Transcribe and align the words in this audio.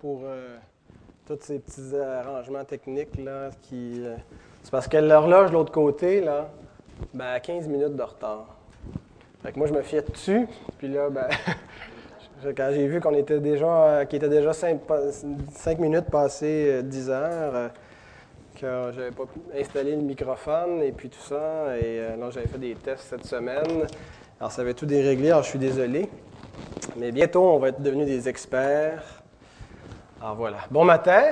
pour 0.00 0.22
euh, 0.24 0.56
tous 1.26 1.38
ces 1.40 1.58
petits 1.58 1.96
arrangements 1.96 2.64
techniques. 2.64 3.16
Là, 3.18 3.50
euh, 3.72 4.16
c'est 4.62 4.70
parce 4.70 4.88
que 4.88 4.96
l'horloge 4.96 5.50
de 5.50 5.54
l'autre 5.54 5.72
côté, 5.72 6.20
là, 6.20 6.48
ben, 7.14 7.26
a 7.26 7.40
15 7.40 7.68
minutes 7.68 7.96
de 7.96 8.02
retard. 8.02 8.56
Moi, 9.56 9.66
je 9.66 9.72
me 9.72 9.82
fiais 9.82 10.02
dessus. 10.02 10.46
Puis 10.78 10.88
là, 10.88 11.08
ben, 11.10 11.28
quand 12.56 12.70
j'ai 12.72 12.86
vu 12.86 13.00
qu'on 13.00 13.14
était 13.14 13.40
déjà, 13.40 14.04
qu'il 14.06 14.16
était 14.18 14.28
déjà 14.28 14.52
5, 14.52 15.78
minutes 15.78 16.10
passées 16.10 16.82
10 16.82 17.10
heures, 17.10 17.70
que 18.60 18.90
j'avais 18.94 19.12
pas 19.12 19.24
pu 19.24 19.40
installer 19.58 19.92
le 19.92 20.02
microphone 20.02 20.82
et 20.82 20.92
puis 20.92 21.08
tout 21.08 21.22
ça. 21.22 21.76
Et 21.78 22.00
là, 22.18 22.30
j'avais 22.30 22.48
fait 22.48 22.58
des 22.58 22.74
tests 22.74 23.04
cette 23.08 23.24
semaine. 23.24 23.86
Alors, 24.38 24.52
ça 24.52 24.62
avait 24.62 24.74
tout 24.74 24.86
déréglé. 24.86 25.30
Alors, 25.30 25.44
je 25.44 25.50
suis 25.50 25.58
désolé. 25.58 26.08
Mais 26.96 27.12
bientôt, 27.12 27.42
on 27.42 27.58
va 27.58 27.68
être 27.68 27.80
devenus 27.80 28.06
des 28.06 28.28
experts. 28.28 29.17
Alors 30.20 30.34
voilà. 30.34 30.56
Bon 30.72 30.84
matin. 30.84 31.22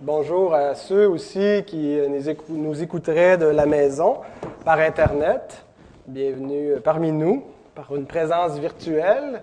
Bonjour 0.00 0.52
à 0.52 0.74
ceux 0.74 1.08
aussi 1.08 1.62
qui 1.64 2.00
nous 2.48 2.82
écouteraient 2.82 3.38
de 3.38 3.46
la 3.46 3.64
maison 3.64 4.16
par 4.64 4.80
Internet. 4.80 5.64
Bienvenue 6.04 6.80
parmi 6.82 7.12
nous 7.12 7.44
par 7.76 7.94
une 7.94 8.06
présence 8.06 8.58
virtuelle, 8.58 9.42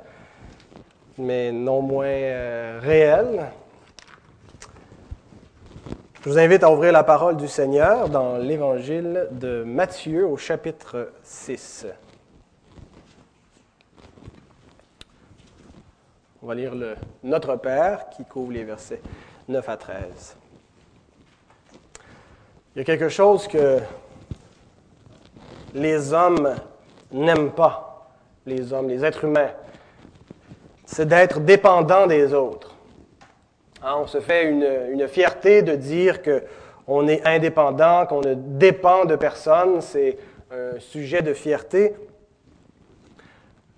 mais 1.17 1.53
non 1.53 1.81
moins 1.81 2.05
euh, 2.05 2.79
réelle. 2.81 3.45
Je 6.21 6.29
vous 6.29 6.37
invite 6.37 6.61
à 6.61 6.69
ouvrir 6.69 6.91
la 6.91 7.05
parole 7.05 7.37
du 7.37 7.47
Seigneur 7.47 8.09
dans 8.09 8.35
l'Évangile 8.35 9.29
de 9.31 9.63
Matthieu 9.63 10.27
au 10.27 10.35
chapitre 10.35 11.11
6. 11.23 11.87
On 16.45 16.47
va 16.47 16.53
lire 16.53 16.75
le 16.75 16.93
Notre 17.23 17.55
Père 17.55 18.07
qui 18.11 18.23
couvre 18.23 18.51
les 18.51 18.63
versets 18.63 19.01
9 19.47 19.67
à 19.67 19.77
13. 19.77 20.37
Il 22.75 22.77
y 22.77 22.81
a 22.81 22.83
quelque 22.83 23.09
chose 23.09 23.47
que 23.47 23.79
les 25.73 26.13
hommes 26.13 26.53
n'aiment 27.11 27.49
pas, 27.49 28.11
les 28.45 28.71
hommes, 28.71 28.89
les 28.89 29.03
êtres 29.03 29.23
humains, 29.23 29.49
c'est 30.85 31.07
d'être 31.07 31.39
dépendants 31.39 32.05
des 32.05 32.31
autres. 32.35 32.75
Hein, 33.81 33.95
on 34.01 34.05
se 34.05 34.19
fait 34.19 34.43
une, 34.47 34.69
une 34.91 35.07
fierté 35.07 35.63
de 35.63 35.73
dire 35.73 36.19
qu'on 36.21 37.07
est 37.07 37.25
indépendant, 37.25 38.05
qu'on 38.05 38.21
ne 38.21 38.35
dépend 38.35 39.05
de 39.05 39.15
personne, 39.15 39.81
c'est 39.81 40.19
un 40.51 40.79
sujet 40.79 41.23
de 41.23 41.33
fierté 41.33 41.95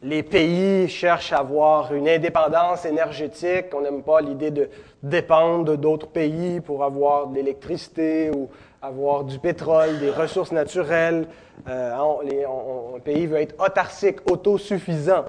les 0.03 0.21
pays 0.21 0.87
cherchent 0.87 1.33
à 1.33 1.39
avoir 1.39 1.93
une 1.93 2.07
indépendance 2.07 2.85
énergétique. 2.85 3.65
On 3.73 3.81
n'aime 3.81 4.03
pas 4.03 4.21
l'idée 4.21 4.51
de 4.51 4.69
dépendre 5.01 5.75
d'autres 5.77 6.07
pays 6.07 6.59
pour 6.59 6.83
avoir 6.83 7.27
de 7.27 7.35
l'électricité 7.35 8.29
ou 8.35 8.49
avoir 8.81 9.23
du 9.23 9.39
pétrole, 9.39 9.99
des 9.99 10.11
ressources 10.11 10.51
naturelles. 10.51 11.27
Euh, 11.67 11.95
un 12.95 12.99
pays 12.99 13.25
veut 13.25 13.41
être 13.41 13.55
autarcique, 13.63 14.17
autosuffisant. 14.29 15.25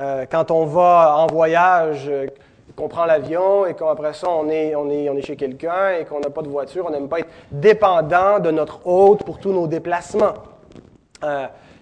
Euh, 0.00 0.26
quand 0.28 0.50
on 0.50 0.66
va 0.66 1.16
en 1.18 1.26
voyage, 1.28 2.06
euh, 2.08 2.26
qu'on 2.74 2.88
prend 2.88 3.04
l'avion 3.04 3.66
et 3.66 3.74
qu'après 3.74 4.14
ça, 4.14 4.28
on 4.30 4.48
est, 4.48 4.72
est 4.72 5.22
chez 5.22 5.36
quelqu'un 5.36 5.90
et 6.00 6.04
qu'on 6.06 6.20
n'a 6.20 6.30
pas 6.30 6.40
de 6.40 6.48
voiture, 6.48 6.86
on 6.88 6.90
n'aime 6.90 7.08
pas 7.08 7.20
être 7.20 7.28
dépendant 7.50 8.40
de 8.40 8.50
notre 8.50 8.86
hôte 8.86 9.24
pour 9.24 9.38
tous 9.38 9.52
nos 9.52 9.66
déplacements 9.66 10.32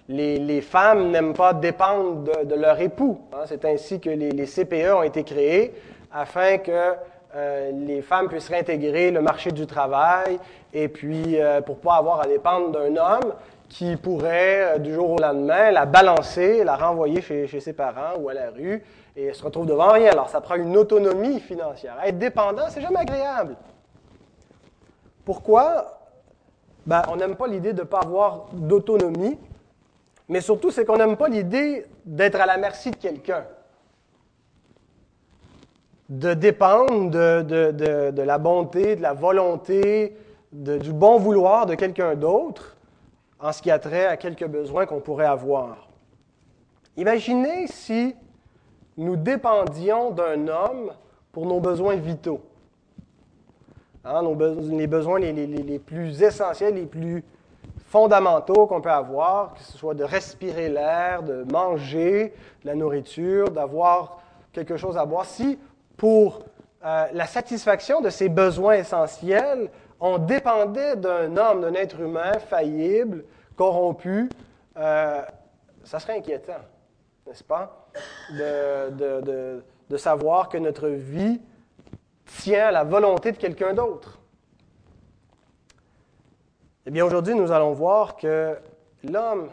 les, 0.09 0.61
femmes 0.61 1.11
n'aiment 1.11 1.33
pas 1.33 1.53
dépendre 1.53 2.23
de, 2.45 2.55
leur 2.55 2.79
époux. 2.79 3.19
Hein. 3.33 3.43
C'est 3.45 3.65
ainsi 3.65 3.99
que 3.99 4.09
les, 4.09 4.45
CPE 4.45 4.93
ont 4.93 5.03
été 5.03 5.23
créés 5.23 5.73
afin 6.11 6.57
que 6.57 6.93
euh, 7.35 7.71
les 7.71 8.01
femmes 8.01 8.27
puissent 8.27 8.49
réintégrer 8.49 9.11
le 9.11 9.21
marché 9.21 9.51
du 9.51 9.65
travail 9.65 10.37
et 10.73 10.89
puis 10.89 11.39
euh, 11.39 11.61
pour 11.61 11.77
pas 11.77 11.95
avoir 11.95 12.21
à 12.21 12.27
dépendre 12.27 12.71
d'un 12.71 12.97
homme 12.97 13.33
qui 13.69 13.95
pourrait, 13.95 14.75
euh, 14.75 14.77
du 14.79 14.93
jour 14.93 15.11
au 15.11 15.17
lendemain, 15.17 15.71
la 15.71 15.85
balancer, 15.85 16.63
la 16.65 16.75
renvoyer 16.75 17.21
chez, 17.21 17.47
ses 17.47 17.73
parents 17.73 18.19
ou 18.19 18.27
à 18.27 18.33
la 18.33 18.49
rue 18.49 18.83
et 19.15 19.31
se 19.33 19.43
retrouve 19.43 19.65
devant 19.65 19.91
rien. 19.91 20.11
Alors, 20.11 20.29
ça 20.29 20.41
prend 20.41 20.55
une 20.55 20.75
autonomie 20.75 21.39
financière. 21.39 21.95
Être 22.03 22.17
dépendant, 22.17 22.63
c'est 22.69 22.81
jamais 22.81 22.99
agréable. 22.99 23.55
Pourquoi? 25.23 25.99
Ben, 26.85 27.03
on 27.09 27.15
n'aime 27.15 27.35
pas 27.35 27.47
l'idée 27.47 27.73
de 27.73 27.81
ne 27.81 27.85
pas 27.85 27.99
avoir 27.99 28.47
d'autonomie 28.51 29.37
mais 30.31 30.39
surtout, 30.39 30.71
c'est 30.71 30.85
qu'on 30.85 30.95
n'aime 30.95 31.17
pas 31.17 31.27
l'idée 31.27 31.85
d'être 32.05 32.39
à 32.39 32.45
la 32.45 32.55
merci 32.55 32.89
de 32.89 32.95
quelqu'un, 32.95 33.43
de 36.07 36.33
dépendre 36.33 37.11
de, 37.11 38.21
la 38.21 38.37
bonté, 38.37 38.95
de 38.95 39.01
la 39.01 39.11
volonté, 39.11 40.15
du 40.53 40.93
bon 40.93 41.17
vouloir 41.17 41.65
de 41.65 41.75
quelqu'un 41.75 42.15
d'autre 42.15 42.77
en 43.41 43.51
ce 43.51 43.61
qui 43.61 43.69
a 43.69 43.77
trait 43.77 44.05
à 44.05 44.15
quelques 44.15 44.47
besoins 44.47 44.85
qu'on 44.85 45.01
pourrait 45.01 45.25
avoir. 45.25 45.89
Imaginez 46.95 47.67
si 47.67 48.15
nous 48.95 49.17
dépendions 49.17 50.11
d'un 50.11 50.47
homme 50.47 50.93
pour 51.33 51.45
nos 51.45 51.59
besoins 51.59 51.97
vitaux. 51.97 52.39
Hein, 54.05 54.21
les 54.71 54.87
besoins 54.87 55.19
les, 55.19 55.79
plus 55.79 56.23
essentiels, 56.23 56.75
les 56.75 56.85
plus 56.85 57.21
fondamentaux 57.91 58.67
qu'on 58.67 58.79
peut 58.79 58.89
avoir, 58.89 59.53
que 59.53 59.59
ce 59.59 59.77
soit 59.77 59.93
de 59.93 60.05
respirer 60.05 60.69
l'air, 60.69 61.23
de 61.23 61.43
manger 61.51 62.33
la 62.63 62.73
nourriture, 62.73 63.51
d'avoir 63.51 64.21
quelque 64.53 64.77
chose 64.77 64.97
à 64.97 65.05
boire, 65.05 65.25
si 65.25 65.59
pour 65.97 66.39
euh, 66.85 67.07
la 67.11 67.25
satisfaction 67.25 67.99
de 67.99 68.09
ces 68.09 68.29
besoins 68.29 68.75
essentiels, 68.75 69.69
on 69.99 70.19
dépendait 70.19 70.95
d'un 70.95 71.35
homme, 71.35 71.61
d'un 71.61 71.73
être 71.73 71.99
humain 71.99 72.39
faillible, 72.39 73.25
corrompu, 73.57 74.29
euh, 74.77 75.21
ça 75.83 75.99
serait 75.99 76.17
inquiétant, 76.17 76.63
n'est-ce 77.27 77.43
pas, 77.43 77.89
de, 78.29 79.61
de 79.89 79.97
savoir 79.97 80.47
que 80.47 80.57
notre 80.57 80.87
vie 80.87 81.41
tient 82.37 82.67
à 82.67 82.71
la 82.71 82.85
volonté 82.85 83.33
de 83.33 83.37
quelqu'un 83.37 83.73
d'autre. 83.73 84.20
Eh 86.87 86.89
bien, 86.89 87.05
aujourd'hui, 87.05 87.35
nous 87.35 87.51
allons 87.51 87.73
voir 87.73 88.15
que 88.15 88.57
l'homme 89.03 89.49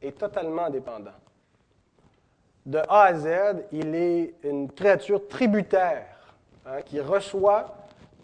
est 0.00 0.16
totalement 0.16 0.70
dépendant. 0.70 1.10
De 2.64 2.78
A 2.88 3.02
à 3.06 3.14
Z, 3.14 3.28
il 3.72 3.92
est 3.96 4.34
une 4.44 4.70
créature 4.70 5.26
tributaire 5.26 6.06
hein, 6.64 6.80
qui 6.84 7.00
reçoit, 7.00 7.74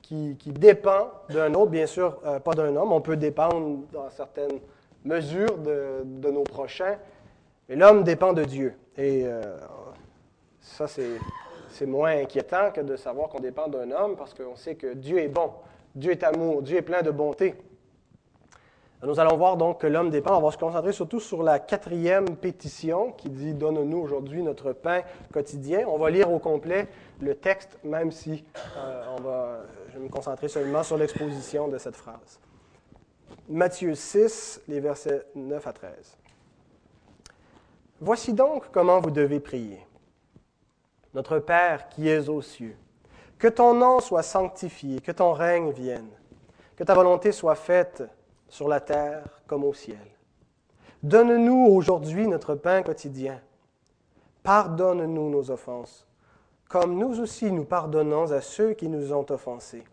qui, 0.03 0.37
dépend 0.47 1.11
d'un 1.29 1.53
autre, 1.55 1.73
bien 1.73 1.87
sûr, 1.87 2.21
euh, 2.25 2.39
pas 2.39 2.53
d'un 2.53 2.77
homme. 2.77 2.93
On 2.93 3.01
peut 3.01 3.17
dépendre 3.17 3.81
dans 3.93 4.09
certaines 4.11 4.61
mesures 5.05 5.59
de, 5.59 6.31
nos 6.31 6.45
prochains, 6.45 6.97
mais 7.69 7.75
l'homme 7.75 8.05
dépend 8.05 8.33
de 8.33 8.45
Dieu. 8.45 8.75
Et 8.97 9.25
euh, 9.27 9.43
ça, 10.61 10.87
c'est 10.87 11.87
moins 11.87 12.17
inquiétant 12.19 12.71
que 12.71 12.83
de 12.83 12.95
savoir 12.95 13.29
qu'on 13.31 13.41
dépend 13.41 13.67
d'un 13.67 13.91
homme 13.91 14.15
parce 14.17 14.33
qu'on 14.33 14.55
sait 14.55 14.77
que 14.77 14.95
Dieu 14.95 15.19
est 15.19 15.29
bon, 15.29 15.51
Dieu 15.97 16.13
est 16.13 16.23
amour, 16.23 16.63
Dieu 16.63 16.77
est 16.79 16.83
plein 16.83 17.03
de 17.03 17.11
bonté. 17.11 17.57
Nous 19.01 19.21
allons 19.21 19.37
voir 19.37 19.57
donc 19.57 19.81
que 19.81 19.87
l'homme 19.87 20.11
dépend. 20.11 20.37
On 20.37 20.43
va 20.43 20.51
se 20.51 20.59
concentrer 20.59 20.93
surtout 20.93 21.21
sur 21.21 21.45
la 21.45 21.61
quatrième 21.61 22.37
pétition 22.37 23.13
qui 23.13 23.29
dit 23.29 23.55
Donne-nous 23.55 23.99
aujourd'hui 23.99 24.43
notre 24.43 24.73
pain 24.73 25.03
quotidien. 25.33 25.87
On 25.87 25.99
va 25.99 26.11
lire 26.11 26.33
au 26.33 26.41
complet 26.41 26.89
le 27.21 27.37
texte, 27.37 27.79
même 27.85 28.11
si 28.11 28.45
euh, 28.77 29.05
on 29.17 29.23
va, 29.23 29.61
je 29.89 29.99
vais 29.99 30.05
me 30.05 30.09
concentrer 30.09 30.49
seulement 30.49 30.83
sur 30.83 30.97
l'exposition 30.97 31.69
de 31.69 31.79
cette 31.79 31.95
phrase. 31.95 32.41
Matthieu 33.49 33.95
6, 33.95 34.63
les 34.67 34.81
versets 34.81 35.25
9 35.37 35.65
à 35.65 35.73
13. 35.73 35.93
Voici 38.01 38.33
donc 38.33 38.65
comment 38.73 38.99
vous 39.01 39.13
devez 39.13 39.39
prier. 39.39 39.79
Notre 41.15 41.39
Père 41.39 41.89
qui 41.89 42.09
es 42.09 42.29
aux 42.29 42.43
cieux, 42.43 42.77
que 43.39 43.49
ton 43.49 43.75
nom 43.75 44.01
soit 44.01 44.25
sanctifié, 44.25 45.01
que 45.01 45.13
ton 45.13 45.33
règne 45.33 45.71
vienne, 45.71 46.09
que 46.77 46.83
ta 46.83 46.95
volonté 46.95 47.31
soit 47.31 47.55
faite 47.55 48.03
sur 48.49 48.69
la 48.69 48.81
terre 48.81 49.41
comme 49.47 49.65
au 49.65 49.75
ciel. 49.75 49.99
Donne-nous 51.03 51.67
aujourd'hui 51.67 52.27
notre 52.27 52.55
pain 52.55 52.83
quotidien. 52.83 53.41
Pardonne-nous 54.43 55.31
nos 55.31 55.51
offenses, 55.51 56.07
comme 56.69 56.99
nous 56.99 57.21
aussi 57.21 57.53
nous 57.53 57.65
pardonnons 57.65 58.33
à 58.33 58.41
ceux 58.41 58.73
qui 58.73 58.89
nous 58.89 59.13
ont 59.13 59.27
offensés. 59.31 59.85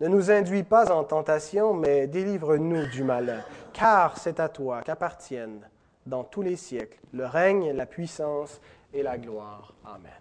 Ne 0.00 0.08
nous 0.08 0.30
induis 0.30 0.62
pas 0.62 0.92
en 0.92 1.04
tentation, 1.04 1.72
mais 1.72 2.06
délivre-nous 2.06 2.86
du 2.88 3.02
malin, 3.02 3.42
car 3.72 4.18
c'est 4.18 4.40
à 4.40 4.48
toi 4.48 4.82
qu'appartiennent 4.82 5.66
dans 6.04 6.22
tous 6.22 6.42
les 6.42 6.56
siècles 6.56 6.98
le 7.12 7.24
règne, 7.24 7.72
la 7.72 7.86
puissance 7.86 8.60
et 8.92 9.02
la 9.02 9.16
gloire. 9.16 9.72
Amen. 9.84 10.12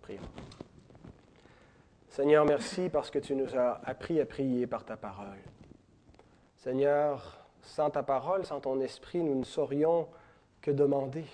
Prions. 0.00 0.20
Seigneur, 2.08 2.44
merci 2.44 2.88
parce 2.88 3.10
que 3.10 3.18
tu 3.18 3.34
nous 3.34 3.56
as 3.56 3.80
appris 3.84 4.20
à 4.20 4.26
prier 4.26 4.66
par 4.66 4.84
ta 4.84 4.96
parole. 4.96 5.38
Seigneur, 6.62 7.44
sans 7.62 7.90
ta 7.90 8.04
parole, 8.04 8.46
sans 8.46 8.60
ton 8.60 8.80
esprit, 8.80 9.20
nous 9.20 9.34
ne 9.34 9.42
saurions 9.42 10.06
que 10.60 10.70
demander. 10.70 11.24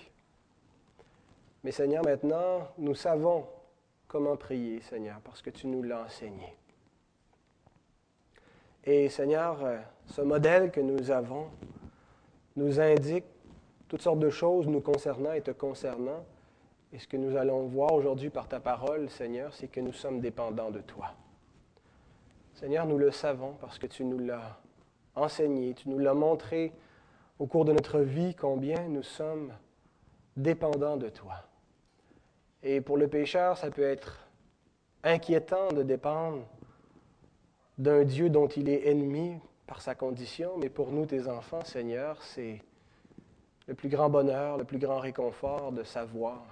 Mais 1.62 1.70
Seigneur, 1.70 2.02
maintenant, 2.02 2.66
nous 2.78 2.94
savons 2.94 3.46
comment 4.06 4.38
prier, 4.38 4.80
Seigneur, 4.80 5.20
parce 5.22 5.42
que 5.42 5.50
tu 5.50 5.66
nous 5.66 5.82
l'as 5.82 6.00
enseigné. 6.04 6.56
Et 8.84 9.10
Seigneur, 9.10 9.58
ce 10.06 10.22
modèle 10.22 10.70
que 10.70 10.80
nous 10.80 11.10
avons 11.10 11.48
nous 12.56 12.80
indique 12.80 13.26
toutes 13.86 14.00
sortes 14.00 14.20
de 14.20 14.30
choses 14.30 14.66
nous 14.66 14.80
concernant 14.80 15.34
et 15.34 15.42
te 15.42 15.50
concernant. 15.50 16.24
Et 16.90 16.98
ce 16.98 17.06
que 17.06 17.18
nous 17.18 17.36
allons 17.36 17.66
voir 17.66 17.92
aujourd'hui 17.92 18.30
par 18.30 18.48
ta 18.48 18.60
parole, 18.60 19.10
Seigneur, 19.10 19.52
c'est 19.52 19.68
que 19.68 19.80
nous 19.80 19.92
sommes 19.92 20.20
dépendants 20.20 20.70
de 20.70 20.80
toi. 20.80 21.08
Seigneur, 22.54 22.86
nous 22.86 22.96
le 22.96 23.10
savons 23.10 23.58
parce 23.60 23.78
que 23.78 23.86
tu 23.86 24.06
nous 24.06 24.18
l'as 24.18 24.58
enseigné, 25.20 25.74
tu 25.74 25.88
nous 25.88 25.98
l'as 25.98 26.14
montré 26.14 26.72
au 27.38 27.46
cours 27.46 27.64
de 27.64 27.72
notre 27.72 28.00
vie 28.00 28.34
combien 28.34 28.88
nous 28.88 29.02
sommes 29.02 29.52
dépendants 30.36 30.96
de 30.96 31.08
toi. 31.08 31.34
Et 32.62 32.80
pour 32.80 32.96
le 32.96 33.08
pécheur, 33.08 33.56
ça 33.56 33.70
peut 33.70 33.82
être 33.82 34.26
inquiétant 35.04 35.68
de 35.68 35.82
dépendre 35.82 36.44
d'un 37.76 38.04
Dieu 38.04 38.28
dont 38.28 38.48
il 38.48 38.68
est 38.68 38.88
ennemi 38.88 39.38
par 39.66 39.80
sa 39.80 39.94
condition, 39.94 40.56
mais 40.58 40.68
pour 40.68 40.90
nous, 40.90 41.06
tes 41.06 41.28
enfants, 41.28 41.64
Seigneur, 41.64 42.22
c'est 42.22 42.60
le 43.66 43.74
plus 43.74 43.88
grand 43.88 44.08
bonheur, 44.08 44.56
le 44.56 44.64
plus 44.64 44.78
grand 44.78 44.98
réconfort 44.98 45.72
de 45.72 45.84
savoir 45.84 46.42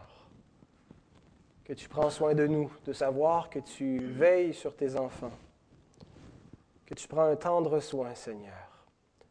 que 1.64 1.72
tu 1.72 1.88
prends 1.88 2.10
soin 2.10 2.34
de 2.34 2.46
nous, 2.46 2.70
de 2.84 2.92
savoir 2.92 3.50
que 3.50 3.58
tu 3.58 3.98
veilles 3.98 4.54
sur 4.54 4.76
tes 4.76 4.96
enfants, 4.96 5.32
que 6.86 6.94
tu 6.94 7.08
prends 7.08 7.24
un 7.24 7.36
tendre 7.36 7.80
soin, 7.80 8.14
Seigneur, 8.14 8.86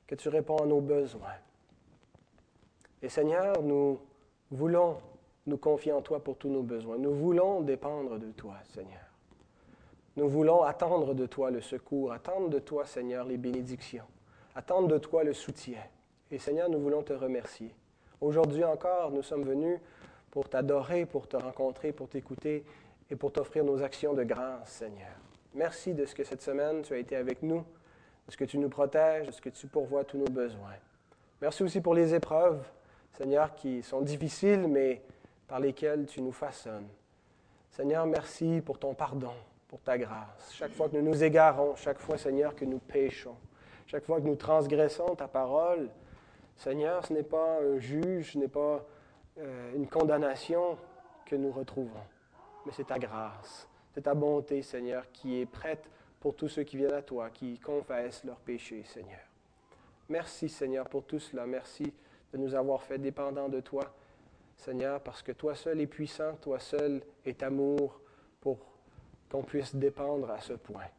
que 0.05 0.15
tu 0.15 0.29
réponds 0.29 0.57
à 0.57 0.65
nos 0.65 0.81
besoins. 0.81 1.39
Et 3.01 3.09
Seigneur, 3.09 3.61
nous 3.63 3.99
voulons 4.51 4.97
nous 5.47 5.57
confier 5.57 5.93
en 5.93 6.01
toi 6.01 6.23
pour 6.23 6.37
tous 6.37 6.49
nos 6.49 6.63
besoins. 6.63 6.97
Nous 6.97 7.13
voulons 7.13 7.61
dépendre 7.61 8.19
de 8.19 8.31
toi, 8.31 8.55
Seigneur. 8.73 8.99
Nous 10.17 10.27
voulons 10.29 10.63
attendre 10.63 11.13
de 11.13 11.25
toi 11.25 11.51
le 11.51 11.61
secours, 11.61 12.11
attendre 12.11 12.49
de 12.49 12.59
toi, 12.59 12.85
Seigneur, 12.85 13.25
les 13.25 13.37
bénédictions, 13.37 14.05
attendre 14.55 14.87
de 14.87 14.97
toi 14.97 15.23
le 15.23 15.33
soutien. 15.33 15.81
Et 16.31 16.39
Seigneur, 16.39 16.69
nous 16.69 16.79
voulons 16.79 17.03
te 17.03 17.13
remercier. 17.13 17.73
Aujourd'hui 18.21 18.63
encore, 18.63 19.11
nous 19.11 19.21
sommes 19.21 19.43
venus 19.43 19.79
pour 20.31 20.49
t'adorer, 20.49 21.05
pour 21.05 21.27
te 21.27 21.37
rencontrer, 21.37 21.91
pour 21.91 22.09
t'écouter 22.09 22.65
et 23.09 23.15
pour 23.15 23.31
t'offrir 23.31 23.63
nos 23.63 23.83
actions 23.83 24.13
de 24.13 24.23
grâce, 24.23 24.69
Seigneur. 24.71 25.15
Merci 25.55 25.93
de 25.93 26.05
ce 26.05 26.13
que 26.13 26.25
cette 26.25 26.41
semaine 26.41 26.81
tu 26.81 26.93
as 26.93 26.97
été 26.97 27.15
avec 27.15 27.41
nous, 27.41 27.59
de 28.27 28.31
ce 28.31 28.35
que 28.35 28.43
tu 28.43 28.57
nous 28.57 28.67
protèges, 28.67 29.27
de 29.27 29.31
ce 29.31 29.39
que 29.39 29.47
tu 29.47 29.67
pourvois 29.67 30.03
tous 30.03 30.17
nos 30.17 30.25
besoins. 30.25 30.75
Merci 31.41 31.63
aussi 31.63 31.79
pour 31.79 31.93
les 31.93 32.13
épreuves, 32.13 32.61
Seigneur, 33.13 33.55
qui 33.55 33.81
sont 33.81 34.01
difficiles, 34.01 34.67
mais 34.67 35.01
par 35.47 35.61
lesquelles 35.61 36.07
tu 36.07 36.21
nous 36.21 36.33
façonnes. 36.33 36.89
Seigneur, 37.71 38.05
merci 38.05 38.61
pour 38.65 38.79
ton 38.79 38.93
pardon, 38.93 39.31
pour 39.69 39.79
ta 39.79 39.97
grâce. 39.97 40.51
Chaque 40.51 40.73
fois 40.73 40.89
que 40.89 40.97
nous 40.97 41.09
nous 41.09 41.23
égarons, 41.23 41.75
chaque 41.77 41.99
fois, 41.99 42.17
Seigneur, 42.17 42.53
que 42.53 42.65
nous 42.65 42.79
péchons, 42.79 43.37
chaque 43.87 44.03
fois 44.03 44.19
que 44.19 44.25
nous 44.25 44.35
transgressons 44.35 45.15
ta 45.15 45.29
parole, 45.29 45.89
Seigneur, 46.57 47.05
ce 47.05 47.13
n'est 47.13 47.23
pas 47.23 47.59
un 47.61 47.79
juge, 47.79 48.33
ce 48.33 48.39
n'est 48.39 48.49
pas 48.49 48.85
euh, 49.37 49.73
une 49.73 49.87
condamnation 49.87 50.77
que 51.25 51.37
nous 51.37 51.51
retrouvons, 51.51 52.03
mais 52.65 52.73
c'est 52.73 52.87
ta 52.87 52.99
grâce, 52.99 53.69
c'est 53.95 54.01
ta 54.01 54.13
bonté, 54.13 54.61
Seigneur, 54.61 55.09
qui 55.13 55.39
est 55.39 55.45
prête 55.45 55.89
pour 56.19 56.35
tous 56.35 56.49
ceux 56.49 56.63
qui 56.63 56.75
viennent 56.75 56.93
à 56.93 57.01
toi, 57.01 57.29
qui 57.29 57.57
confessent 57.59 58.25
leurs 58.25 58.39
péchés, 58.39 58.83
Seigneur. 58.83 59.21
Merci, 60.09 60.49
Seigneur, 60.49 60.89
pour 60.89 61.05
tout 61.05 61.17
cela. 61.17 61.45
Merci 61.45 61.93
de 62.33 62.37
nous 62.37 62.53
avoir 62.53 62.83
fait 62.83 62.97
dépendants 62.97 63.47
de 63.47 63.61
toi, 63.61 63.83
Seigneur, 64.57 64.99
parce 64.99 65.21
que 65.21 65.31
toi 65.31 65.55
seul 65.55 65.79
es 65.79 65.87
puissant, 65.87 66.33
toi 66.41 66.59
seul 66.59 67.01
est 67.25 67.41
amour 67.41 68.01
pour 68.41 68.57
qu'on 69.31 69.43
puisse 69.43 69.73
dépendre 69.73 70.29
à 70.29 70.41
ce 70.41 70.53
point. 70.53 70.89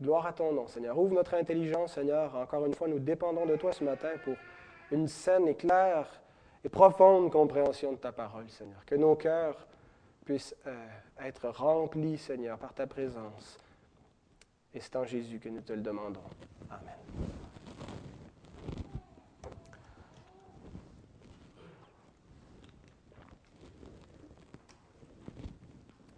Gloire 0.00 0.26
à 0.26 0.32
ton 0.32 0.52
nom, 0.52 0.68
Seigneur. 0.68 0.96
Ouvre 0.96 1.14
notre 1.14 1.34
intelligence, 1.34 1.94
Seigneur. 1.94 2.36
Encore 2.36 2.64
une 2.64 2.74
fois, 2.74 2.86
nous 2.86 3.00
dépendons 3.00 3.44
de 3.44 3.56
toi 3.56 3.72
ce 3.72 3.82
matin 3.82 4.10
pour 4.22 4.36
une 4.92 5.08
saine 5.08 5.48
et 5.48 5.56
claire 5.56 6.08
et 6.62 6.68
profonde 6.68 7.32
compréhension 7.32 7.90
de 7.90 7.96
ta 7.96 8.12
parole, 8.12 8.48
Seigneur. 8.48 8.84
Que 8.86 8.94
nos 8.94 9.16
cœurs 9.16 9.66
puissent 10.28 10.54
euh, 10.66 10.86
être 11.24 11.48
remplis, 11.48 12.18
Seigneur, 12.18 12.58
par 12.58 12.74
ta 12.74 12.86
présence. 12.86 13.58
Et 14.74 14.80
c'est 14.80 14.94
en 14.96 15.06
Jésus 15.06 15.38
que 15.38 15.48
nous 15.48 15.62
te 15.62 15.72
le 15.72 15.80
demandons. 15.80 16.20
Amen. 16.70 16.94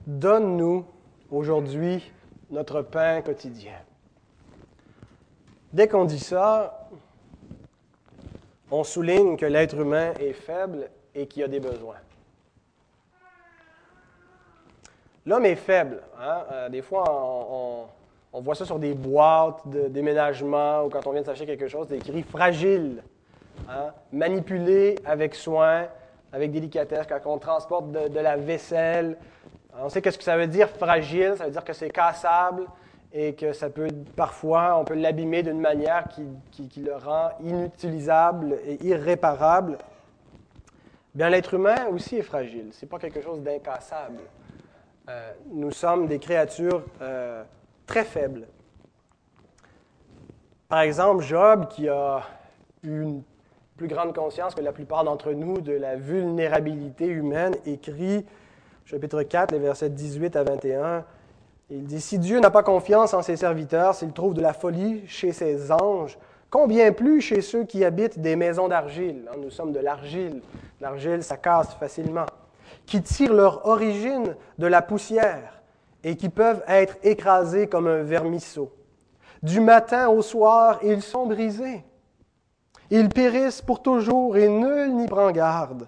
Donne-nous 0.08 0.84
aujourd'hui 1.30 2.10
notre 2.50 2.82
pain 2.82 3.22
quotidien. 3.22 3.78
Dès 5.72 5.86
qu'on 5.86 6.04
dit 6.04 6.18
ça, 6.18 6.90
on 8.72 8.82
souligne 8.82 9.36
que 9.36 9.46
l'être 9.46 9.78
humain 9.78 10.14
est 10.14 10.32
faible 10.32 10.90
et 11.14 11.28
qu'il 11.28 11.44
a 11.44 11.48
des 11.48 11.60
besoins. 11.60 12.00
L'homme 15.30 15.46
est 15.46 15.54
faible. 15.54 16.02
Hein. 16.20 16.42
Euh, 16.50 16.68
des 16.68 16.82
fois, 16.82 17.04
on, 18.32 18.40
voit 18.40 18.56
ça 18.56 18.64
sur 18.64 18.80
des 18.80 18.94
boîtes 18.94 19.60
de 19.68 19.86
déménagement 19.86 20.82
ou 20.82 20.88
quand 20.88 21.06
on 21.06 21.12
vient 21.12 21.20
de 21.20 21.26
s'acheter 21.26 21.46
quelque 21.46 21.68
chose, 21.68 21.86
des 21.86 21.98
écrit 21.98 22.24
fragile, 22.24 23.04
hein. 23.68 23.92
avec 25.04 25.36
soin, 25.36 25.86
avec 26.32 26.50
délicatesse, 26.50 27.06
quand 27.06 27.20
on 27.26 27.38
transporte 27.38 27.92
de 27.92 28.18
la 28.18 28.36
vaisselle, 28.36 29.16
on 29.78 29.88
sait 29.88 30.02
qu'est-ce 30.02 30.18
que 30.18 30.24
ça 30.24 30.36
veut 30.36 30.48
dire 30.48 30.68
fragile, 30.68 31.34
ça 31.38 31.44
veut 31.44 31.52
dire 31.52 31.62
que 31.62 31.74
c'est 31.74 31.90
cassable 31.90 32.66
et 33.12 33.34
que 33.34 33.52
ça 33.52 33.70
peut 33.70 33.86
parfois, 34.16 34.78
on 34.80 34.84
peut 34.84 34.94
l'abîmer 34.94 35.44
d'une 35.44 35.60
manière 35.60 36.06
qui, 36.08 36.80
le 36.80 36.96
rend 36.96 37.28
inutilisable 37.40 38.58
et 38.66 38.84
irréparable. 38.84 39.78
Bien, 41.14 41.30
l'être 41.30 41.54
humain 41.54 41.86
aussi 41.92 42.16
est 42.16 42.22
fragile. 42.22 42.70
Ce 42.72 42.84
n'est 42.84 42.88
pas 42.88 42.98
quelque 42.98 43.20
chose 43.20 43.40
d'incassable. 43.40 44.22
Euh, 45.08 45.32
nous 45.52 45.70
sommes 45.70 46.06
des 46.06 46.18
créatures 46.18 46.82
euh, 47.00 47.42
très 47.86 48.04
faibles. 48.04 48.46
Par 50.68 50.80
exemple, 50.80 51.24
Job, 51.24 51.66
qui 51.68 51.88
a 51.88 52.22
une 52.84 53.22
plus 53.76 53.88
grande 53.88 54.14
conscience 54.14 54.54
que 54.54 54.60
la 54.60 54.72
plupart 54.72 55.04
d'entre 55.04 55.32
nous 55.32 55.60
de 55.60 55.72
la 55.72 55.96
vulnérabilité 55.96 57.06
humaine, 57.06 57.54
écrit 57.66 58.24
chapitre 58.84 59.22
4, 59.22 59.52
les 59.52 59.58
versets 59.58 59.88
18 59.88 60.36
à 60.36 60.44
21. 60.44 61.04
Il 61.70 61.84
dit, 61.84 62.00
Si 62.00 62.18
Dieu 62.18 62.40
n'a 62.40 62.50
pas 62.50 62.62
confiance 62.62 63.14
en 63.14 63.22
ses 63.22 63.36
serviteurs, 63.36 63.94
s'il 63.94 64.12
trouve 64.12 64.34
de 64.34 64.42
la 64.42 64.52
folie 64.52 65.06
chez 65.06 65.32
ses 65.32 65.72
anges, 65.72 66.18
combien 66.50 66.92
plus 66.92 67.20
chez 67.20 67.40
ceux 67.40 67.64
qui 67.64 67.84
habitent 67.84 68.18
des 68.18 68.36
maisons 68.36 68.68
d'argile? 68.68 69.28
Hein, 69.28 69.36
Nous 69.42 69.50
sommes 69.50 69.72
de 69.72 69.80
l'argile. 69.80 70.42
L'argile, 70.80 71.22
ça 71.22 71.36
casse 71.36 71.74
facilement. 71.74 72.26
Qui 72.90 73.02
tirent 73.02 73.34
leur 73.34 73.66
origine 73.68 74.34
de 74.58 74.66
la 74.66 74.82
poussière 74.82 75.62
et 76.02 76.16
qui 76.16 76.28
peuvent 76.28 76.64
être 76.66 76.96
écrasés 77.04 77.68
comme 77.68 77.86
un 77.86 78.02
vermisseau. 78.02 78.72
Du 79.44 79.60
matin 79.60 80.08
au 80.08 80.22
soir, 80.22 80.80
ils 80.82 81.00
sont 81.00 81.26
brisés. 81.26 81.84
Ils 82.90 83.08
périssent 83.08 83.62
pour 83.62 83.80
toujours 83.80 84.36
et 84.36 84.48
nul 84.48 84.96
n'y 84.96 85.06
prend 85.06 85.30
garde. 85.30 85.86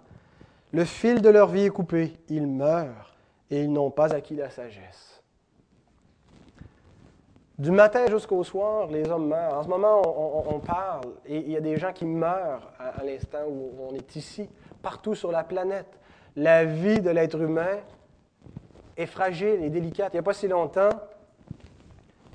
Le 0.72 0.84
fil 0.84 1.20
de 1.20 1.28
leur 1.28 1.48
vie 1.48 1.64
est 1.64 1.70
coupé, 1.70 2.12
ils 2.28 2.46
meurent 2.46 3.16
et 3.50 3.62
ils 3.62 3.72
n'ont 3.72 3.90
pas 3.90 4.14
acquis 4.14 4.36
la 4.36 4.48
sagesse. 4.48 5.20
Du 7.58 7.72
matin 7.72 8.06
jusqu'au 8.08 8.44
soir, 8.44 8.86
les 8.86 9.10
hommes 9.10 9.26
meurent. 9.26 9.58
En 9.58 9.62
ce 9.64 9.68
moment, 9.68 10.02
on, 10.48 10.60
parle 10.60 11.08
et 11.26 11.38
il 11.38 11.50
y 11.50 11.56
a 11.56 11.60
des 11.60 11.76
gens 11.78 11.92
qui 11.92 12.06
meurent 12.06 12.72
à, 12.78 13.02
l'instant 13.02 13.44
où 13.48 13.72
on 13.90 13.94
est 13.94 14.14
ici, 14.14 14.48
partout 14.82 15.16
sur 15.16 15.32
la 15.32 15.42
planète. 15.42 15.98
La 16.36 16.64
vie 16.64 17.00
de 17.00 17.10
l'être 17.10 17.40
humain 17.40 17.78
est 18.96 19.06
fragile 19.06 19.62
et 19.62 19.68
délicate. 19.68 20.12
Il 20.14 20.16
n'y 20.16 20.20
a 20.20 20.22
pas 20.22 20.32
si 20.32 20.48
longtemps, 20.48 20.88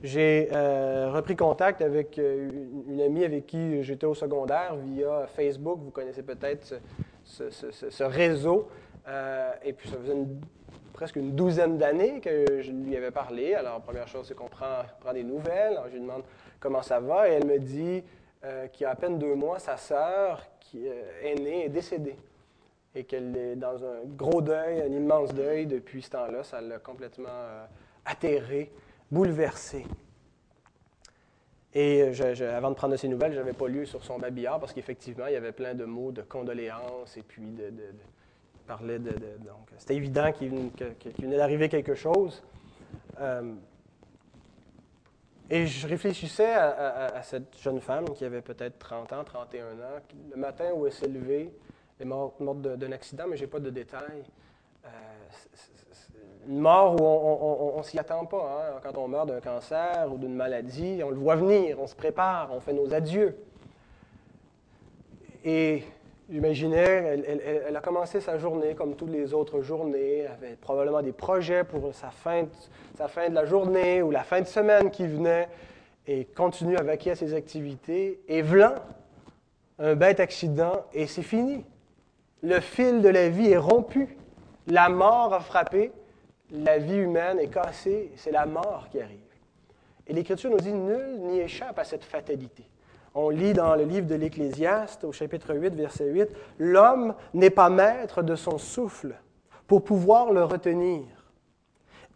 j'ai 0.03 0.49
euh, 0.51 1.09
repris 1.11 1.35
contact 1.35 1.81
avec 1.81 2.19
euh, 2.19 2.49
une, 2.87 3.01
amie 3.01 3.23
avec 3.23 3.47
qui 3.47 3.81
j'étais 3.83 4.05
au 4.05 4.13
secondaire 4.13 4.75
via 4.75 5.25
Facebook. 5.35 5.79
Vous 5.81 5.89
connaissez 5.89 6.21
peut-être 6.21 6.79
ce, 7.23 8.03
réseau. 8.03 8.67
Euh, 9.07 9.51
et 9.63 9.73
puis, 9.73 9.89
ça 9.89 9.97
faisait 9.97 10.15
presque 10.93 11.15
une 11.15 11.31
douzaine 11.31 11.79
d'années 11.79 12.19
que 12.19 12.61
je 12.61 12.71
lui 12.71 12.95
avais 12.95 13.09
parlé. 13.09 13.55
Alors, 13.55 13.81
première 13.81 14.07
chose, 14.07 14.27
c'est 14.27 14.35
qu'on 14.35 14.49
prend, 14.49 14.83
des 15.11 15.23
nouvelles. 15.23 15.71
Alors, 15.71 15.87
je 15.87 15.93
lui 15.93 16.01
demande 16.01 16.21
comment 16.59 16.83
ça 16.83 16.99
va. 16.99 17.27
Et 17.27 17.33
elle 17.33 17.47
me 17.47 17.57
dit 17.57 18.03
qu'il 18.71 18.83
y 18.83 18.85
a 18.85 18.91
à 18.91 18.95
peine 18.95 19.17
deux 19.17 19.33
mois, 19.33 19.57
sa 19.57 19.75
sœur, 19.75 20.43
qui 20.59 20.85
est 20.85 21.35
née, 21.35 21.65
est 21.65 21.69
décédée. 21.69 22.15
Et 22.97 23.03
qu'elle 23.03 23.37
est 23.37 23.55
dans 23.55 23.83
un 23.85 24.05
gros 24.05 24.41
deuil, 24.41 24.81
un 24.81 24.91
immense 24.91 25.31
deuil 25.31 25.67
depuis 25.67 26.01
ce 26.01 26.09
temps-là. 26.09 26.43
Ça 26.43 26.61
l'a 26.61 26.79
complètement 26.79 27.27
euh, 27.29 27.65
atterré, 28.05 28.71
bouleversé. 29.11 29.85
Et 31.75 32.01
avant 32.41 32.71
de 32.71 32.75
prendre 32.75 32.93
de 32.93 32.97
ses 32.97 33.07
nouvelles, 33.07 33.33
je 33.33 33.37
n'avais 33.37 33.53
pas 33.53 33.67
lu 33.67 33.85
sur 33.85 34.03
son 34.03 34.17
babillard 34.17 34.59
parce 34.59 34.73
qu'effectivement, 34.73 35.27
il 35.27 35.33
y 35.33 35.35
avait 35.35 35.51
plein 35.51 35.75
de 35.75 35.85
mots 35.85 36.11
de 36.11 36.23
condoléances 36.23 37.15
et 37.17 37.21
puis 37.21 37.43
de, 37.51 37.71
parlait 38.65 38.97
de. 38.97 39.11
donc, 39.11 39.69
c'était 39.77 39.95
évident 39.95 40.31
qu'il 40.31 40.49
venait 40.49 41.37
d'arriver 41.37 41.69
quelque 41.69 41.93
chose. 41.93 42.41
Euh, 43.19 43.53
et 45.49 45.65
je 45.65 45.87
réfléchissais 45.87 46.51
à, 46.51 47.21
cette 47.23 47.57
jeune 47.61 47.79
femme 47.79 48.09
qui 48.13 48.25
avait 48.25 48.41
peut-être 48.41 48.77
30 48.79 49.13
ans, 49.13 49.23
31 49.23 49.65
ans, 49.65 49.99
le 50.31 50.37
matin 50.37 50.71
où 50.75 50.85
elle 50.85 50.91
s'est 50.91 51.07
levée, 51.07 51.53
est 51.99 52.05
morte, 52.05 52.61
d'un 52.61 52.91
accident, 52.91 53.25
mais 53.27 53.37
je 53.37 53.43
n'ai 53.43 53.47
pas 53.47 53.59
de 53.59 53.69
détails. 53.69 54.23
Euh, 54.85 54.89
une 56.47 56.59
mort 56.59 56.95
où 56.99 57.75
on 57.75 57.77
ne 57.77 57.83
s'y 57.83 57.99
attend 57.99 58.25
pas. 58.25 58.71
Hein. 58.77 58.79
Quand 58.81 58.97
on 58.97 59.07
meurt 59.07 59.27
d'un 59.27 59.41
cancer 59.41 60.07
ou 60.11 60.17
d'une 60.17 60.33
maladie, 60.33 61.01
on 61.03 61.09
le 61.09 61.17
voit 61.17 61.35
venir, 61.35 61.77
on 61.79 61.87
se 61.87 61.95
prépare, 61.95 62.49
on 62.53 62.59
fait 62.59 62.73
nos 62.73 62.93
adieux. 62.93 63.37
Et 65.43 65.83
j'imaginais, 66.29 67.23
elle, 67.67 67.75
a 67.75 67.81
commencé 67.81 68.21
sa 68.21 68.37
journée 68.37 68.75
comme 68.75 68.95
toutes 68.95 69.11
les 69.11 69.33
autres 69.33 69.61
journées, 69.61 70.19
elle 70.19 70.31
avait 70.31 70.55
probablement 70.55 71.01
des 71.01 71.11
projets 71.11 71.63
pour 71.63 71.93
sa 71.93 72.09
fin, 72.09 72.43
de, 72.43 72.49
sa 72.97 73.07
fin 73.07 73.29
de 73.29 73.35
la 73.35 73.45
journée 73.45 74.01
ou 74.01 74.11
la 74.11 74.23
fin 74.23 74.41
de 74.41 74.47
semaine 74.47 74.89
qui 74.89 75.05
venait, 75.05 75.49
et 76.05 76.25
continue 76.25 76.77
à 76.77 76.83
vaquer 76.83 77.11
à 77.11 77.15
ses 77.15 77.33
activités. 77.33 78.21
Et 78.27 78.41
vlan, 78.41 78.75
un 79.79 79.95
bête 79.95 80.19
accident, 80.19 80.85
et 80.93 81.07
c'est 81.07 81.23
fini. 81.23 81.65
Le 82.43 82.59
fil 82.59 83.01
de 83.01 83.09
la 83.09 83.29
vie 83.29 83.51
est 83.51 83.57
rompu. 83.57 84.17
La 84.67 84.89
mort 84.89 85.33
a 85.33 85.39
frappé, 85.39 85.91
la 86.51 86.77
vie 86.77 86.97
humaine 86.97 87.39
est 87.39 87.47
cassée, 87.47 88.11
c'est 88.15 88.31
la 88.31 88.45
mort 88.45 88.87
qui 88.91 88.99
arrive. 88.99 89.19
Et 90.07 90.13
l'Écriture 90.13 90.49
nous 90.49 90.57
dit, 90.57 90.73
nul 90.73 91.19
n'y 91.21 91.39
échappe 91.39 91.79
à 91.79 91.83
cette 91.83 92.03
fatalité. 92.03 92.63
On 93.15 93.29
lit 93.29 93.53
dans 93.53 93.75
le 93.75 93.83
livre 93.83 94.07
de 94.07 94.15
l'Ecclésiaste, 94.15 95.03
au 95.03 95.11
chapitre 95.11 95.55
8, 95.55 95.73
verset 95.73 96.05
8, 96.05 96.29
L'homme 96.59 97.15
n'est 97.33 97.49
pas 97.49 97.69
maître 97.69 98.21
de 98.21 98.35
son 98.35 98.57
souffle 98.57 99.15
pour 99.65 99.83
pouvoir 99.83 100.31
le 100.31 100.43
retenir. 100.43 101.05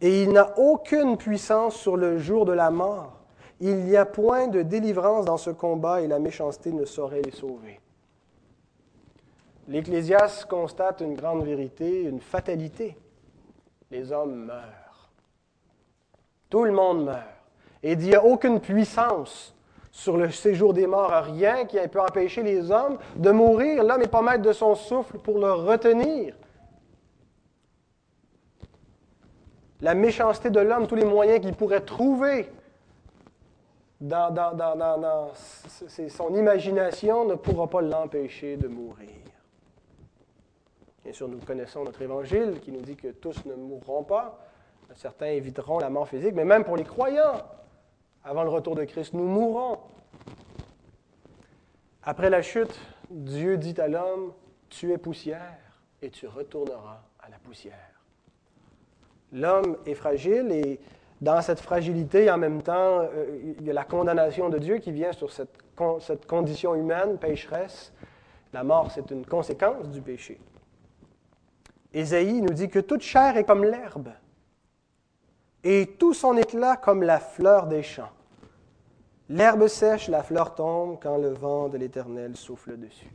Et 0.00 0.22
il 0.22 0.32
n'a 0.32 0.58
aucune 0.58 1.16
puissance 1.16 1.76
sur 1.76 1.96
le 1.96 2.18
jour 2.18 2.44
de 2.44 2.52
la 2.52 2.70
mort. 2.70 3.20
Il 3.60 3.76
n'y 3.84 3.96
a 3.96 4.04
point 4.04 4.48
de 4.48 4.62
délivrance 4.62 5.24
dans 5.24 5.36
ce 5.36 5.50
combat 5.50 6.02
et 6.02 6.06
la 6.06 6.18
méchanceté 6.18 6.72
ne 6.72 6.84
saurait 6.84 7.22
les 7.22 7.30
sauver. 7.30 7.80
L'Ecclésiaste 9.72 10.44
constate 10.44 11.00
une 11.00 11.14
grande 11.14 11.44
vérité, 11.44 12.02
une 12.02 12.20
fatalité. 12.20 12.94
Les 13.90 14.12
hommes 14.12 14.44
meurent. 14.44 15.08
Tout 16.50 16.64
le 16.64 16.72
monde 16.72 17.06
meurt. 17.06 17.24
Et 17.82 17.92
il 17.92 17.98
n'y 18.00 18.14
a 18.14 18.22
aucune 18.22 18.60
puissance 18.60 19.54
sur 19.90 20.18
le 20.18 20.30
séjour 20.30 20.74
des 20.74 20.86
morts, 20.86 21.10
rien 21.24 21.64
qui 21.64 21.78
peut 21.88 22.02
empêcher 22.02 22.42
les 22.42 22.70
hommes 22.70 22.98
de 23.16 23.30
mourir. 23.30 23.82
L'homme 23.82 24.02
n'est 24.02 24.08
pas 24.08 24.20
maître 24.20 24.42
de 24.42 24.52
son 24.52 24.74
souffle 24.74 25.16
pour 25.18 25.38
le 25.38 25.50
retenir. 25.50 26.34
La 29.80 29.94
méchanceté 29.94 30.50
de 30.50 30.60
l'homme, 30.60 30.86
tous 30.86 30.96
les 30.96 31.06
moyens 31.06 31.40
qu'il 31.40 31.54
pourrait 31.54 31.80
trouver 31.80 32.52
dans, 34.02 35.30
son 36.10 36.34
imagination 36.34 37.24
ne 37.24 37.36
pourra 37.36 37.68
pas 37.68 37.80
l'empêcher 37.80 38.58
de 38.58 38.68
mourir. 38.68 39.21
Bien 41.04 41.12
sûr, 41.12 41.28
nous 41.28 41.38
connaissons 41.38 41.84
notre 41.84 42.00
évangile 42.02 42.60
qui 42.60 42.70
nous 42.70 42.80
dit 42.80 42.96
que 42.96 43.08
tous 43.08 43.44
ne 43.44 43.54
mourront 43.54 44.04
pas. 44.04 44.38
Certains 44.94 45.26
éviteront 45.26 45.78
la 45.78 45.90
mort 45.90 46.08
physique, 46.08 46.34
mais 46.34 46.44
même 46.44 46.64
pour 46.64 46.76
les 46.76 46.84
croyants, 46.84 47.42
avant 48.24 48.44
le 48.44 48.50
retour 48.50 48.76
de 48.76 48.84
Christ, 48.84 49.14
nous 49.14 49.26
mourrons. 49.26 49.78
Après 52.04 52.30
la 52.30 52.42
chute, 52.42 52.78
Dieu 53.10 53.56
dit 53.56 53.80
à 53.80 53.88
l'homme, 53.88 54.32
tu 54.68 54.92
es 54.92 54.98
poussière 54.98 55.58
et 56.02 56.10
tu 56.10 56.26
retourneras 56.26 57.02
à 57.20 57.28
la 57.30 57.38
poussière. 57.38 58.00
L'homme 59.32 59.78
est 59.86 59.94
fragile 59.94 60.52
et 60.52 60.78
dans 61.20 61.40
cette 61.40 61.60
fragilité, 61.60 62.30
en 62.30 62.38
même 62.38 62.62
temps, 62.62 63.00
euh, 63.00 63.54
il 63.58 63.64
y 63.64 63.70
a 63.70 63.72
la 63.72 63.84
condamnation 63.84 64.48
de 64.50 64.58
Dieu 64.58 64.78
qui 64.78 64.92
vient 64.92 65.12
sur 65.12 65.32
cette, 65.32 65.56
cette 66.00 66.26
condition 66.26 66.74
humaine 66.74 67.18
pécheresse. 67.18 67.92
La 68.52 68.64
mort, 68.64 68.90
c'est 68.90 69.10
une 69.10 69.24
conséquence 69.24 69.88
du 69.88 70.00
péché. 70.00 70.38
Ésaïe 71.94 72.40
nous 72.40 72.54
dit 72.54 72.68
que 72.68 72.78
toute 72.78 73.02
chair 73.02 73.36
est 73.36 73.44
comme 73.44 73.64
l'herbe 73.64 74.08
et 75.64 75.94
tout 75.98 76.14
son 76.14 76.36
éclat 76.36 76.76
comme 76.76 77.02
la 77.02 77.18
fleur 77.20 77.66
des 77.66 77.82
champs. 77.82 78.10
L'herbe 79.28 79.66
sèche, 79.68 80.08
la 80.08 80.22
fleur 80.22 80.54
tombe 80.54 80.98
quand 81.00 81.16
le 81.16 81.28
vent 81.28 81.68
de 81.68 81.78
l'Éternel 81.78 82.36
souffle 82.36 82.76
dessus. 82.78 83.10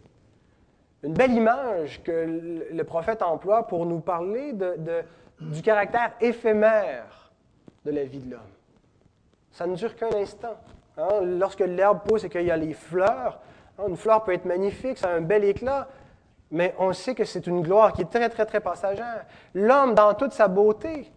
Une 1.03 1.13
belle 1.13 1.33
image 1.33 2.01
que 2.03 2.65
le 2.71 2.83
prophète 2.83 3.21
emploie 3.21 3.67
pour 3.67 3.85
nous 3.85 3.99
parler 3.99 4.53
du 5.39 5.61
caractère 5.61 6.13
éphémère 6.21 7.31
de 7.85 7.91
la 7.91 8.03
vie 8.03 8.19
de 8.19 8.31
l'homme. 8.31 8.39
Ça 9.51 9.67
ne 9.67 9.75
dure 9.75 9.95
qu'un 9.95 10.13
instant. 10.15 10.57
Hein. 10.97 11.21
Lorsque 11.21 11.59
l'herbe 11.59 11.99
pousse 12.07 12.23
et 12.23 12.29
qu'il 12.29 12.43
y 12.43 12.51
a 12.51 12.57
les 12.57 12.73
fleurs, 12.73 13.39
hein, 13.77 13.83
une 13.87 13.97
fleur 13.97 14.23
peut 14.23 14.33
être 14.33 14.45
magnifique, 14.45 14.97
ça 14.97 15.09
a 15.09 15.13
un 15.13 15.21
bel 15.21 15.43
éclat, 15.43 15.87
mais 16.51 16.75
on 16.79 16.93
sait 16.93 17.15
que 17.15 17.25
c'est 17.25 17.47
une 17.47 17.61
gloire 17.61 17.93
qui 17.93 18.01
est 18.01 18.09
très, 18.09 18.29
très, 18.29 18.45
très 18.45 18.59
passagère. 18.59 19.25
L'homme, 19.53 19.95
dans 19.95 20.13
toute 20.13 20.33
sa 20.33 20.47
beauté, 20.47 21.11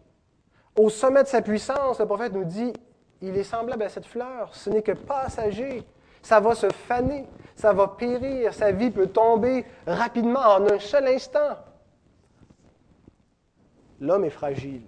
au 0.76 0.88
sommet 0.88 1.22
de 1.22 1.28
sa 1.28 1.42
puissance, 1.42 2.00
le 2.00 2.06
prophète 2.06 2.32
nous 2.32 2.44
dit, 2.44 2.72
il 3.20 3.36
est 3.36 3.44
semblable 3.44 3.82
à 3.82 3.88
cette 3.88 4.06
fleur, 4.06 4.54
ce 4.54 4.70
n'est 4.70 4.82
que 4.82 4.92
passager. 4.92 5.84
Ça 6.22 6.40
va 6.40 6.54
se 6.54 6.68
faner, 6.70 7.26
ça 7.54 7.72
va 7.72 7.88
périr, 7.88 8.52
sa 8.52 8.72
vie 8.72 8.90
peut 8.90 9.06
tomber 9.06 9.64
rapidement 9.86 10.40
en 10.40 10.66
un 10.66 10.78
seul 10.78 11.08
instant. 11.08 11.56
L'homme 14.00 14.24
est 14.24 14.30
fragile. 14.30 14.82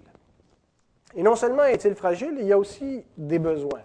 Et 1.15 1.23
non 1.23 1.35
seulement 1.35 1.63
est-il 1.63 1.95
fragile, 1.95 2.35
il 2.39 2.47
y 2.47 2.51
a 2.51 2.57
aussi 2.57 3.05
des 3.17 3.39
besoins. 3.39 3.83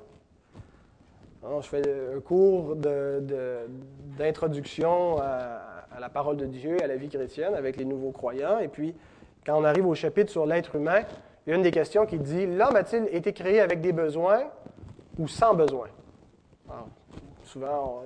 je 1.43 1.69
fais 1.69 1.83
un 2.17 2.21
cours 2.21 2.75
d'introduction 2.77 5.19
à, 5.21 5.61
à 5.99 6.01
la 6.01 6.09
parole 6.09 6.37
de 6.37 6.47
Dieu, 6.47 6.77
à 6.81 6.87
la 6.87 6.95
vie 6.95 7.09
chrétienne 7.09 7.55
avec 7.57 7.77
les 7.77 7.85
nouveaux 7.85 8.13
croyants. 8.13 8.61
Et 8.61 8.69
puis, 8.69 8.95
quand 9.45 9.61
on 9.61 9.65
arrive 9.65 9.85
au 9.85 9.97
chapitre 9.97 10.31
sur 10.31 10.47
l'être 10.47 10.77
humain, 10.77 11.01
il 11.45 11.51
y 11.51 11.53
a 11.53 11.57
une 11.57 11.63
des 11.63 11.73
questions 11.73 12.07
qui 12.07 12.21
dit 12.21 12.47
L'homme 12.47 12.77
a-t-il 12.77 13.13
été 13.13 13.33
créé 13.33 13.61
avec 13.61 13.81
des 13.81 13.93
besoins 13.93 14.45
ou 15.19 15.27
sans 15.27 15.55
besoins? 15.55 15.89
Souvent, 17.43 18.05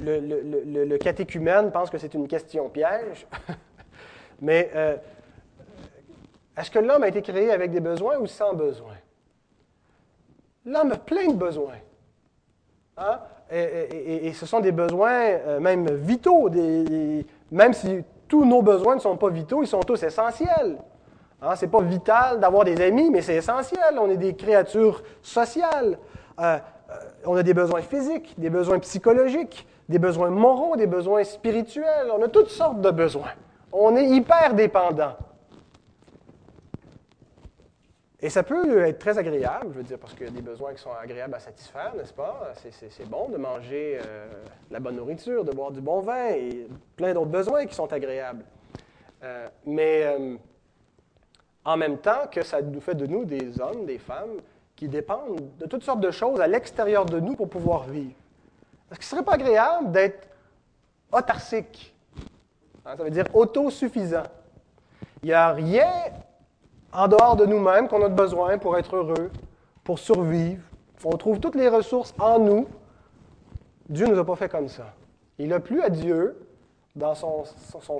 le, 0.00 0.96
catéchumène 0.96 1.70
pense 1.72 1.90
que 1.90 1.98
c'est 1.98 2.14
une 2.14 2.26
question 2.26 2.70
piège. 2.70 3.26
Mais 4.40 4.70
euh, 4.74 4.96
est-ce 6.56 6.70
que 6.70 6.78
l'homme 6.78 7.02
a 7.02 7.08
été 7.08 7.20
créé 7.20 7.50
avec 7.50 7.70
des 7.70 7.80
besoins 7.80 8.16
ou 8.16 8.26
sans 8.26 8.54
besoins? 8.54 8.96
L'homme 10.64 10.92
a 10.92 10.96
plein 10.96 11.28
de 11.28 11.36
besoins. 11.36 11.80
Hein? 12.96 13.20
Et, 13.50 14.32
ce 14.32 14.44
sont 14.44 14.60
des 14.60 14.72
besoins 14.72 15.20
euh, 15.20 15.60
même 15.60 15.88
vitaux, 15.88 16.50
même 17.52 17.72
si 17.72 18.02
tous 18.26 18.44
nos 18.44 18.62
besoins 18.62 18.96
ne 18.96 19.00
sont 19.00 19.16
pas 19.16 19.30
vitaux, 19.30 19.62
ils 19.62 19.68
sont 19.68 19.80
tous 19.80 20.02
essentiels. 20.02 20.78
Hein, 21.42 21.54
ce 21.54 21.64
n'est 21.64 21.70
pas 21.70 21.80
vital 21.80 22.40
d'avoir 22.40 22.64
des 22.64 22.80
amis, 22.80 23.10
mais 23.10 23.22
c'est 23.22 23.36
essentiel. 23.36 23.98
On 24.00 24.10
est 24.10 24.16
des 24.16 24.34
créatures 24.34 25.02
sociales. 25.22 25.98
Euh, 26.40 26.58
euh, 26.90 26.94
on 27.24 27.36
a 27.36 27.42
des 27.42 27.54
besoins 27.54 27.82
physiques, 27.82 28.34
des 28.38 28.50
besoins 28.50 28.78
psychologiques, 28.78 29.66
des 29.88 29.98
besoins 29.98 30.30
moraux, 30.30 30.76
des 30.76 30.86
besoins 30.86 31.24
spirituels. 31.24 32.10
On 32.16 32.22
a 32.22 32.28
toutes 32.28 32.48
sortes 32.48 32.80
de 32.80 32.90
besoins. 32.90 33.32
On 33.72 33.94
est 33.96 34.06
hyper 34.06 34.54
dépendant. 34.54 35.16
Et 38.20 38.30
ça 38.30 38.42
peut 38.42 38.86
être 38.86 38.98
très 38.98 39.18
agréable, 39.18 39.68
je 39.72 39.78
veux 39.78 39.82
dire, 39.82 39.98
parce 39.98 40.14
qu'il 40.14 40.24
y 40.24 40.28
a 40.28 40.32
des 40.32 40.40
besoins 40.40 40.72
qui 40.72 40.80
sont 40.80 40.92
agréables 40.92 41.34
à 41.34 41.40
satisfaire, 41.40 41.94
n'est-ce 41.94 42.14
pas? 42.14 42.52
C'est 42.72 43.08
bon 43.08 43.28
de 43.28 43.36
manger 43.36 44.00
euh, 44.02 44.26
la 44.70 44.80
bonne 44.80 44.96
nourriture, 44.96 45.44
de 45.44 45.52
boire 45.52 45.70
du 45.70 45.82
bon 45.82 46.00
vin 46.00 46.30
et 46.30 46.66
plein 46.96 47.12
d'autres 47.12 47.30
besoins 47.30 47.66
qui 47.66 47.74
sont 47.74 47.92
agréables. 47.92 48.44
mais 49.66 50.38
en 51.66 51.76
même 51.76 51.98
temps 51.98 52.28
que 52.30 52.42
ça 52.42 52.62
nous 52.62 52.80
fait 52.80 52.94
de 52.94 53.06
nous 53.06 53.24
des 53.24 53.60
hommes, 53.60 53.84
des 53.84 53.98
femmes 53.98 54.40
qui 54.76 54.88
dépendent 54.88 55.40
de 55.58 55.66
toutes 55.66 55.82
sortes 55.82 56.00
de 56.00 56.12
choses 56.12 56.40
à 56.40 56.46
l'extérieur 56.46 57.04
de 57.04 57.18
nous 57.18 57.34
pour 57.34 57.50
pouvoir 57.50 57.84
vivre. 57.84 58.14
Est-ce 58.92 59.00
ce 59.00 59.16
ne 59.16 59.20
serait 59.20 59.24
pas 59.24 59.34
agréable 59.34 59.90
d'être 59.90 60.28
autarcique? 61.10 61.92
Hein, 62.84 62.96
ça 62.96 63.02
veut 63.02 63.10
dire 63.10 63.26
autosuffisant. 63.34 64.22
Il 65.22 65.26
n'y 65.26 65.32
a 65.32 65.50
rien 65.52 65.90
en 66.96 67.08
dehors 67.08 67.36
de 67.36 67.44
nous-mêmes 67.44 67.88
qu'on 67.88 68.02
a 68.02 68.08
besoin 68.08 68.56
pour 68.56 68.78
être 68.78 68.96
heureux, 68.96 69.30
pour 69.84 69.98
survivre. 69.98 70.62
On 71.04 71.16
trouve 71.16 71.38
toutes 71.38 71.54
les 71.54 71.68
ressources 71.68 72.14
en 72.18 72.38
nous. 72.38 72.66
Dieu 73.88 74.06
ne 74.06 74.14
nous 74.14 74.18
a 74.18 74.24
pas 74.24 74.34
fait 74.34 74.48
comme 74.48 74.68
ça. 74.68 74.94
Il 75.38 75.52
a 75.52 75.60
plu 75.60 75.82
à 75.82 75.90
Dieu, 75.90 76.48
dans 76.96 77.14
son, 77.14 77.44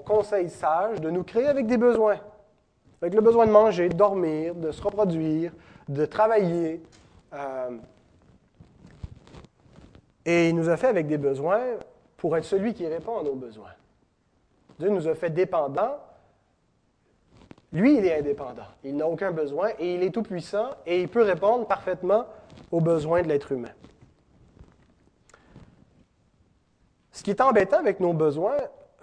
conseil 0.04 0.48
sage, 0.48 1.00
de 1.00 1.10
nous 1.10 1.22
créer 1.22 1.46
avec 1.46 1.66
des 1.66 1.76
besoins 1.76 2.18
avec 3.02 3.14
le 3.14 3.20
besoin 3.20 3.46
de 3.46 3.52
manger, 3.52 3.90
de 3.90 3.94
dormir, 3.94 4.54
de 4.54 4.70
se 4.72 4.82
reproduire, 4.82 5.52
de 5.86 6.06
travailler. 6.06 6.82
Euh, 7.34 7.76
et 10.24 10.48
il 10.48 10.56
nous 10.56 10.70
a 10.70 10.76
fait 10.78 10.86
avec 10.86 11.06
des 11.06 11.18
besoins 11.18 11.60
pour 12.16 12.36
être 12.36 12.44
celui 12.44 12.74
qui 12.74 12.86
répond 12.86 13.18
à 13.18 13.22
nos 13.22 13.34
besoins. 13.34 13.74
Dieu 14.78 14.88
nous 14.88 15.06
a 15.06 15.14
fait 15.14 15.30
dépendants 15.30 15.98
Lui, 17.72 17.98
il 17.98 18.06
est 18.06 18.18
indépendant. 18.18 18.66
Il 18.84 18.96
n'a 18.96 19.06
aucun 19.06 19.32
besoin 19.32 19.70
et 19.78 19.94
il 19.94 20.02
est 20.02 20.10
tout-puissant 20.10 20.70
et 20.86 21.00
il 21.00 21.08
peut 21.08 21.22
répondre 21.22 21.66
parfaitement 21.66 22.26
aux 22.70 22.80
besoins 22.80 23.22
de 23.22 23.28
l'être 23.28 23.52
humain. 23.52 23.72
Ce 27.12 27.22
qui 27.22 27.30
est 27.30 27.40
embêtant 27.40 27.78
avec 27.78 27.98
nos 27.98 28.12
besoins, 28.12 28.56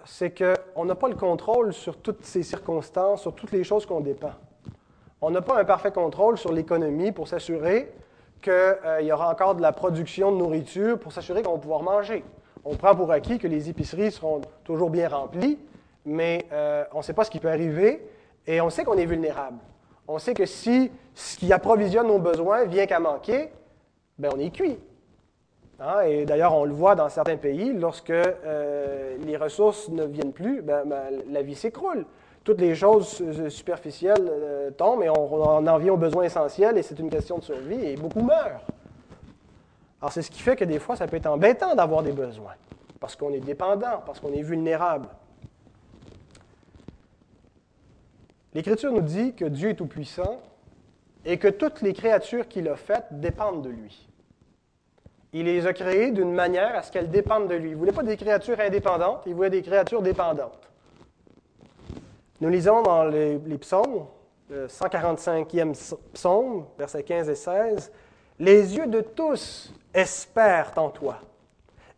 c'est 0.04 0.32
qu'on 0.32 0.84
n'a 0.84 0.94
pas 0.94 1.08
le 1.08 1.16
contrôle 1.16 1.72
sur 1.72 1.96
toutes 1.96 2.24
ces 2.24 2.42
circonstances, 2.42 3.22
sur 3.22 3.34
toutes 3.34 3.52
les 3.52 3.64
choses 3.64 3.86
qu'on 3.86 4.00
dépend. 4.00 4.32
On 5.20 5.30
n'a 5.30 5.42
pas 5.42 5.58
un 5.58 5.64
parfait 5.64 5.90
contrôle 5.90 6.38
sur 6.38 6.52
l'économie 6.52 7.12
pour 7.12 7.28
s'assurer 7.28 7.92
qu'il 8.42 8.52
euh, 8.52 9.00
y 9.00 9.10
aura 9.10 9.30
encore 9.30 9.54
de 9.54 9.62
la 9.62 9.72
production 9.72 10.30
de 10.30 10.36
nourriture, 10.36 10.98
pour 10.98 11.12
s'assurer 11.12 11.42
qu'on 11.42 11.54
va 11.54 11.58
pouvoir 11.58 11.82
manger. 11.82 12.22
On 12.64 12.76
prend 12.76 12.94
pour 12.94 13.10
acquis 13.10 13.38
que 13.38 13.46
les 13.46 13.70
épiceries 13.70 14.12
seront 14.12 14.42
toujours 14.64 14.90
bien 14.90 15.08
remplies, 15.08 15.58
mais 16.04 16.46
euh, 16.52 16.84
on 16.92 16.98
ne 16.98 17.02
sait 17.02 17.14
pas 17.14 17.24
ce 17.24 17.30
qui 17.30 17.40
peut 17.40 17.48
arriver 17.48 18.06
et 18.46 18.60
on 18.60 18.70
sait 18.70 18.84
qu'on 18.84 18.96
est 18.96 19.06
vulnérable. 19.06 19.58
On 20.06 20.18
sait 20.18 20.34
que 20.34 20.46
si 20.46 20.90
ce 21.14 21.38
qui 21.38 21.52
approvisionne 21.52 22.08
nos 22.08 22.18
besoins 22.18 22.64
vient 22.64 22.86
qu'à 22.86 23.00
manquer, 23.00 23.50
ben 24.18 24.30
on 24.34 24.38
est 24.38 24.50
cuit. 24.50 24.78
Hein, 25.80 26.02
et 26.06 26.24
d'ailleurs, 26.24 26.54
on 26.54 26.64
le 26.64 26.72
voit 26.72 26.94
dans 26.94 27.08
certains 27.08 27.36
pays, 27.36 27.72
lorsque 27.72 28.10
euh, 28.10 29.16
les 29.24 29.36
ressources 29.36 29.88
ne 29.88 30.04
viennent 30.04 30.32
plus, 30.32 30.62
ben, 30.62 30.84
ben, 30.86 31.22
la 31.30 31.42
vie 31.42 31.54
s'écroule. 31.54 32.04
Toutes 32.44 32.60
les 32.60 32.74
choses 32.74 33.22
superficielles 33.48 34.28
euh, 34.30 34.70
tombent 34.70 35.02
et 35.02 35.08
on, 35.08 35.66
en 35.66 35.78
vient 35.78 35.94
aux 35.94 35.98
besoins 35.98 36.24
essentiels 36.24 36.76
et 36.76 36.82
c'est 36.82 36.98
une 36.98 37.10
question 37.10 37.38
de 37.38 37.42
survie 37.42 37.84
et 37.84 37.96
beaucoup 37.96 38.20
meurent. 38.20 38.60
Alors 40.00 40.12
c'est 40.12 40.22
ce 40.22 40.30
qui 40.30 40.42
fait 40.42 40.54
que 40.54 40.64
des 40.64 40.78
fois, 40.78 40.96
ça 40.96 41.06
peut 41.06 41.16
être 41.16 41.26
embêtant 41.26 41.74
d'avoir 41.74 42.02
des 42.02 42.12
besoins, 42.12 42.52
parce 43.00 43.16
qu'on 43.16 43.32
est 43.32 43.40
dépendant, 43.40 44.02
parce 44.04 44.20
qu'on 44.20 44.32
est 44.32 44.42
vulnérable. 44.42 45.08
L'Écriture 48.54 48.92
nous 48.92 49.00
dit 49.00 49.34
que 49.34 49.44
Dieu 49.44 49.70
est 49.70 49.74
tout-puissant 49.74 50.40
et 51.24 51.38
que 51.38 51.48
toutes 51.48 51.82
les 51.82 51.92
créatures 51.92 52.46
qu'il 52.46 52.68
a 52.68 52.76
faites 52.76 53.06
dépendent 53.10 53.62
de 53.62 53.70
lui. 53.70 54.08
Il 55.32 55.46
les 55.46 55.66
a 55.66 55.72
créées 55.72 56.12
d'une 56.12 56.32
manière 56.32 56.76
à 56.76 56.82
ce 56.82 56.92
qu'elles 56.92 57.10
dépendent 57.10 57.48
de 57.48 57.56
lui. 57.56 57.70
Il 57.70 57.72
ne 57.72 57.78
voulait 57.78 57.92
pas 57.92 58.04
des 58.04 58.16
créatures 58.16 58.60
indépendantes, 58.60 59.22
il 59.26 59.34
voulait 59.34 59.50
des 59.50 59.62
créatures 59.62 60.02
dépendantes. 60.02 60.70
Nous 62.40 62.48
lisons 62.48 62.82
dans 62.82 63.04
les, 63.04 63.38
psaumes, 63.58 64.06
le 64.48 64.68
145e 64.68 65.96
psaume, 66.12 66.66
versets 66.78 67.02
15 67.02 67.28
et 67.28 67.34
16, 67.34 67.92
Les 68.38 68.76
yeux 68.76 68.86
de 68.86 69.00
tous 69.00 69.72
espèrent 69.92 70.72
en 70.76 70.90
toi, 70.90 71.18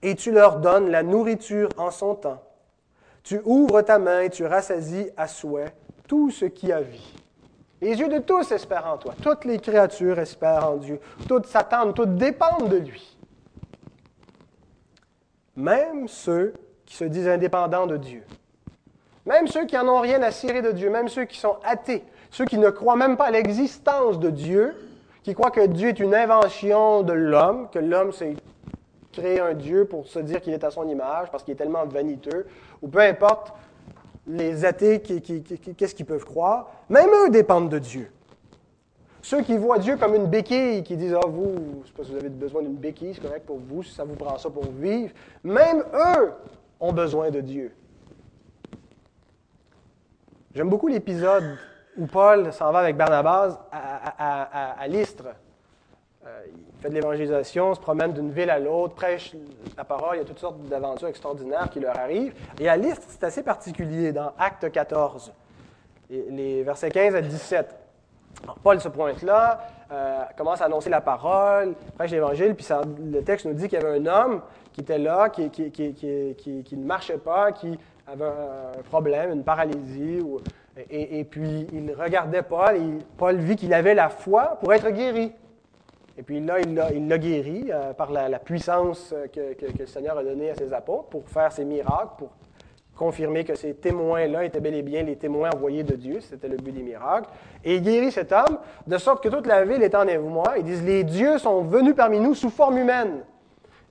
et 0.00 0.14
tu 0.14 0.30
leur 0.30 0.60
donnes 0.60 0.90
la 0.90 1.02
nourriture 1.02 1.68
en 1.76 1.90
son 1.90 2.14
temps. 2.14 2.42
Tu 3.22 3.40
ouvres 3.44 3.82
ta 3.82 3.98
main 3.98 4.20
et 4.20 4.30
tu 4.30 4.46
rassasies 4.46 5.10
à 5.16 5.26
souhait 5.26 5.74
tout 6.06 6.30
ce 6.30 6.44
qui 6.44 6.72
a 6.72 6.80
vie. 6.80 7.12
Les 7.80 7.98
yeux 7.98 8.08
de 8.08 8.18
tous 8.18 8.50
espèrent 8.52 8.86
en 8.86 8.96
toi. 8.96 9.14
Toutes 9.22 9.44
les 9.44 9.58
créatures 9.58 10.18
espèrent 10.18 10.70
en 10.70 10.76
Dieu. 10.76 10.98
Toutes 11.28 11.46
s'attendent, 11.46 11.94
toutes 11.94 12.16
dépendent 12.16 12.68
de 12.68 12.78
lui. 12.78 13.16
Même 15.56 16.08
ceux 16.08 16.54
qui 16.84 16.96
se 16.96 17.04
disent 17.04 17.28
indépendants 17.28 17.86
de 17.86 17.96
Dieu, 17.96 18.22
même 19.24 19.46
ceux 19.46 19.66
qui 19.66 19.74
n'en 19.74 19.88
ont 19.88 20.00
rien 20.00 20.22
à 20.22 20.30
cirer 20.30 20.62
de 20.62 20.70
Dieu, 20.70 20.88
même 20.88 21.08
ceux 21.08 21.24
qui 21.24 21.38
sont 21.38 21.56
athées, 21.64 22.04
ceux 22.30 22.44
qui 22.44 22.58
ne 22.58 22.70
croient 22.70 22.96
même 22.96 23.16
pas 23.16 23.26
à 23.26 23.30
l'existence 23.30 24.18
de 24.20 24.30
Dieu, 24.30 24.74
qui 25.22 25.34
croient 25.34 25.50
que 25.50 25.66
Dieu 25.66 25.88
est 25.88 25.98
une 25.98 26.14
invention 26.14 27.02
de 27.02 27.12
l'homme, 27.12 27.68
que 27.72 27.80
l'homme 27.80 28.12
s'est 28.12 28.36
créé 29.12 29.40
un 29.40 29.54
Dieu 29.54 29.84
pour 29.86 30.06
se 30.06 30.20
dire 30.20 30.40
qu'il 30.40 30.52
est 30.52 30.62
à 30.62 30.70
son 30.70 30.88
image 30.88 31.30
parce 31.30 31.42
qu'il 31.42 31.52
est 31.52 31.56
tellement 31.56 31.84
vaniteux, 31.86 32.46
ou 32.82 32.88
peu 32.88 33.00
importe 33.00 33.52
les 34.26 34.64
athées, 34.64 35.00
qu'est-ce 35.00 35.94
qu'ils 35.94 36.06
peuvent 36.06 36.24
croire, 36.24 36.70
même 36.88 37.08
eux 37.24 37.30
dépendent 37.30 37.68
de 37.68 37.78
Dieu. 37.78 38.10
Ceux 39.22 39.42
qui 39.42 39.56
voient 39.56 39.78
Dieu 39.78 39.96
comme 39.96 40.14
une 40.14 40.26
béquille, 40.26 40.84
qui 40.84 40.96
disent 40.96 41.16
Ah, 41.16 41.26
vous, 41.26 41.82
je 41.82 41.88
sais 41.88 41.94
pas 41.94 42.04
si 42.04 42.10
vous 42.12 42.16
avez 42.18 42.28
besoin 42.28 42.62
d'une 42.62 42.76
béquille, 42.76 43.12
c'est 43.12 43.20
correct 43.20 43.44
pour 43.44 43.58
vous, 43.58 43.82
si 43.82 43.92
ça 43.92 44.04
vous 44.04 44.14
prend 44.14 44.38
ça 44.38 44.50
pour 44.50 44.70
vivre. 44.70 45.12
Même 45.42 45.82
eux 45.92 46.32
ont 46.78 46.92
besoin 46.92 47.30
de 47.30 47.40
Dieu. 47.40 47.72
J'aime 50.54 50.68
beaucoup 50.68 50.86
l'épisode 50.86 51.56
où 51.98 52.06
Paul 52.06 52.52
s'en 52.52 52.70
va 52.70 52.78
avec 52.78 52.96
Barnabas 52.96 53.66
à, 53.72 54.86
Lystre. 54.86 55.24
Euh, 56.24 56.42
de 56.88 56.94
l'évangélisation, 56.94 57.74
se 57.74 57.80
promène 57.80 58.12
d'une 58.12 58.30
ville 58.30 58.50
à 58.50 58.58
l'autre, 58.58 58.94
prêche 58.94 59.34
la 59.76 59.84
parole, 59.84 60.16
il 60.16 60.18
y 60.18 60.22
a 60.22 60.24
toutes 60.24 60.38
sortes 60.38 60.60
d'aventures 60.62 61.08
extraordinaires 61.08 61.68
qui 61.70 61.80
leur 61.80 61.98
arrivent. 61.98 62.34
Et 62.60 62.68
Lystre, 62.76 63.06
c'est 63.08 63.24
assez 63.24 63.42
particulier 63.42 64.12
dans 64.12 64.32
Acte 64.38 64.70
14, 64.70 65.32
les 66.10 66.62
versets 66.62 66.90
15 66.90 67.14
à 67.14 67.20
17. 67.20 67.74
Paul 68.62 68.80
se 68.80 68.88
pointe 68.88 69.22
là, 69.22 69.60
euh, 69.90 70.24
commence 70.36 70.60
à 70.60 70.66
annoncer 70.66 70.90
la 70.90 71.00
parole, 71.00 71.74
prêche 71.96 72.10
l'Évangile, 72.10 72.54
puis 72.54 72.66
le 73.12 73.22
texte 73.22 73.46
nous 73.46 73.54
dit 73.54 73.68
qu'il 73.68 73.80
y 73.80 73.82
avait 73.82 73.98
un 73.98 74.06
homme 74.06 74.42
qui 74.72 74.82
était 74.82 74.98
là, 74.98 75.30
qui, 75.30 75.42
ne 75.48 76.84
marchait 76.84 77.18
pas, 77.18 77.52
qui 77.52 77.78
avait 78.06 78.24
un 78.24 78.82
problème, 78.90 79.32
une 79.32 79.44
paralysie, 79.44 80.22
et, 80.90 81.24
puis 81.24 81.66
il 81.72 81.94
regardait 81.94 82.42
Paul, 82.42 82.76
et 82.76 82.98
Paul 83.16 83.36
vit 83.36 83.56
qu'il 83.56 83.72
avait 83.72 83.94
la 83.94 84.10
foi 84.10 84.58
pour 84.60 84.72
être 84.74 84.90
guéri. 84.90 85.32
Et 86.18 86.22
puis 86.22 86.40
là, 86.40 86.56
il 86.60 87.08
l'a 87.08 87.18
guéri 87.18 87.66
euh, 87.70 87.92
par 87.92 88.10
la, 88.10 88.38
puissance 88.38 89.14
que, 89.32 89.52
que, 89.54 89.66
le 89.78 89.86
Seigneur 89.86 90.16
a 90.16 90.24
donnée 90.24 90.50
à 90.50 90.54
ses 90.54 90.72
apôtres 90.72 91.08
pour 91.08 91.28
faire 91.28 91.52
ses 91.52 91.64
miracles, 91.64 92.14
pour 92.18 92.30
confirmer 92.96 93.44
que 93.44 93.54
ces 93.54 93.74
témoins-là 93.74 94.44
étaient 94.44 94.60
bel 94.60 94.74
et 94.74 94.82
bien 94.82 95.02
les 95.02 95.16
témoins 95.16 95.50
envoyés 95.54 95.82
de 95.82 95.94
Dieu, 95.94 96.20
c'était 96.20 96.48
le 96.48 96.56
but 96.56 96.72
des 96.72 96.82
miracles. 96.82 97.28
Et 97.64 97.76
il 97.76 97.82
guérit 97.82 98.10
cet 98.10 98.32
homme, 98.32 98.58
de 98.86 98.98
sorte 98.98 99.22
que 99.22 99.28
toute 99.28 99.46
la 99.46 99.64
ville 99.64 99.82
est 99.82 99.94
en 99.94 100.06
émoi. 100.06 100.54
Ils 100.56 100.64
disent, 100.64 100.84
les 100.84 101.04
dieux 101.04 101.38
sont 101.38 101.62
venus 101.62 101.94
parmi 101.94 102.18
nous 102.18 102.34
sous 102.34 102.50
forme 102.50 102.78
humaine. 102.78 103.22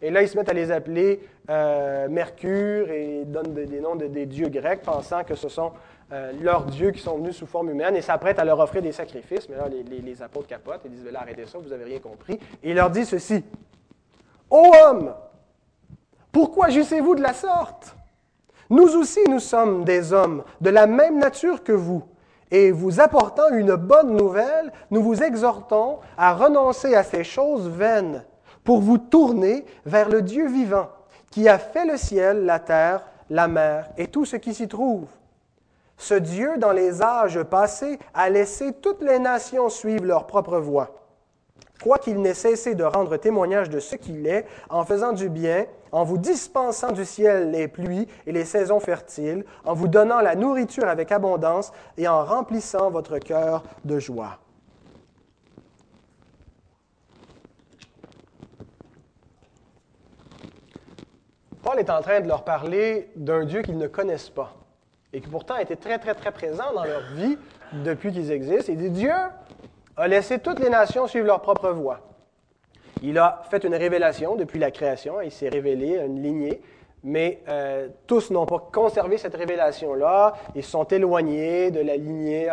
Et 0.01 0.09
là, 0.09 0.21
ils 0.21 0.27
se 0.27 0.37
mettent 0.37 0.49
à 0.49 0.53
les 0.53 0.71
appeler 0.71 1.21
euh, 1.49 2.09
Mercure 2.09 2.89
et 2.89 3.23
donnent 3.25 3.53
des 3.53 3.79
noms 3.79 3.95
de, 3.95 4.07
des 4.07 4.25
dieux 4.25 4.49
grecs, 4.49 4.81
pensant 4.81 5.23
que 5.23 5.35
ce 5.35 5.49
sont 5.49 5.71
euh, 6.11 6.33
leurs 6.39 6.65
dieux 6.65 6.91
qui 6.91 7.01
sont 7.01 7.17
venus 7.17 7.35
sous 7.35 7.47
forme 7.47 7.71
humaine 7.71 7.95
et 7.95 8.01
s'apprêtent 8.01 8.37
à 8.37 8.45
leur 8.45 8.59
offrir 8.59 8.83
des 8.83 8.91
sacrifices. 8.91 9.49
Mais 9.49 9.55
là, 9.57 9.67
les, 9.67 10.21
apôtres 10.21 10.47
capotent 10.47 10.85
et 10.85 10.89
disent, 10.89 11.05
là, 11.11 11.21
arrêtez 11.21 11.45
ça, 11.47 11.57
vous 11.57 11.69
n'avez 11.69 11.85
rien 11.85 11.99
compris. 11.99 12.39
Et 12.61 12.69
il 12.69 12.75
leur 12.75 12.91
dit 12.91 13.05
ceci, 13.05 13.43
Ô 14.49 14.71
homme, 14.85 15.13
pourquoi 16.31 16.69
jouissez-vous 16.69 17.15
de 17.15 17.23
la 17.23 17.33
sorte? 17.33 17.95
Nous 18.69 18.95
aussi, 18.95 19.19
nous 19.27 19.39
sommes 19.39 19.83
des 19.83 20.13
hommes 20.13 20.43
de 20.61 20.69
la 20.69 20.85
même 20.85 21.17
nature 21.17 21.63
que 21.63 21.71
vous. 21.71 22.03
Et 22.51 22.71
vous 22.71 22.99
apportant 22.99 23.49
une 23.51 23.75
bonne 23.75 24.15
nouvelle, 24.15 24.71
nous 24.91 25.01
vous 25.01 25.23
exhortons 25.23 25.97
à 26.17 26.33
renoncer 26.35 26.93
à 26.93 27.03
ces 27.03 27.23
choses 27.23 27.67
vaines 27.67 28.23
pour 28.63 28.79
vous 28.79 28.99
tourner 28.99 29.65
vers 29.85 30.09
le 30.09 30.21
Dieu 30.21 30.47
vivant, 30.47 30.89
qui 31.31 31.49
a 31.49 31.57
fait 31.57 31.85
le 31.85 31.97
ciel, 31.97 32.45
la 32.45 32.59
terre, 32.59 33.03
la 33.29 33.47
mer 33.47 33.89
et 33.97 34.07
tout 34.07 34.25
ce 34.25 34.35
qui 34.35 34.53
s'y 34.53 34.67
trouve. 34.67 35.07
Ce 35.97 36.13
Dieu, 36.13 36.57
dans 36.57 36.71
les 36.71 37.01
âges 37.01 37.41
passés, 37.43 37.99
a 38.13 38.29
laissé 38.29 38.73
toutes 38.73 39.01
les 39.01 39.19
nations 39.19 39.69
suivre 39.69 40.05
leur 40.05 40.27
propre 40.27 40.57
voie 40.59 41.05
quoiqu'il 41.81 42.21
n'ait 42.21 42.33
cessé 42.33 42.75
de 42.75 42.83
rendre 42.83 43.17
témoignage 43.17 43.69
de 43.69 43.79
ce 43.79 43.95
qu'il 43.95 44.25
est, 44.27 44.45
en 44.69 44.83
faisant 44.85 45.13
du 45.13 45.29
bien, 45.29 45.65
en 45.91 46.03
vous 46.03 46.17
dispensant 46.17 46.91
du 46.91 47.05
ciel 47.05 47.51
les 47.51 47.67
pluies 47.67 48.07
et 48.25 48.31
les 48.31 48.45
saisons 48.45 48.79
fertiles, 48.79 49.45
en 49.65 49.73
vous 49.73 49.87
donnant 49.87 50.19
la 50.19 50.35
nourriture 50.35 50.87
avec 50.87 51.11
abondance 51.11 51.71
et 51.97 52.07
en 52.07 52.23
remplissant 52.25 52.89
votre 52.89 53.19
cœur 53.19 53.63
de 53.83 53.99
joie. 53.99 54.39
Paul 61.61 61.79
est 61.79 61.89
en 61.89 62.01
train 62.01 62.19
de 62.19 62.27
leur 62.27 62.43
parler 62.43 63.11
d'un 63.15 63.43
Dieu 63.45 63.61
qu'ils 63.63 63.77
ne 63.77 63.87
connaissent 63.87 64.29
pas 64.29 64.53
et 65.15 65.21
qui 65.21 65.29
pourtant 65.29 65.55
été 65.55 65.77
très, 65.77 65.97
très, 65.97 66.13
très 66.13 66.31
présent 66.31 66.73
dans 66.75 66.83
leur 66.83 67.01
vie 67.15 67.37
depuis 67.71 68.11
qu'ils 68.11 68.31
existent. 68.31 68.71
Il 68.73 68.77
dit 68.77 68.89
Dieu, 68.89 69.13
a 69.95 70.07
laissé 70.09 70.39
toutes 70.39 70.59
les 70.59 70.69
nations 70.69 71.07
suivre 71.07 71.25
leur 71.25 71.41
propre 71.41 71.69
voie. 71.69 72.01
Il 73.01 73.17
a 73.17 73.41
fait 73.49 73.63
une 73.63 73.75
révélation 73.75 74.35
depuis 74.35 74.59
la 74.59 74.71
création, 74.71 75.21
il 75.21 75.31
s'est 75.31 75.47
révélé 75.47 76.01
une 76.05 76.21
lignée, 76.21 76.61
mais 77.01 77.41
euh, 77.47 77.87
tous 78.07 78.29
n'ont 78.29 78.45
pas 78.45 78.59
conservé 78.73 79.17
cette 79.17 79.35
révélation-là, 79.35 80.33
ils 80.53 80.63
sont 80.63 80.83
éloignés 80.83 81.71
de 81.71 81.79
la 81.79 81.95
lignée 81.95 82.49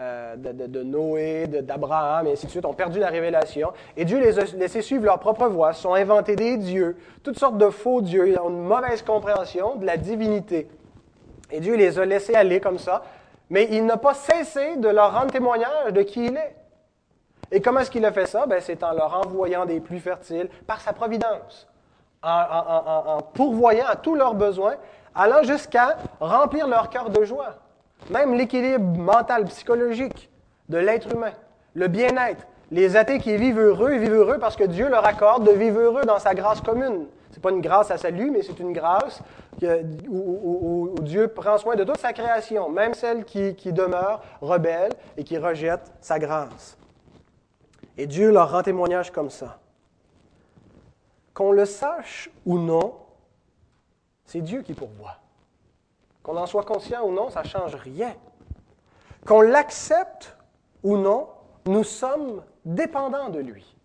euh, 0.00 0.36
de, 0.36 0.82
Noé, 0.82 1.46
d'Abraham, 1.48 2.28
et 2.28 2.32
ainsi 2.32 2.46
de 2.46 2.50
suite, 2.50 2.64
ont 2.64 2.72
perdu 2.72 2.98
la 2.98 3.08
révélation, 3.08 3.72
et 3.94 4.06
Dieu 4.06 4.20
les 4.20 4.38
a 4.38 4.44
laissés 4.56 4.80
suivre 4.80 5.04
leur 5.04 5.18
propre 5.18 5.48
voie, 5.48 5.74
sont 5.74 5.92
inventés 5.92 6.36
des 6.36 6.56
dieux, 6.56 6.96
toutes 7.22 7.38
sortes 7.38 7.58
de 7.58 7.68
faux 7.68 8.00
dieux, 8.00 8.28
ils 8.28 8.38
ont 8.38 8.48
une 8.48 8.62
mauvaise 8.62 9.02
compréhension 9.02 9.76
de 9.76 9.84
la 9.84 9.98
divinité. 9.98 10.68
Et 11.50 11.60
Dieu 11.60 11.76
les 11.76 11.98
a 11.98 12.04
laissés 12.04 12.34
aller 12.34 12.60
comme 12.60 12.78
ça, 12.78 13.02
mais 13.50 13.68
il 13.70 13.86
n'a 13.86 13.96
pas 13.96 14.14
cessé 14.14 14.76
de 14.76 14.88
leur 14.88 15.12
rendre 15.12 15.30
témoignage 15.30 15.92
de 15.92 16.02
qui 16.02 16.26
il 16.26 16.36
est. 16.36 16.56
Et 17.52 17.60
comment 17.60 17.80
est-ce 17.80 17.90
qu'il 17.90 18.04
a 18.04 18.12
fait 18.12 18.26
ça? 18.26 18.46
Ben, 18.46 18.60
c'est 18.60 18.82
en 18.82 18.92
leur 18.92 19.14
envoyant 19.14 19.66
des 19.66 19.80
pluies 19.80 20.00
fertiles 20.00 20.48
par 20.66 20.80
sa 20.80 20.92
providence, 20.92 21.68
en, 22.22 23.18
pourvoyant 23.34 23.86
à 23.86 23.94
tous 23.94 24.16
leurs 24.16 24.34
besoins, 24.34 24.74
allant 25.14 25.44
jusqu'à 25.44 25.96
remplir 26.20 26.66
leur 26.66 26.90
cœur 26.90 27.10
de 27.10 27.24
joie. 27.24 27.54
même 28.10 28.34
l'équilibre 28.34 28.98
mental, 28.98 29.44
psychologique 29.44 30.28
de 30.68 30.78
l'être 30.78 31.12
humain, 31.12 31.32
le 31.74 31.88
bien-être. 31.88 32.46
Les 32.72 32.96
athées 32.96 33.18
qui 33.18 33.36
vivent 33.36 33.60
heureux, 33.60 33.92
vivent 33.96 34.14
heureux 34.14 34.38
parce 34.38 34.56
que 34.56 34.64
Dieu 34.64 34.88
leur 34.88 35.06
accorde 35.06 35.44
de 35.44 35.52
vivre 35.52 35.78
heureux 35.78 36.04
dans 36.04 36.18
sa 36.18 36.34
grâce 36.34 36.60
commune. 36.60 37.06
N'est 37.36 37.42
pas 37.42 37.50
une 37.50 37.60
grâce 37.60 37.90
à 37.90 37.98
salut, 37.98 38.30
mais 38.30 38.42
c'est 38.42 38.58
une 38.60 38.72
grâce 38.72 39.20
où, 40.08 40.94
Dieu 41.02 41.28
prend 41.28 41.58
soin 41.58 41.76
de 41.76 41.84
toute 41.84 41.98
sa 41.98 42.14
création, 42.14 42.70
même 42.70 42.94
celle 42.94 43.24
qui, 43.24 43.54
qui 43.54 43.74
demeure 43.74 44.22
rebelle 44.40 44.92
et 45.18 45.24
qui 45.24 45.36
rejette 45.36 45.92
sa 46.00 46.18
grâce. 46.18 46.78
Et 47.98 48.06
Dieu 48.06 48.30
leur 48.30 48.50
rend 48.50 48.62
témoignage 48.62 49.10
comme 49.12 49.28
ça. 49.28 49.58
Qu'on 51.34 51.52
le 51.52 51.66
sache 51.66 52.30
ou 52.46 52.58
non, 52.58 52.94
c'est 54.24 54.40
Dieu 54.40 54.62
qui 54.62 54.72
pourvoit. 54.72 55.18
Qu'on 56.22 56.38
en 56.38 56.46
soit 56.46 56.64
conscient 56.64 57.06
ou 57.06 57.12
non, 57.12 57.28
ça 57.28 57.42
ne 57.42 57.48
change 57.48 57.74
rien. 57.74 58.14
Qu'on 59.26 59.42
l'accepte 59.42 60.36
ou 60.82 60.96
non, 60.96 61.28
nous 61.66 61.84
sommes 61.84 62.42
dépendants 62.64 63.28
de 63.28 63.40
lui. 63.40 63.76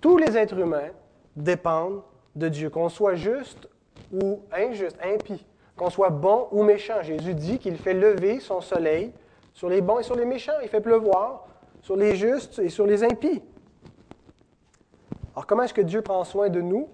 Tous 0.00 0.16
les 0.16 0.36
êtres 0.36 0.58
humains 0.58 0.90
dépendent 1.34 2.02
de 2.36 2.48
Dieu, 2.48 2.70
qu'on 2.70 2.88
soit 2.88 3.14
juste 3.14 3.68
ou 4.12 4.40
injuste, 4.52 4.98
impie, 5.02 5.44
qu'on 5.76 5.90
soit 5.90 6.10
bon 6.10 6.48
ou 6.52 6.62
méchant. 6.62 7.02
Jésus 7.02 7.34
dit 7.34 7.58
qu'il 7.58 7.76
fait 7.76 7.94
lever 7.94 8.40
son 8.40 8.60
soleil 8.60 9.12
sur 9.52 9.68
les 9.68 9.80
bons 9.80 9.98
et 9.98 10.02
sur 10.02 10.16
les 10.16 10.24
méchants. 10.24 10.52
Il 10.62 10.68
fait 10.68 10.80
pleuvoir 10.80 11.46
sur 11.82 11.96
les 11.96 12.16
justes 12.16 12.58
et 12.58 12.68
sur 12.68 12.86
les 12.86 13.04
impies. 13.04 13.42
Alors 15.34 15.46
comment 15.46 15.62
est-ce 15.62 15.74
que 15.74 15.80
Dieu 15.80 16.02
prend 16.02 16.24
soin 16.24 16.48
de 16.48 16.60
nous? 16.60 16.88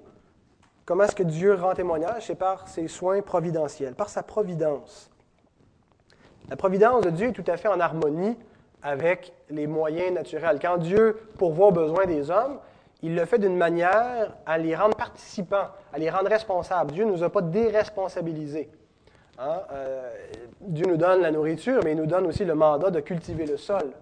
Comment 0.84 1.04
est-ce 1.04 1.16
que 1.16 1.22
Dieu 1.22 1.54
rend 1.54 1.74
témoignage? 1.74 2.26
C'est 2.26 2.34
par 2.34 2.66
ses 2.68 2.88
soins 2.88 3.20
providentiels, 3.20 3.94
par 3.94 4.08
sa 4.08 4.22
providence. 4.22 5.10
La 6.48 6.56
providence 6.56 7.04
de 7.04 7.10
Dieu 7.10 7.28
est 7.28 7.32
tout 7.32 7.44
à 7.46 7.58
fait 7.58 7.68
en 7.68 7.78
harmonie 7.78 8.36
avec 8.82 9.34
les 9.50 9.66
moyens 9.66 10.14
naturels. 10.14 10.58
Quand 10.62 10.78
Dieu 10.78 11.18
pourvoit 11.36 11.68
aux 11.68 11.72
besoins 11.72 12.06
des 12.06 12.30
hommes, 12.30 12.58
il 13.02 13.14
le 13.14 13.24
fait 13.24 13.38
d'une 13.38 13.56
manière 13.56 14.34
à 14.44 14.58
les 14.58 14.74
rendre 14.74 14.96
participants, 14.96 15.68
à 15.92 15.98
les 15.98 16.10
rendre 16.10 16.28
responsables. 16.28 16.92
Dieu 16.92 17.04
ne 17.04 17.12
nous 17.12 17.22
a 17.22 17.30
pas 17.30 17.42
déresponsabilisés. 17.42 18.70
Hein? 19.38 19.60
Euh, 19.72 20.10
Dieu 20.60 20.86
nous 20.86 20.96
donne 20.96 21.22
la 21.22 21.30
nourriture, 21.30 21.80
mais 21.84 21.92
il 21.92 21.96
nous 21.96 22.06
donne 22.06 22.26
aussi 22.26 22.44
le 22.44 22.54
mandat 22.54 22.90
de 22.90 23.00
cultiver 23.00 23.46
le 23.46 23.56
sol, 23.56 23.92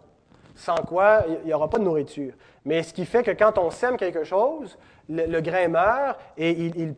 sans 0.54 0.76
quoi 0.76 1.24
il 1.28 1.46
n'y 1.46 1.52
aura 1.52 1.68
pas 1.68 1.78
de 1.78 1.85
nourriture. 1.85 2.32
Mais 2.64 2.82
ce 2.82 2.94
qui 2.94 3.04
fait 3.04 3.22
que 3.22 3.32
quand 3.32 3.59
on 3.59 3.70
sème 3.70 3.98
quelque 3.98 4.24
chose, 4.24 4.78
le, 5.09 5.40
grain 5.40 5.68
meurt 5.68 6.18
et 6.38 6.50
il, 6.50 6.94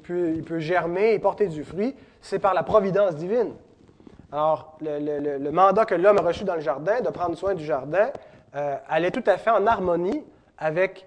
peut, 0.00 0.58
germer 0.58 1.14
et 1.14 1.18
porter 1.18 1.48
du 1.48 1.64
fruit, 1.64 1.96
c'est 2.20 2.38
par 2.38 2.52
la 2.52 2.62
providence 2.62 3.14
divine. 3.14 3.54
Alors, 4.30 4.76
le, 4.82 5.50
mandat 5.50 5.86
que 5.86 5.94
l'homme 5.94 6.18
a 6.18 6.22
reçu 6.22 6.44
dans 6.44 6.54
le 6.54 6.60
jardin, 6.60 7.00
de 7.00 7.08
prendre 7.08 7.36
soin 7.36 7.54
du 7.54 7.64
jardin, 7.64 8.10
euh, 8.54 8.76
est 8.96 9.10
tout 9.10 9.28
à 9.28 9.38
fait 9.38 9.50
en 9.50 9.66
harmonie 9.66 10.22
avec 10.58 11.06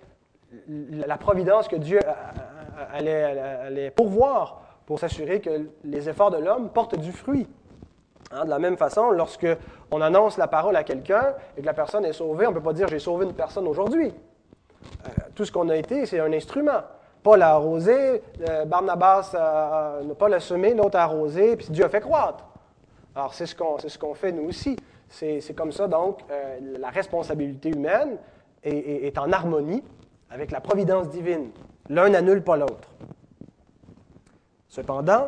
la 0.67 1.17
providence 1.17 1.67
que 1.67 1.75
Dieu 1.75 1.99
allait, 2.91 3.23
allait 3.23 3.91
pourvoir 3.91 4.61
pour 4.85 4.99
s'assurer 4.99 5.39
que 5.39 5.67
les 5.83 6.09
efforts 6.09 6.31
de 6.31 6.37
l'homme 6.37 6.69
portent 6.69 6.99
du 6.99 7.11
fruit. 7.11 7.47
Hein, 8.31 8.45
de 8.45 8.49
la 8.49 8.59
même 8.59 8.77
façon, 8.77 9.11
lorsque 9.11 9.47
on 9.91 10.01
annonce 10.01 10.37
la 10.37 10.47
parole 10.47 10.75
à 10.75 10.83
quelqu'un 10.83 11.33
et 11.57 11.61
que 11.61 11.65
la 11.65 11.73
personne 11.73 12.05
est 12.05 12.13
sauvée, 12.13 12.47
on 12.47 12.51
ne 12.51 12.55
peut 12.55 12.63
pas 12.63 12.73
dire 12.73 12.87
j'ai 12.87 12.99
sauvé 12.99 13.25
une 13.25 13.33
personne 13.33 13.67
aujourd'hui. 13.67 14.13
Euh, 15.05 15.09
tout 15.35 15.45
ce 15.45 15.51
qu'on 15.51 15.69
a 15.69 15.75
été, 15.75 16.05
c'est 16.05 16.19
un 16.19 16.31
instrument. 16.31 16.81
Paul 17.23 17.41
a 17.41 17.51
arrosé, 17.51 18.23
euh, 18.49 18.65
Barnabas 18.65 19.31
n'a 19.33 20.15
pas 20.15 20.29
le 20.29 20.39
semé, 20.39 20.73
l'autre 20.73 20.97
a 20.97 21.03
arrosé, 21.03 21.55
puis 21.55 21.67
Dieu 21.69 21.85
a 21.85 21.89
fait 21.89 22.01
croître. 22.01 22.45
Alors, 23.15 23.33
c'est 23.33 23.45
ce 23.45 23.55
qu'on 23.55 23.77
ce 23.77 24.13
fait 24.15 24.31
nous 24.31 24.47
aussi. 24.47 24.77
C'est 25.09 25.55
comme 25.55 25.73
ça, 25.73 25.87
donc, 25.87 26.19
euh, 26.31 26.57
la 26.79 26.89
responsabilité 26.89 27.69
humaine 27.69 28.17
est, 28.63 29.17
en 29.17 29.31
harmonie 29.31 29.83
avec 30.31 30.51
la 30.51 30.61
providence 30.61 31.09
divine. 31.09 31.51
L'un 31.89 32.09
n'annule 32.09 32.41
pas 32.41 32.57
l'autre. 32.57 32.89
Cependant, 34.69 35.27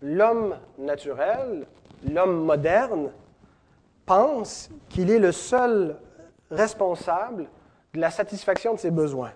l'homme 0.00 0.56
naturel, 0.78 1.66
l'homme 2.08 2.44
moderne, 2.44 3.10
pense 4.06 4.70
qu'il 4.88 5.10
est 5.10 5.18
le 5.18 5.32
seul 5.32 5.96
responsable 6.50 7.48
de 7.94 8.00
la 8.00 8.10
satisfaction 8.10 8.74
de 8.74 8.78
ses 8.78 8.90
besoins. 8.90 9.32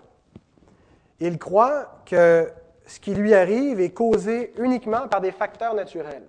Il 1.19 1.37
croit 1.37 2.01
que 2.05 2.49
ce 2.85 2.99
qui 2.99 3.13
lui 3.13 3.33
arrive 3.33 3.79
est 3.79 3.91
causé 3.91 4.53
uniquement 4.57 5.07
par 5.07 5.21
des 5.21 5.31
facteurs 5.31 5.73
naturels. 5.73 6.23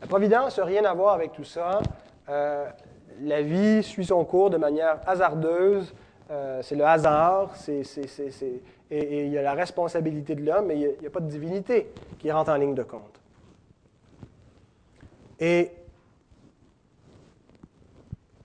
La 0.00 0.06
providence 0.06 0.58
n'a 0.58 0.64
rien 0.64 0.84
à 0.84 0.94
voir 0.94 1.14
avec 1.14 1.32
tout 1.32 1.44
ça. 1.44 1.80
Euh, 2.28 2.66
la 3.22 3.42
vie 3.42 3.82
suit 3.82 4.06
son 4.06 4.24
cours 4.24 4.50
de 4.50 4.58
manière 4.58 5.00
hasardeuse. 5.06 5.94
Euh, 6.30 6.60
c'est 6.62 6.74
le 6.74 6.84
hasard, 6.84 7.54
et, 7.68 9.26
il 9.26 9.32
y 9.32 9.38
a 9.38 9.42
la 9.42 9.54
responsabilité 9.54 10.34
de 10.34 10.44
l'homme, 10.44 10.66
mais 10.66 10.80
il 10.80 10.96
n'y 11.00 11.06
a, 11.06 11.10
pas 11.10 11.20
de 11.20 11.28
divinité 11.28 11.92
qui 12.18 12.30
rentre 12.32 12.50
en 12.50 12.56
ligne 12.56 12.74
de 12.74 12.82
compte. 12.82 13.20
Et 15.38 15.70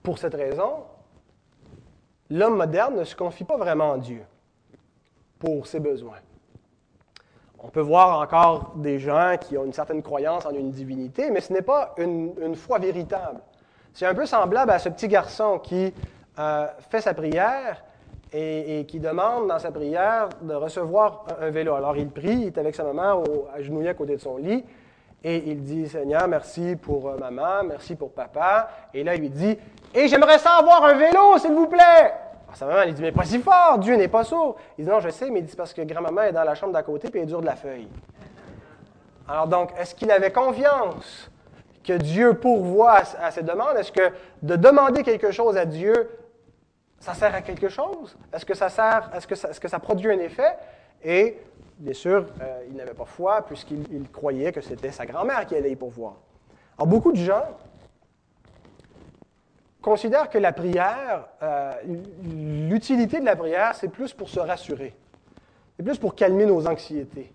pour 0.02 0.18
cette 0.18 0.34
raison, 0.34 0.84
l'homme 2.30 2.56
moderne 2.56 2.96
ne 2.96 3.04
se 3.04 3.16
confie 3.16 3.44
pas 3.44 3.56
vraiment 3.56 3.90
en 3.90 3.98
Dieu 3.98 4.22
pour 5.38 5.66
ses 5.66 5.80
besoins. 5.80 6.18
On 7.58 7.68
peut 7.68 7.80
voir 7.80 8.20
encore 8.20 8.72
des 8.76 8.98
gens 8.98 9.36
qui 9.40 9.56
ont 9.56 9.64
une 9.64 9.72
certaine 9.72 10.02
croyance 10.02 10.46
en 10.46 10.50
une 10.50 10.70
divinité, 10.70 11.30
mais 11.30 11.40
ce 11.40 11.52
n'est 11.52 11.62
pas 11.62 11.94
une, 11.96 12.54
foi 12.56 12.78
véritable. 12.78 13.40
C'est 13.92 14.06
un 14.06 14.14
peu 14.14 14.26
semblable 14.26 14.70
à 14.70 14.78
ce 14.78 14.88
petit 14.88 15.06
garçon 15.06 15.60
qui 15.60 15.94
fait 16.36 17.00
sa 17.00 17.14
prière 17.14 17.82
et, 18.32 18.84
qui 18.86 18.98
demande 18.98 19.48
dans 19.48 19.58
sa 19.58 19.70
prière 19.70 20.28
de 20.40 20.54
recevoir 20.54 21.26
un, 21.40 21.50
vélo. 21.50 21.74
Alors 21.74 21.96
il 21.96 22.08
prie, 22.08 22.32
il 22.32 22.46
est 22.46 22.58
avec 22.58 22.74
sa 22.74 22.84
maman 22.84 23.22
au, 23.22 23.48
agenouillé 23.54 23.90
à 23.90 23.94
côté 23.94 24.16
de 24.16 24.20
son 24.20 24.38
lit, 24.38 24.64
et 25.24 25.36
il 25.50 25.62
dit 25.62 25.88
Seigneur, 25.88 26.26
merci 26.26 26.74
pour 26.76 27.08
euh, 27.08 27.16
maman, 27.16 27.62
merci 27.64 27.94
pour 27.94 28.10
papa. 28.10 28.68
Et 28.92 29.04
là, 29.04 29.14
il 29.14 29.20
lui 29.20 29.30
dit 29.30 29.56
Et 29.94 30.08
j'aimerais 30.08 30.38
ça 30.38 30.54
avoir 30.54 30.84
un 30.84 30.94
vélo, 30.94 31.38
s'il 31.38 31.52
vous 31.52 31.68
plaît. 31.68 32.12
Alors, 32.44 32.56
sa 32.56 32.66
maman, 32.66 32.82
elle 32.82 32.94
dit 32.94 33.02
Mais 33.02 33.12
pas 33.12 33.24
si 33.24 33.38
fort, 33.38 33.78
Dieu 33.78 33.94
n'est 33.94 34.08
pas 34.08 34.24
sourd. 34.24 34.56
Il 34.78 34.84
dit 34.84 34.90
Non, 34.90 34.98
je 34.98 35.10
sais, 35.10 35.30
mais 35.30 35.38
il 35.38 35.44
dit 35.44 35.54
parce 35.54 35.72
que 35.72 35.82
grand-maman 35.82 36.22
est 36.22 36.32
dans 36.32 36.42
la 36.42 36.56
chambre 36.56 36.72
d'à 36.72 36.82
côté 36.82 37.08
et 37.14 37.20
elle 37.20 37.26
dure 37.26 37.40
de 37.40 37.46
la 37.46 37.54
feuille. 37.54 37.88
Alors, 39.28 39.46
donc, 39.46 39.70
est-ce 39.78 39.94
qu'il 39.94 40.10
avait 40.10 40.32
confiance 40.32 41.30
que 41.84 41.92
Dieu 41.92 42.34
pourvoit 42.34 43.02
à, 43.22 43.30
ses 43.30 43.42
demandes? 43.42 43.76
Est-ce 43.78 43.92
que 43.92 44.10
de 44.42 44.56
demander 44.56 45.04
quelque 45.04 45.30
chose 45.30 45.56
à 45.56 45.66
Dieu, 45.66 46.10
ça 47.02 47.14
sert 47.14 47.34
à 47.34 47.42
quelque 47.42 47.68
chose? 47.68 48.16
Est-ce 48.32 48.46
que 48.46 48.54
ça 48.54 48.68
sert, 48.68 49.10
est-ce 49.12 49.60
que 49.60 49.68
ça 49.68 49.78
produit 49.80 50.08
un 50.08 50.20
effet? 50.20 50.56
Et 51.02 51.36
bien 51.76 51.94
sûr, 51.94 52.26
euh, 52.40 52.64
il 52.68 52.76
n'avait 52.76 52.94
pas 52.94 53.04
foi 53.04 53.44
puisqu'il 53.44 54.08
croyait 54.12 54.52
que 54.52 54.60
c'était 54.60 54.92
sa 54.92 55.04
grand-mère 55.04 55.44
qui 55.46 55.56
allait 55.56 55.72
y 55.72 55.76
pourvoir. 55.76 56.14
Alors, 56.78 56.86
beaucoup 56.86 57.10
de 57.10 57.16
gens 57.16 57.42
considèrent 59.82 60.30
que 60.30 60.38
la 60.38 60.52
prière, 60.52 61.26
euh, 61.42 61.72
l'utilité 62.22 63.18
de 63.18 63.24
la 63.24 63.34
prière, 63.34 63.74
c'est 63.74 63.88
plus 63.88 64.12
pour 64.12 64.28
se 64.28 64.38
rassurer. 64.38 64.94
C'est 65.76 65.82
plus 65.82 65.98
pour 65.98 66.14
calmer 66.14 66.46
nos 66.46 66.68
anxiétés 66.68 67.32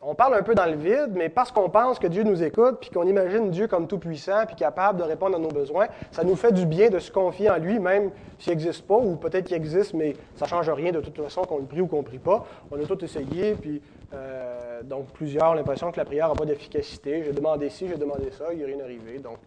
on 0.00 0.14
parle 0.14 0.34
un 0.34 0.42
peu 0.42 0.54
dans 0.54 0.66
le 0.66 0.76
vide, 0.76 1.10
mais 1.14 1.28
parce 1.28 1.50
qu'on 1.50 1.68
pense 1.68 1.98
que 1.98 2.06
Dieu 2.06 2.22
nous 2.22 2.42
écoute, 2.42 2.78
puis 2.80 2.90
qu'on 2.90 3.06
imagine 3.06 3.50
Dieu 3.50 3.66
comme 3.66 3.88
tout-puissant, 3.88 4.46
puis 4.46 4.54
capable 4.54 5.00
de 5.00 5.04
répondre 5.04 5.36
à 5.36 5.40
nos 5.40 5.48
besoins, 5.48 5.88
ça 6.12 6.22
nous 6.22 6.36
fait 6.36 6.52
du 6.52 6.66
bien 6.66 6.88
de 6.88 7.00
se 7.00 7.10
confier 7.10 7.50
en 7.50 7.56
lui, 7.56 7.80
même 7.80 8.12
s'il 8.38 8.52
n'existe 8.52 8.86
pas, 8.86 8.96
ou 8.96 9.16
peut-être 9.16 9.46
qu'il 9.46 9.56
existe, 9.56 9.94
mais 9.94 10.14
ça 10.36 10.44
ne 10.44 10.50
change 10.50 10.70
rien 10.70 10.92
de 10.92 11.00
toute 11.00 11.20
façon 11.20 11.42
qu'on 11.42 11.58
le 11.58 11.64
prie 11.64 11.80
ou 11.80 11.88
qu'on 11.88 11.98
ne 11.98 12.02
prie 12.02 12.18
pas. 12.18 12.46
On 12.70 12.80
a 12.80 12.86
tout 12.86 13.04
essayé, 13.04 13.54
puis 13.54 13.82
euh, 14.14 14.82
donc 14.84 15.08
plusieurs 15.08 15.50
ont 15.50 15.54
l'impression 15.54 15.90
que 15.90 15.96
la 15.96 16.04
prière 16.04 16.28
n'a 16.28 16.34
pas 16.36 16.46
d'efficacité. 16.46 17.24
J'ai 17.24 17.32
demandé 17.32 17.68
ci, 17.68 17.88
j'ai 17.88 17.96
demandé 17.96 18.30
ça, 18.30 18.52
il 18.52 18.58
n'y 18.58 18.64
a 18.64 18.66
rien 18.66 18.80
arrivé. 18.80 19.18
Donc 19.18 19.38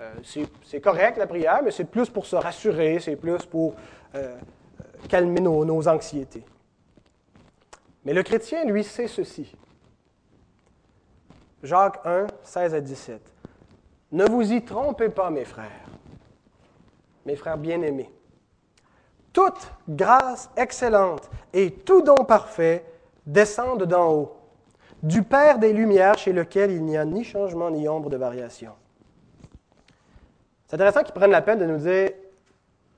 euh, 0.00 0.10
c'est 0.64 0.80
correct 0.80 1.18
la 1.18 1.26
prière, 1.26 1.60
mais 1.62 1.70
c'est 1.70 1.84
plus 1.84 2.08
pour 2.08 2.24
se 2.24 2.36
rassurer, 2.36 2.98
c'est 2.98 3.16
plus 3.16 3.44
pour 3.44 3.74
euh, 4.14 4.36
calmer 5.06 5.42
nos 5.42 5.86
anxiétés. 5.86 6.44
Mais 8.06 8.14
le 8.14 8.22
chrétien, 8.22 8.64
lui, 8.64 8.84
sait 8.84 9.06
ceci. 9.06 9.54
Jacques 11.62 12.00
1, 12.04 12.26
16 12.42 12.74
à 12.74 12.80
17. 12.80 13.20
Ne 14.12 14.24
vous 14.28 14.52
y 14.52 14.64
trompez 14.64 15.08
pas, 15.08 15.30
mes 15.30 15.44
frères, 15.44 15.86
mes 17.26 17.36
frères 17.36 17.58
bien-aimés. 17.58 18.10
Toute 19.32 19.70
grâce 19.88 20.50
excellente 20.56 21.28
et 21.52 21.72
tout 21.72 22.02
don 22.02 22.24
parfait 22.24 22.84
descendent 23.26 23.84
d'en 23.84 24.12
haut, 24.12 24.36
du 25.02 25.22
Père 25.22 25.58
des 25.58 25.72
Lumières 25.72 26.18
chez 26.18 26.32
lequel 26.32 26.70
il 26.70 26.84
n'y 26.84 26.96
a 26.96 27.04
ni 27.04 27.24
changement 27.24 27.70
ni 27.70 27.88
ombre 27.88 28.08
de 28.08 28.16
variation. 28.16 28.72
C'est 30.66 30.74
intéressant 30.74 31.02
qu'ils 31.02 31.14
prennent 31.14 31.30
la 31.30 31.42
peine 31.42 31.58
de 31.58 31.66
nous 31.66 31.78
dire, 31.78 32.10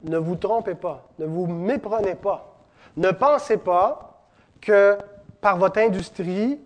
ne 0.02 0.18
vous 0.18 0.36
trompez 0.36 0.74
pas, 0.74 1.08
ne 1.18 1.26
vous 1.26 1.46
méprenez 1.46 2.14
pas, 2.14 2.56
ne 2.96 3.10
pensez 3.10 3.56
pas 3.56 4.24
que 4.60 4.98
par 5.40 5.58
votre 5.58 5.78
industrie, 5.78 6.60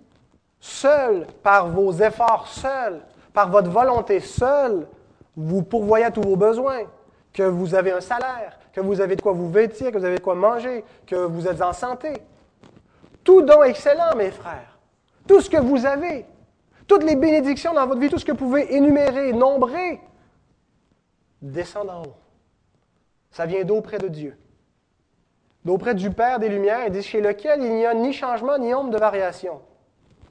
seul, 0.65 1.27
par 1.43 1.69
vos 1.69 1.93
efforts 1.93 2.49
seuls, 2.49 3.03
par 3.35 3.51
votre 3.51 3.71
volonté 3.71 4.19
seule, 4.21 4.87
vous 5.37 5.63
pourvoyez 5.63 6.07
à 6.07 6.11
tous 6.11 6.23
vos 6.23 6.37
besoins, 6.37 6.85
que 7.35 7.43
vous 7.43 7.75
avez 7.75 7.93
un 7.93 8.01
salaire, 8.01 8.59
que 8.73 8.81
vous 8.81 9.01
avez 9.03 9.15
de 9.15 9.21
quoi 9.21 9.33
vous 9.33 9.51
vêtir, 9.51 9.93
que 9.93 9.99
vous 9.99 10.05
avez 10.07 10.17
de 10.17 10.23
quoi 10.23 10.35
manger, 10.35 10.83
que 11.07 11.17
vous 11.17 11.47
êtes 11.47 11.61
en 11.61 11.75
santé. 11.75 12.15
Tout 13.25 13.43
don 13.43 13.63
excellent, 13.63 14.15
mes 14.17 14.31
frères. 14.31 14.79
Tout 15.29 15.43
ce 15.43 15.51
que 15.51 15.59
vous 15.59 15.85
avez, 15.85 16.25
toutes 16.87 17.05
les 17.05 17.17
bénédictions 17.17 17.75
dans 17.75 17.87
votre 17.87 18.01
vie, 18.01 18.09
tout 18.09 18.19
ce 18.19 18.25
que 18.25 18.33
vous 18.33 18.39
pouvez 18.39 18.75
énumérer, 18.75 19.35
nombrer, 19.35 20.01
descend 21.43 21.89
d'en 21.89 22.03
haut. 22.05 22.17
Ça 23.31 23.45
vient 23.45 23.65
d'auprès 23.65 23.99
de 23.99 24.09
Dieu. 24.09 24.39
D'auprès 25.65 25.95
du 25.95 26.11
Père 26.11 26.39
des 26.39 26.49
Lumières, 26.49 26.87
et 26.87 27.03
chez 27.03 27.21
lequel 27.21 27.63
il 27.63 27.75
n'y 27.75 27.85
a 27.85 27.93
ni 27.93 28.15
changement 28.15 28.57
ni 28.57 28.73
ombre 28.73 28.91
de 28.91 28.99
variation. 28.99 29.61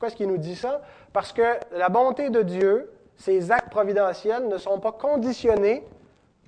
Pourquoi 0.03 0.11
est-ce 0.11 0.17
qu'il 0.17 0.27
nous 0.27 0.37
dit 0.37 0.57
ça? 0.57 0.81
Parce 1.13 1.31
que 1.31 1.43
la 1.71 1.87
bonté 1.87 2.29
de 2.29 2.41
Dieu, 2.41 2.91
ses 3.15 3.51
actes 3.51 3.69
providentiels 3.69 4.49
ne 4.49 4.57
sont 4.57 4.77
pas 4.77 4.91
conditionnés 4.91 5.81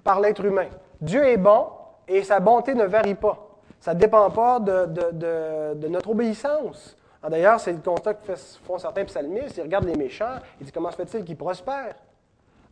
par 0.04 0.20
l'être 0.20 0.44
humain. 0.44 0.68
Dieu 1.00 1.24
est 1.24 1.38
bon 1.38 1.68
et 2.06 2.22
sa 2.24 2.42
bonté 2.42 2.76
ne 2.76 2.84
varie 2.84 3.16
pas. 3.16 3.48
Ça 3.80 3.94
ne 3.94 4.00
dépend 4.02 4.30
pas 4.30 4.60
de, 4.60 5.88
notre 5.88 6.10
obéissance. 6.10 6.98
D'ailleurs, 7.30 7.62
c'est 7.62 7.72
le 7.72 7.78
constat 7.80 8.16
que 8.16 8.34
font 8.66 8.78
certains 8.78 9.06
psalmistes. 9.06 9.56
Ils 9.56 9.62
regardent 9.62 9.88
les 9.88 9.96
méchants, 9.96 10.36
ils 10.60 10.66
disent 10.66 10.74
comment 10.74 10.92
se 10.92 10.98
fait-il 10.98 11.24
qu'ils 11.24 11.38
prospèrent? 11.38 11.96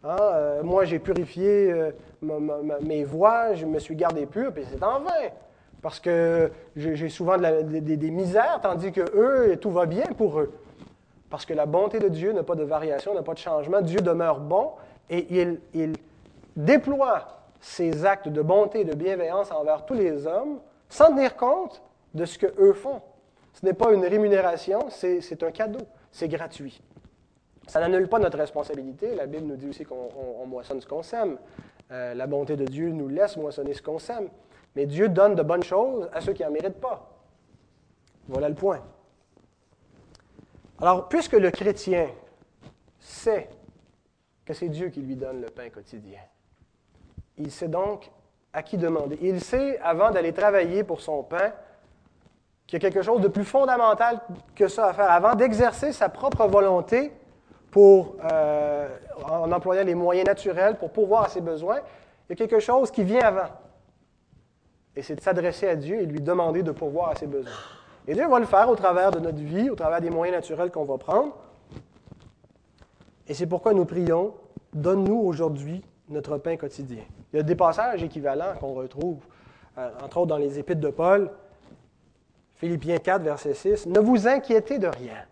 Hein, 0.04 0.18
euh, 0.20 0.64
Moi, 0.64 0.84
j'ai 0.84 1.00
purifié 1.00 1.72
euh, 1.72 1.92
mes 2.82 3.06
voies, 3.06 3.54
je 3.54 3.66
me 3.66 3.80
suis 3.80 3.96
gardé 3.96 4.26
pur, 4.26 4.52
puis 4.52 4.66
c'est 4.70 4.84
en 4.84 5.00
vain. 5.00 5.30
Parce 5.82 6.02
que 6.02 6.52
j'ai 6.76 7.08
souvent 7.08 7.38
des 7.38 8.12
misères, 8.12 8.60
tandis 8.62 8.92
que 8.92 9.02
eux, 9.16 9.56
tout 9.56 9.72
va 9.72 9.86
bien 9.86 10.08
pour 10.18 10.42
eux. 10.42 10.52
Parce 11.34 11.48
que 11.48 11.56
la 11.56 11.66
bonté 11.66 11.98
de 11.98 12.10
Dieu 12.10 12.32
n'a 12.32 12.44
pas 12.44 12.54
de 12.54 12.62
variation, 12.62 13.16
n'a 13.16 13.24
pas 13.24 13.34
de 13.34 13.40
changement. 13.40 13.82
Dieu 13.82 14.02
demeure 14.02 14.40
bon 14.40 14.74
et 15.10 15.26
il, 15.74 15.94
déploie 16.56 17.26
ses 17.60 18.06
actes 18.06 18.30
de 18.30 18.44
bonté 18.44 18.82
et 18.82 18.84
de 18.84 18.94
bienveillance 18.94 19.52
envers 19.52 19.84
tous 19.84 19.96
les 19.96 20.28
hommes 20.28 20.60
sans 20.90 21.08
tenir 21.08 21.36
compte 21.36 21.82
de 22.14 22.26
ce 22.26 22.38
qu'eux 22.38 22.74
font. 22.74 23.02
Ce 23.54 23.66
n'est 23.66 23.74
pas 23.74 23.92
une 23.94 24.06
rémunération, 24.06 24.78
c'est 24.92 25.42
un 25.42 25.50
cadeau, 25.50 25.80
c'est 26.12 26.28
gratuit. 26.28 26.80
Ça 27.66 27.80
n'annule 27.80 28.08
pas 28.08 28.20
notre 28.20 28.38
responsabilité. 28.38 29.16
La 29.16 29.26
Bible 29.26 29.48
nous 29.48 29.56
dit 29.56 29.70
aussi 29.70 29.86
qu'on 29.86 30.46
moissonne 30.46 30.82
ce 30.82 30.86
qu'on 30.86 31.02
sème. 31.02 31.40
Euh, 31.90 32.14
la 32.14 32.28
bonté 32.28 32.56
de 32.56 32.66
Dieu 32.66 32.92
nous 32.92 33.08
laisse 33.08 33.38
moissonner 33.38 33.74
ce 33.74 33.82
qu'on 33.82 33.98
sème. 33.98 34.30
Mais 34.76 34.86
Dieu 34.86 35.10
donne 35.10 35.34
de 35.34 35.42
bonnes 35.42 35.64
choses 35.64 36.12
à 36.14 36.22
ceux 36.22 36.34
qui 36.34 36.44
n'en 36.44 36.52
méritent 36.52 36.80
pas. 36.80 37.10
Voilà 38.28 38.50
le 38.50 38.56
point. 38.56 38.84
Alors, 40.82 41.08
puisque 41.08 41.34
le 41.34 41.52
chrétien 41.52 42.08
sait 43.00 43.50
que 44.46 44.54
c'est 44.54 44.70
Dieu 44.70 44.90
qui 44.90 45.02
lui 45.02 45.16
donne 45.16 45.42
le 45.42 45.48
pain 45.50 45.70
quotidien, 45.70 46.20
il 47.38 47.52
sait 47.52 47.68
donc 47.68 48.12
à 48.54 48.62
qui 48.64 48.78
demander. 48.78 49.18
Il 49.22 49.42
sait, 49.42 49.80
avant 49.80 50.12
d'aller 50.12 50.34
travailler 50.34 50.84
pour 50.84 51.02
son 51.02 51.24
pain, 51.24 51.52
qu'il 52.68 52.82
y 52.82 52.86
a 52.86 52.90
quelque 52.90 53.04
chose 53.04 53.22
de 53.22 53.28
plus 53.28 53.46
fondamental 53.46 54.22
que 54.56 54.68
ça 54.68 54.88
à 54.88 54.94
faire. 54.94 55.12
Avant 55.12 55.36
d'exercer 55.36 55.92
sa 55.92 56.10
propre 56.10 56.48
volonté 56.48 57.12
pour, 57.72 58.16
euh, 58.24 58.88
en 59.26 59.52
employant 59.52 59.84
les 59.84 59.96
moyens 59.96 60.28
naturels 60.28 60.78
pour 60.78 60.92
pourvoir 60.92 61.26
à 61.26 61.30
ses 61.30 61.42
besoins, 61.42 61.80
il 62.28 62.32
y 62.32 62.34
a 62.34 62.36
quelque 62.36 62.60
chose 62.60 62.92
qui 62.92 63.04
vient 63.04 63.22
avant. 63.22 63.50
Et 64.96 65.02
c'est 65.02 65.16
de 65.16 65.22
s'adresser 65.22 65.68
à 65.68 65.76
Dieu 65.76 66.00
et 66.00 66.06
lui 66.06 66.22
demander 66.22 66.62
de 66.62 66.72
pourvoir 66.72 67.10
à 67.10 67.16
ses 67.16 67.28
besoins. 67.28 67.52
Et 68.08 68.14
Dieu 68.14 68.28
va 68.28 68.40
le 68.40 68.46
faire 68.46 68.70
au 68.70 68.76
travers 68.76 69.12
de 69.12 69.20
notre 69.20 69.38
vie, 69.38 69.70
au 69.70 69.76
travers 69.76 70.02
des 70.02 70.10
moyens 70.10 70.38
naturels 70.38 70.72
qu'on 70.72 70.84
va 70.84 70.98
prendre. 70.98 71.34
Et 73.28 73.34
c'est 73.34 73.48
pourquoi 73.48 73.74
nous 73.74 73.86
prions, 73.86 74.34
donne-nous 74.74 75.16
aujourd'hui 75.16 75.84
notre 76.10 76.38
pain 76.38 76.58
quotidien. 76.58 77.04
Il 77.32 77.38
y 77.38 77.40
a 77.40 77.44
des 77.44 77.56
passages 77.56 78.04
équivalents 78.04 78.54
qu'on 78.60 78.74
retrouve, 78.74 79.20
euh, 79.78 79.90
entre 80.04 80.18
autres 80.18 80.28
dans 80.28 80.38
les 80.38 80.60
Épîtres 80.60 80.82
de 80.82 80.90
Paul, 80.90 81.32
Philippiens 82.56 82.98
4, 82.98 83.22
verset 83.22 83.54
6. 83.54 83.86
Ne 83.88 84.00
vous 84.00 84.28
inquiétez 84.28 84.80
de 84.80 84.88
rien, 84.88 85.26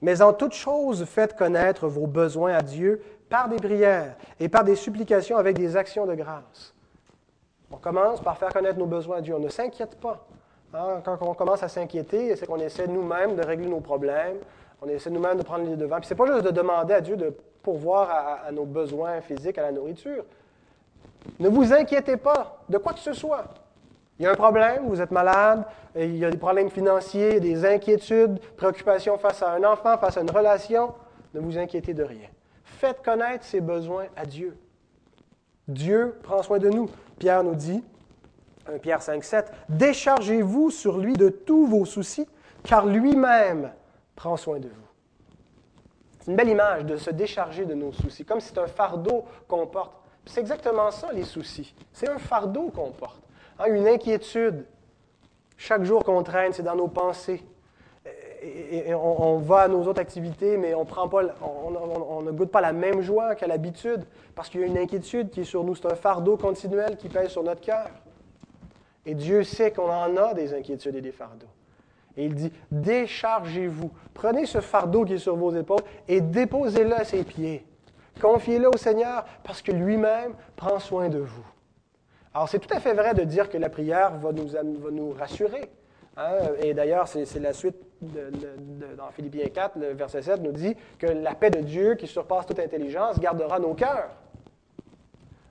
mais 0.00 0.22
en 0.22 0.32
toute 0.32 0.54
chose 0.54 1.04
faites 1.04 1.36
connaître 1.36 1.88
vos 1.88 2.06
besoins 2.06 2.54
à 2.54 2.62
Dieu 2.62 3.02
par 3.28 3.48
des 3.48 3.56
prières 3.56 4.16
et 4.38 4.48
par 4.48 4.62
des 4.62 4.76
supplications 4.76 5.36
avec 5.36 5.56
des 5.56 5.76
actions 5.76 6.06
de 6.06 6.14
grâce. 6.14 6.74
On 7.70 7.76
commence 7.76 8.20
par 8.20 8.38
faire 8.38 8.52
connaître 8.52 8.78
nos 8.78 8.86
besoins 8.86 9.16
à 9.16 9.20
Dieu. 9.20 9.34
On 9.34 9.40
ne 9.40 9.48
s'inquiète 9.48 9.98
pas. 10.00 10.24
Hein, 10.76 11.00
quand 11.04 11.18
on 11.20 11.34
commence 11.34 11.62
à 11.62 11.68
s'inquiéter, 11.68 12.34
c'est 12.34 12.46
qu'on 12.46 12.58
essaie 12.58 12.88
nous-mêmes 12.88 13.36
de 13.36 13.42
régler 13.42 13.68
nos 13.68 13.80
problèmes, 13.80 14.38
on 14.82 14.88
essaie 14.88 15.10
nous-mêmes 15.10 15.38
de 15.38 15.44
prendre 15.44 15.64
les 15.64 15.76
devants. 15.76 15.98
Puis 15.98 16.06
c'est 16.08 16.16
pas 16.16 16.26
juste 16.26 16.44
de 16.44 16.50
demander 16.50 16.94
à 16.94 17.00
Dieu 17.00 17.16
de 17.16 17.32
pourvoir 17.62 18.40
à, 18.44 18.50
nos 18.50 18.64
besoins 18.64 19.20
physiques, 19.20 19.56
à 19.56 19.62
la 19.62 19.72
nourriture. 19.72 20.24
Ne 21.38 21.48
vous 21.48 21.72
inquiétez 21.72 22.16
pas 22.16 22.58
de 22.68 22.76
quoi 22.78 22.92
que 22.92 22.98
ce 22.98 23.12
soit. 23.12 23.44
Il 24.18 24.24
y 24.24 24.26
a 24.26 24.32
un 24.32 24.34
problème, 24.36 24.86
vous 24.88 25.00
êtes 25.00 25.10
malade, 25.12 25.64
il 25.96 26.16
y 26.16 26.24
a 26.24 26.30
des 26.30 26.36
problèmes 26.38 26.70
financiers, 26.70 27.40
des 27.40 27.64
inquiétudes, 27.64 28.38
préoccupations 28.56 29.16
face 29.16 29.42
à 29.42 29.52
un 29.52 29.64
enfant, 29.64 29.96
face 29.96 30.16
à 30.16 30.22
une 30.22 30.30
relation. 30.30 30.92
Ne 31.34 31.40
vous 31.40 31.56
inquiétez 31.56 31.94
de 31.94 32.02
rien. 32.02 32.28
Faites 32.64 33.02
connaître 33.02 33.44
ces 33.44 33.60
besoins 33.60 34.06
à 34.16 34.26
Dieu. 34.26 34.56
Dieu 35.68 36.18
prend 36.22 36.42
soin 36.42 36.58
de 36.58 36.68
nous. 36.68 36.90
Pierre 37.18 37.42
nous 37.42 37.54
dit, 37.54 37.82
1 38.72 38.78
Pierre 38.78 39.02
5, 39.02 39.22
7, 39.22 39.52
Déchargez-vous 39.68 40.70
sur 40.70 40.98
lui 40.98 41.14
de 41.14 41.28
tous 41.28 41.66
vos 41.66 41.84
soucis, 41.84 42.28
car 42.62 42.86
lui-même 42.86 43.72
prend 44.16 44.36
soin 44.36 44.58
de 44.58 44.68
vous. 44.68 44.74
C'est 46.20 46.30
une 46.30 46.36
belle 46.36 46.48
image 46.48 46.84
de 46.86 46.96
se 46.96 47.10
décharger 47.10 47.66
de 47.66 47.74
nos 47.74 47.92
soucis, 47.92 48.24
comme 48.24 48.40
c'est 48.40 48.56
un 48.58 48.66
fardeau 48.66 49.24
qu'on 49.46 49.66
porte. 49.66 49.92
C'est 50.24 50.40
exactement 50.40 50.90
ça, 50.90 51.12
les 51.12 51.24
soucis. 51.24 51.74
C'est 51.92 52.08
un 52.08 52.18
fardeau 52.18 52.70
qu'on 52.70 52.90
porte. 52.92 53.20
Hein, 53.58 53.66
une 53.68 53.86
inquiétude. 53.86 54.64
Chaque 55.58 55.84
jour 55.84 56.02
qu'on 56.02 56.22
traîne, 56.22 56.52
c'est 56.52 56.62
dans 56.62 56.76
nos 56.76 56.88
pensées. 56.88 57.44
Et, 58.42 58.94
on, 58.94 59.38
va 59.38 59.60
à 59.60 59.68
nos 59.68 59.82
autres 59.86 60.00
activités, 60.00 60.58
mais 60.58 60.74
on, 60.74 60.86
on 60.86 62.22
ne 62.22 62.30
goûte 62.30 62.50
pas 62.50 62.60
la 62.60 62.74
même 62.74 63.00
joie 63.00 63.34
qu'à 63.34 63.46
l'habitude, 63.46 64.04
parce 64.34 64.50
qu'il 64.50 64.60
y 64.60 64.64
a 64.64 64.66
une 64.66 64.76
inquiétude 64.76 65.30
qui 65.30 65.40
est 65.40 65.44
sur 65.44 65.64
nous. 65.64 65.74
C'est 65.74 65.90
un 65.90 65.94
fardeau 65.94 66.36
continuel 66.36 66.96
qui 66.98 67.08
pèse 67.08 67.28
sur 67.28 67.42
notre 67.42 67.62
cœur. 67.62 67.88
Et 69.06 69.14
Dieu 69.14 69.42
sait 69.44 69.70
qu'on 69.70 69.90
en 69.90 70.16
a 70.16 70.34
des 70.34 70.54
inquiétudes 70.54 70.96
et 70.96 71.00
des 71.00 71.12
fardeaux. 71.12 71.46
Et 72.16 72.24
il 72.24 72.34
dit, 72.34 72.52
déchargez-vous. 72.70 73.90
Prenez 74.14 74.46
ce 74.46 74.60
fardeau 74.60 75.04
qui 75.04 75.14
est 75.14 75.18
sur 75.18 75.36
vos 75.36 75.54
épaules 75.54 75.82
et 76.08 76.20
déposez-le 76.20 76.94
à 76.94 77.04
ses 77.04 77.24
pieds. 77.24 77.66
Confiez-le 78.20 78.68
au 78.68 78.76
Seigneur 78.76 79.24
parce 79.42 79.62
que 79.62 79.72
lui-même 79.72 80.34
prend 80.56 80.78
soin 80.78 81.08
de 81.08 81.18
vous. 81.18 81.44
Alors 82.32 82.48
c'est 82.48 82.60
tout 82.60 82.72
à 82.74 82.80
fait 82.80 82.94
vrai 82.94 83.14
de 83.14 83.24
dire 83.24 83.48
que 83.48 83.58
la 83.58 83.68
prière 83.68 84.16
va 84.18 84.32
nous, 84.32 84.48
va 84.48 84.90
nous 84.90 85.12
rassurer. 85.12 85.70
Hein. 86.16 86.36
Et 86.60 86.74
d'ailleurs, 86.74 87.08
c'est 87.08 87.40
la 87.40 87.52
suite 87.52 87.76
dans 88.00 89.10
Philippiens 89.12 89.48
4, 89.48 89.78
le 89.78 89.92
verset 89.94 90.22
7 90.22 90.42
nous 90.42 90.52
dit 90.52 90.76
que 90.98 91.06
la 91.06 91.34
paix 91.34 91.50
de 91.50 91.60
Dieu 91.60 91.94
qui 91.94 92.06
surpasse 92.06 92.46
toute 92.46 92.58
intelligence 92.58 93.18
gardera 93.18 93.58
nos 93.58 93.74
cœurs. 93.74 94.10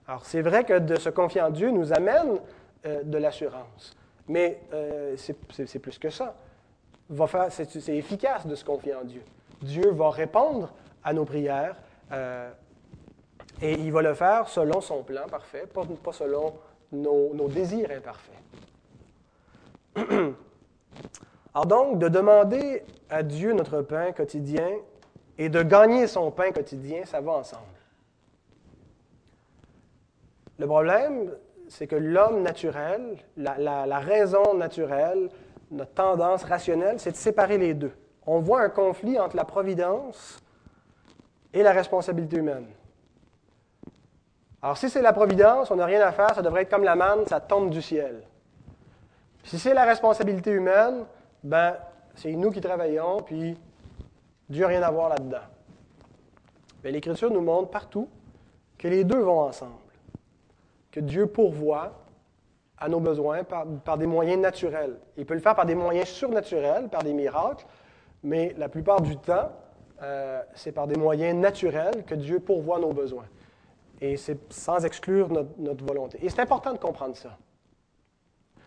Alors 0.07 0.25
c'est 0.25 0.41
vrai 0.41 0.63
que 0.63 0.79
de 0.79 0.95
se 0.95 1.09
confier 1.09 1.41
en 1.41 1.49
Dieu 1.49 1.71
nous 1.71 1.93
amène 1.93 2.39
euh, 2.85 3.03
de 3.03 3.17
l'assurance. 3.17 3.95
Mais 4.27 4.59
euh, 4.73 5.15
c'est 5.17 5.79
plus 5.79 5.97
que 5.97 6.09
ça. 6.09 6.35
C'est 7.49 7.95
efficace 7.95 8.45
de 8.45 8.55
se 8.55 8.65
confier 8.65 8.93
en 8.95 9.03
Dieu. 9.03 9.21
Dieu 9.61 9.91
va 9.91 10.09
répondre 10.09 10.73
à 11.03 11.13
nos 11.13 11.23
prières 11.23 11.77
euh, 12.11 12.51
et 13.61 13.73
il 13.73 13.91
va 13.91 14.01
le 14.01 14.13
faire 14.13 14.49
selon 14.49 14.81
son 14.81 15.03
plan 15.03 15.27
parfait, 15.27 15.65
pas, 15.65 15.83
selon 16.11 16.55
nos, 16.91 17.33
nos, 17.33 17.47
désirs 17.47 17.89
imparfaits. 17.91 18.35
Alors 21.53 21.65
donc, 21.65 21.99
de 21.99 22.09
demander 22.09 22.83
à 23.09 23.23
Dieu 23.23 23.53
notre 23.53 23.81
pain 23.81 24.11
quotidien 24.11 24.69
et 25.37 25.49
de 25.49 25.63
gagner 25.63 26.07
son 26.07 26.31
pain 26.31 26.51
quotidien, 26.51 27.05
ça 27.05 27.21
va 27.21 27.31
ensemble. 27.33 27.63
Le 30.59 30.65
problème, 30.65 31.31
c'est 31.69 31.87
que 31.87 31.95
l'homme 31.95 32.41
naturel, 32.41 33.17
la, 33.37 33.99
raison 33.99 34.53
naturelle, 34.53 35.29
notre 35.71 35.93
tendance 35.93 36.43
rationnelle, 36.43 36.99
c'est 36.99 37.11
de 37.11 37.15
séparer 37.15 37.57
les 37.57 37.73
deux. 37.73 37.93
On 38.25 38.39
voit 38.39 38.61
un 38.61 38.69
conflit 38.69 39.19
entre 39.19 39.35
la 39.35 39.43
providence 39.43 40.39
et 41.53 41.63
la 41.63 41.71
responsabilité 41.71 42.37
humaine. 42.37 42.67
Alors 44.61 44.77
si 44.77 44.89
c'est 44.89 45.01
la 45.01 45.13
providence, 45.13 45.71
on 45.71 45.75
n'a 45.75 45.85
rien 45.85 46.01
à 46.01 46.11
faire, 46.11 46.33
ça 46.33 46.41
devrait 46.41 46.61
être 46.61 46.69
comme 46.69 46.83
la 46.83 46.95
manne, 46.95 47.25
ça 47.27 47.39
tombe 47.39 47.69
du 47.69 47.81
ciel. 47.81 48.23
Si 49.43 49.59
c'est 49.59 49.73
la 49.73 49.83
responsabilité 49.83 50.51
humaine, 50.51 51.05
ben 51.43 51.75
c'est 52.15 52.31
nous 52.31 52.51
qui 52.51 52.61
travaillons, 52.61 53.21
puis 53.21 53.57
Dieu 54.47 54.61
n'a 54.61 54.69
rien 54.69 54.83
à 54.83 54.91
voir 54.91 55.09
là-dedans. 55.09 55.45
Mais 56.83 56.91
l'Écriture 56.91 57.29
nous 57.29 57.41
montre 57.41 57.69
partout 57.69 58.07
que 58.77 58.87
les 58.87 59.03
deux 59.03 59.19
vont 59.19 59.41
ensemble 59.41 59.82
que 60.93 60.99
Dieu 60.99 61.25
pourvoit 61.25 61.91
à 62.77 62.87
nos 62.87 62.99
besoins 62.99 63.43
par, 63.43 63.97
des 63.97 64.05
moyens 64.05 64.39
naturels. 64.39 64.99
Il 65.17 65.25
peut 65.25 65.33
le 65.33 65.39
faire 65.39 65.55
par 65.55 65.65
des 65.65 65.75
moyens 65.75 66.07
surnaturels, 66.07 66.87
par 66.87 67.03
des 67.03 67.13
miracles, 67.13 67.65
mais 68.21 68.53
la 68.57 68.69
plupart 68.69 69.01
du 69.01 69.17
temps, 69.17 69.51
euh, 70.01 70.41
c'est 70.53 70.71
par 70.71 70.85
des 70.85 70.95
moyens 70.95 71.37
naturels 71.37 72.05
que 72.05 72.13
Dieu 72.13 72.39
pourvoit 72.39 72.79
nos 72.79 72.93
besoins. 72.93 73.25
Et 74.01 74.17
c'est 74.17 74.53
sans 74.53 74.85
exclure 74.85 75.29
notre, 75.29 75.49
notre 75.57 75.83
volonté. 75.83 76.19
Et 76.21 76.29
c'est 76.29 76.41
important 76.41 76.73
de 76.73 76.77
comprendre 76.77 77.15
ça. 77.15 77.37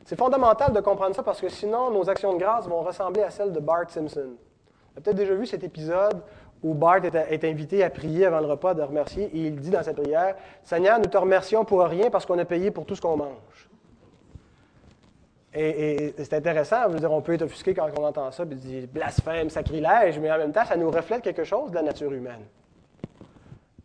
C'est 0.04 0.18
fondamental 0.18 0.72
de 0.72 0.80
comprendre 0.80 1.14
ça 1.14 1.22
parce 1.22 1.40
que 1.40 1.48
sinon, 1.48 1.90
nos 1.90 2.08
actions 2.10 2.32
de 2.32 2.38
grâce 2.38 2.66
vont 2.66 2.82
ressembler 2.82 3.22
à 3.22 3.30
celles 3.30 3.52
de 3.52 3.60
Bart 3.60 3.88
Simpson. 3.88 4.30
Vous 4.30 4.92
avez 4.96 5.02
peut-être 5.02 5.16
déjà 5.16 5.34
vu 5.34 5.46
cet 5.46 5.62
épisode 5.62 6.22
où 6.66 6.74
Bart 6.74 7.04
est, 7.04 7.44
invité 7.44 7.84
à 7.84 7.90
prier 7.90 8.26
avant 8.26 8.40
le 8.40 8.46
repas, 8.46 8.74
de 8.74 8.82
remercier, 8.82 9.24
et 9.32 9.38
il 9.38 9.56
dit 9.56 9.70
dans 9.70 9.84
sa 9.84 9.94
prière 9.94 10.34
Seigneur, 10.64 10.98
nous 10.98 11.06
te 11.06 11.16
remercions 11.16 11.64
pour 11.64 11.80
rien 11.84 12.10
parce 12.10 12.26
qu'on 12.26 12.38
a 12.38 12.44
payé 12.44 12.72
pour 12.72 12.84
tout 12.84 12.96
ce 12.96 13.00
qu'on 13.00 13.16
mange. 13.16 13.68
Et, 15.54 16.12
c'est 16.18 16.34
intéressant, 16.34 16.88
dire, 16.88 17.12
on 17.12 17.22
peut 17.22 17.34
être 17.34 17.42
offusqué 17.42 17.72
quand 17.72 17.88
on 17.96 18.04
entend 18.04 18.30
ça, 18.32 18.44
puis 18.44 18.56
dire 18.56 18.88
blasphème, 18.92 19.48
sacrilège, 19.48 20.18
mais 20.18 20.30
en 20.30 20.38
même 20.38 20.52
temps, 20.52 20.64
ça 20.64 20.76
nous 20.76 20.90
reflète 20.90 21.22
quelque 21.22 21.44
chose 21.44 21.70
de 21.70 21.76
la 21.76 21.82
nature 21.82 22.12
humaine. 22.12 22.44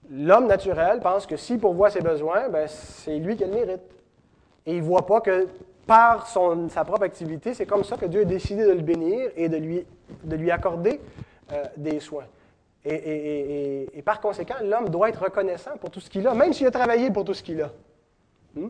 L'homme 0.09 0.47
naturel 0.47 0.99
pense 0.99 1.27
que 1.27 1.37
s'il 1.37 1.59
pourvoit 1.59 1.91
ses 1.91 2.01
besoins, 2.01 2.49
ben, 2.49 2.67
c'est 2.67 3.17
lui 3.17 3.37
qui 3.37 3.45
le 3.45 3.51
mérite. 3.51 3.81
Et 4.65 4.73
il 4.73 4.79
ne 4.79 4.85
voit 4.85 5.05
pas 5.05 5.21
que 5.21 5.47
par 5.85 6.27
sa 6.27 6.83
propre 6.83 7.03
activité, 7.03 7.53
c'est 7.53 7.65
comme 7.65 7.83
ça 7.83 7.95
que 7.95 8.05
Dieu 8.07 8.21
a 8.21 8.25
décidé 8.25 8.65
de 8.65 8.71
le 8.71 8.81
bénir 8.81 9.29
et 9.37 9.47
de 9.47 9.57
lui, 9.57 9.85
de 10.23 10.35
lui 10.35 10.51
accorder 10.51 10.99
euh, 11.53 11.63
des 11.77 11.99
soins. 11.99 12.25
Et, 12.83 14.01
par 14.03 14.19
conséquent, 14.19 14.55
l'homme 14.63 14.89
doit 14.89 15.09
être 15.09 15.23
reconnaissant 15.23 15.77
pour 15.77 15.91
tout 15.91 15.99
ce 15.99 16.09
qu'il 16.09 16.27
a, 16.27 16.33
même 16.33 16.53
s'il 16.53 16.65
a 16.65 16.71
travaillé 16.71 17.11
pour 17.11 17.23
tout 17.23 17.33
ce 17.33 17.43
qu'il 17.43 17.61
a. 17.61 17.71
Hmm? 18.55 18.69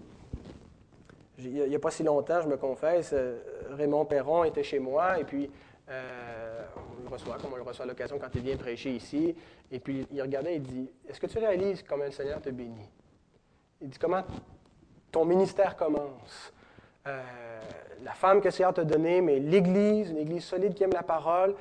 Il 1.40 1.70
n'y 1.70 1.76
a, 1.76 1.80
pas 1.80 1.92
si 1.92 2.04
longtemps, 2.04 2.42
je 2.42 2.48
me 2.48 2.58
confesse, 2.58 3.12
euh, 3.14 3.40
Raymond 3.72 4.06
Perron 4.06 4.44
était 4.44 4.64
chez 4.64 4.78
moi 4.78 5.20
et 5.20 5.24
puis 5.24 5.50
euh, 5.90 6.62
on 7.00 7.04
le 7.04 7.10
reçoit, 7.10 7.38
comme 7.38 7.54
on 7.54 7.56
le 7.56 7.64
reçoit 7.64 7.86
à 7.86 7.88
l'occasion 7.88 8.20
quand 8.20 8.30
il 8.36 8.42
vient 8.42 8.58
prêcher 8.58 8.92
ici. 8.92 9.36
Et 9.72 9.80
puis 9.80 10.06
il 10.12 10.22
regardait 10.22 10.54
et 10.54 10.56
il 10.58 10.62
dit 10.62 10.92
Est-ce 11.08 11.20
que 11.20 11.26
tu 11.26 11.40
réalises 11.40 11.84
comment 11.84 12.04
le 12.04 12.12
Seigneur 12.12 12.40
te 12.42 12.50
bénit 12.50 12.90
Il 13.82 13.90
dit 13.90 13.98
Comment 13.98 14.24
ton 15.12 15.26
ministère 15.26 15.76
commence? 15.76 16.54
Euh, 17.08 17.22
La 18.04 18.12
femme 18.12 18.42
que 18.42 18.50
Seigneur 18.50 18.74
t'a 18.74 18.84
donnée, 18.84 19.22
mais 19.22 19.40
l'Église, 19.40 20.10
une 20.10 20.18
Église 20.18 20.44
solide 20.44 20.74
qui 20.74 20.84
aime 20.84 20.94
la 20.94 21.04
parole. 21.04 21.56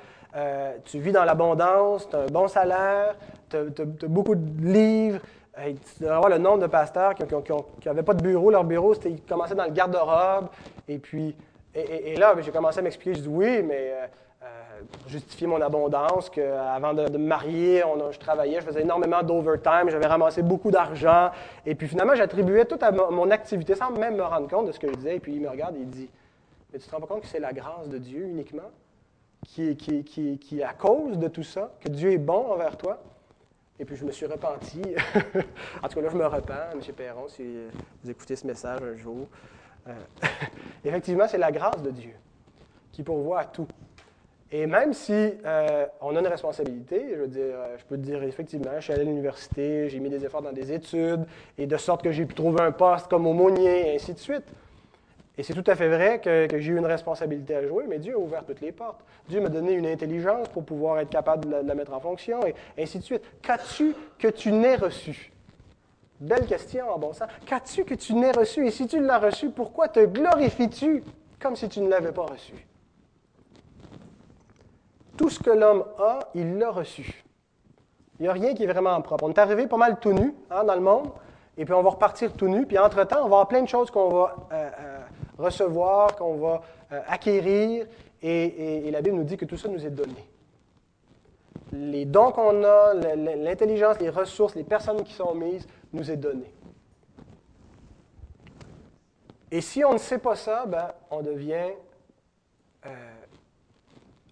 tu 0.85 0.99
vis 0.99 1.11
dans 1.11 1.25
l'abondance, 1.25 2.09
tu 2.09 2.15
as 2.15 2.19
un 2.19 2.27
bon 2.27 2.47
salaire, 2.47 3.15
tu 3.49 3.57
as, 3.57 4.07
beaucoup 4.07 4.35
de 4.35 4.65
livres, 4.65 5.19
tu 5.57 6.03
devrais 6.03 6.17
voir 6.17 6.29
le 6.29 6.37
nombre 6.37 6.59
de 6.59 6.67
pasteurs 6.67 7.15
qui 7.15 7.23
n'avaient 7.85 8.03
pas 8.03 8.13
de 8.13 8.23
bureau. 8.23 8.51
Leur 8.51 8.63
bureau, 8.63 8.93
c'était, 8.93 9.11
ils 9.11 9.21
commençaient 9.21 9.55
dans 9.55 9.65
le 9.65 9.71
garde-robe. 9.71 10.47
Et 10.87 10.97
puis, 10.97 11.35
et, 11.73 12.15
là, 12.15 12.33
ben, 12.35 12.43
j'ai 12.43 12.51
commencé 12.51 12.79
à 12.79 12.81
m'expliquer. 12.81 13.15
Je 13.15 13.21
dis 13.21 13.29
oui, 13.29 13.61
mais 13.63 13.91
euh, 13.91 14.03
euh, 14.03 14.07
justifier 15.07 15.47
mon 15.47 15.61
abondance, 15.61 16.29
qu'avant 16.29 16.93
de, 16.93 17.17
me 17.17 17.25
marier, 17.25 17.83
je 18.11 18.19
travaillais, 18.19 18.61
je 18.61 18.65
faisais 18.65 18.81
énormément 18.81 19.23
d'overtime, 19.23 19.89
j'avais 19.89 20.07
ramassé 20.07 20.41
beaucoup 20.41 20.71
d'argent. 20.71 21.31
Et 21.65 21.75
puis 21.75 21.87
finalement, 21.87 22.15
j'attribuais 22.15 22.65
toute 22.65 22.83
mon 23.11 23.29
activité 23.31 23.75
sans 23.75 23.91
même 23.91 24.15
me 24.15 24.23
rendre 24.23 24.47
compte 24.47 24.67
de 24.67 24.71
ce 24.71 24.79
que 24.79 24.87
je 24.87 24.93
disais. 24.93 25.15
Et 25.15 25.19
puis 25.19 25.33
il 25.33 25.41
me 25.41 25.49
regarde 25.49 25.75
et 25.75 25.79
il 25.79 25.89
dit 25.89 26.09
Mais 26.71 26.79
tu 26.79 26.87
te 26.87 26.91
rends 26.91 27.01
pas 27.01 27.07
compte 27.07 27.21
que 27.21 27.27
c'est 27.27 27.39
la 27.39 27.53
grâce 27.53 27.89
de 27.89 27.97
Dieu 27.97 28.23
uniquement 28.23 28.69
qui, 29.47 29.75
qui, 29.75 30.03
qui, 30.37 30.63
à 30.63 30.73
cause 30.73 31.17
de 31.17 31.27
tout 31.27 31.43
ça, 31.43 31.71
que 31.79 31.89
Dieu 31.89 32.11
est 32.11 32.17
bon 32.17 32.51
envers 32.51 32.77
toi 32.77 32.99
et 33.79 33.85
puis 33.85 33.95
je 33.95 34.05
me 34.05 34.11
suis 34.11 34.27
repenti. 34.27 34.81
en 35.83 35.87
tout 35.87 35.95
cas, 35.95 36.01
là, 36.01 36.09
je 36.11 36.17
me 36.17 36.27
repens, 36.27 36.71
M. 36.73 36.81
Perron, 36.95 37.27
si 37.27 37.43
vous 38.03 38.11
écoutez 38.11 38.35
ce 38.35 38.45
message 38.45 38.79
un 38.83 38.95
jour. 38.95 39.27
Euh, 39.87 39.93
effectivement, 40.85 41.27
c'est 41.27 41.39
la 41.39 41.51
grâce 41.51 41.81
de 41.81 41.89
Dieu 41.89 42.13
qui 42.91 43.01
pourvoit 43.01 43.39
à 43.39 43.45
tout. 43.45 43.67
Et 44.53 44.67
même 44.67 44.93
si 44.93 45.13
euh, 45.13 45.85
on 46.01 46.13
a 46.15 46.19
une 46.19 46.27
responsabilité, 46.27 47.05
je 47.15 47.21
veux 47.21 47.27
dire, 47.27 47.55
euh, 47.55 47.77
je 47.77 47.85
peux 47.85 47.95
te 47.95 48.01
dire 48.01 48.21
effectivement, 48.21 48.71
je 48.75 48.81
suis 48.81 48.93
allé 48.93 49.03
à 49.03 49.05
l'université, 49.05 49.87
j'ai 49.87 49.99
mis 49.99 50.09
des 50.09 50.25
efforts 50.25 50.41
dans 50.41 50.51
des 50.51 50.73
études, 50.73 51.25
et 51.57 51.65
de 51.65 51.77
sorte 51.77 52.03
que 52.03 52.11
j'ai 52.11 52.25
pu 52.25 52.33
trouver 52.33 52.61
un 52.61 52.73
poste 52.73 53.07
comme 53.07 53.27
aumônier, 53.27 53.93
et 53.93 53.95
ainsi 53.95 54.13
de 54.13 54.19
suite. 54.19 54.43
Et 55.37 55.43
c'est 55.43 55.53
tout 55.53 55.63
à 55.67 55.75
fait 55.75 55.87
vrai 55.87 56.19
que, 56.19 56.59
j'ai 56.59 56.71
eu 56.73 56.77
une 56.77 56.85
responsabilité 56.85 57.55
à 57.55 57.65
jouer, 57.65 57.85
mais 57.87 57.97
Dieu 57.97 58.15
a 58.15 58.17
ouvert 58.17 58.43
toutes 58.45 58.59
les 58.59 58.73
portes. 58.73 58.99
Dieu 59.29 59.39
m'a 59.39 59.47
donné 59.47 59.71
une 59.71 59.87
intelligence 59.87 60.49
pour 60.49 60.65
pouvoir 60.65 60.99
être 60.99 61.09
capable 61.09 61.45
de 61.45 61.67
la, 61.67 61.73
mettre 61.73 61.93
en 61.93 62.01
fonction, 62.01 62.45
et 62.45 62.53
ainsi 62.77 62.99
de 62.99 63.03
suite. 63.03 63.23
Qu'as-tu 63.41 63.95
que 64.19 64.27
tu 64.27 64.51
n'aies 64.51 64.75
reçu? 64.75 65.31
Belle 66.19 66.45
question 66.45 66.89
en 66.89 66.99
bon 66.99 67.13
sens. 67.13 67.29
Qu'as-tu 67.45 67.85
que 67.85 67.95
tu 67.95 68.13
n'aies 68.15 68.31
reçu? 68.31 68.67
Et 68.67 68.71
si 68.71 68.85
tu 68.85 68.99
l'as 68.99 69.17
reçu, 69.17 69.49
pourquoi 69.49 69.87
te 69.87 70.05
glorifies-tu 70.05 71.03
comme 71.39 71.55
si 71.55 71.69
tu 71.69 71.79
ne 71.79 71.89
l'avais 71.89 72.11
pas 72.11 72.25
reçu? 72.25 72.67
Tout 75.21 75.29
ce 75.29 75.39
que 75.39 75.51
l'homme 75.51 75.85
a, 75.99 76.31
il 76.33 76.57
l'a 76.57 76.71
reçu. 76.71 77.23
Il 78.19 78.23
n'y 78.23 78.27
a 78.27 78.33
rien 78.33 78.55
qui 78.55 78.63
est 78.63 78.67
vraiment 78.67 78.99
propre. 79.03 79.25
On 79.25 79.29
est 79.29 79.37
arrivé 79.37 79.67
pas 79.67 79.77
mal 79.77 79.99
tout 79.99 80.13
nu 80.13 80.33
hein, 80.49 80.63
dans 80.63 80.73
le 80.73 80.81
monde, 80.81 81.11
et 81.57 81.63
puis 81.63 81.75
on 81.75 81.83
va 81.83 81.91
repartir 81.91 82.33
tout 82.33 82.47
nu, 82.47 82.65
puis 82.65 82.79
entre-temps, 82.79 83.17
on 83.17 83.29
va 83.29 83.35
avoir 83.35 83.47
plein 83.47 83.61
de 83.61 83.67
choses 83.67 83.91
qu'on 83.91 84.09
va 84.09 84.35
euh, 84.51 84.69
euh, 84.79 84.99
recevoir, 85.37 86.15
qu'on 86.15 86.37
va 86.37 86.63
euh, 86.91 87.01
acquérir, 87.07 87.85
et, 88.23 88.89
la 88.89 88.99
Bible 89.03 89.15
nous 89.17 89.23
dit 89.23 89.37
que 89.37 89.45
tout 89.45 89.57
ça 89.57 89.67
nous 89.67 89.85
est 89.85 89.91
donné. 89.91 90.27
Les 91.71 92.05
dons 92.05 92.31
qu'on 92.31 92.63
a, 92.63 92.95
l'intelligence, 92.95 93.99
les 93.99 94.09
ressources, 94.09 94.55
les 94.55 94.63
personnes 94.63 95.03
qui 95.03 95.13
sont 95.13 95.35
mises, 95.35 95.67
nous 95.93 96.09
est 96.09 96.17
donné. 96.17 96.51
Et 99.51 99.61
si 99.61 99.85
on 99.85 99.93
ne 99.93 99.99
sait 99.99 100.17
pas 100.17 100.35
ça, 100.35 100.65
ben, 100.65 100.91
on 101.11 101.21
devient 101.21 101.73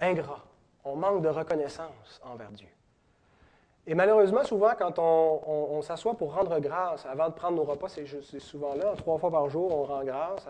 ingrat. 0.02 0.49
On 0.86 0.96
manque 0.96 1.22
de 1.22 1.30
reconnaissance 1.30 2.22
envers 2.24 2.52
Dieu. 2.52 2.68
Et 3.88 3.96
malheureusement, 3.96 4.44
souvent, 4.44 4.72
quand 4.78 5.00
on, 5.00 5.82
s'assoit 5.82 6.14
pour 6.14 6.36
rendre 6.36 6.60
grâce, 6.60 7.06
avant 7.06 7.30
de 7.30 7.34
prendre 7.34 7.58
nos 7.58 7.64
repas, 7.64 7.88
c'est 7.90 8.40
souvent 8.40 8.76
là, 8.76 8.94
trois 8.98 9.18
fois 9.18 9.32
par 9.32 9.50
jour, 9.50 9.76
on 9.76 9.84
rend 9.84 10.04
grâce, 10.04 10.48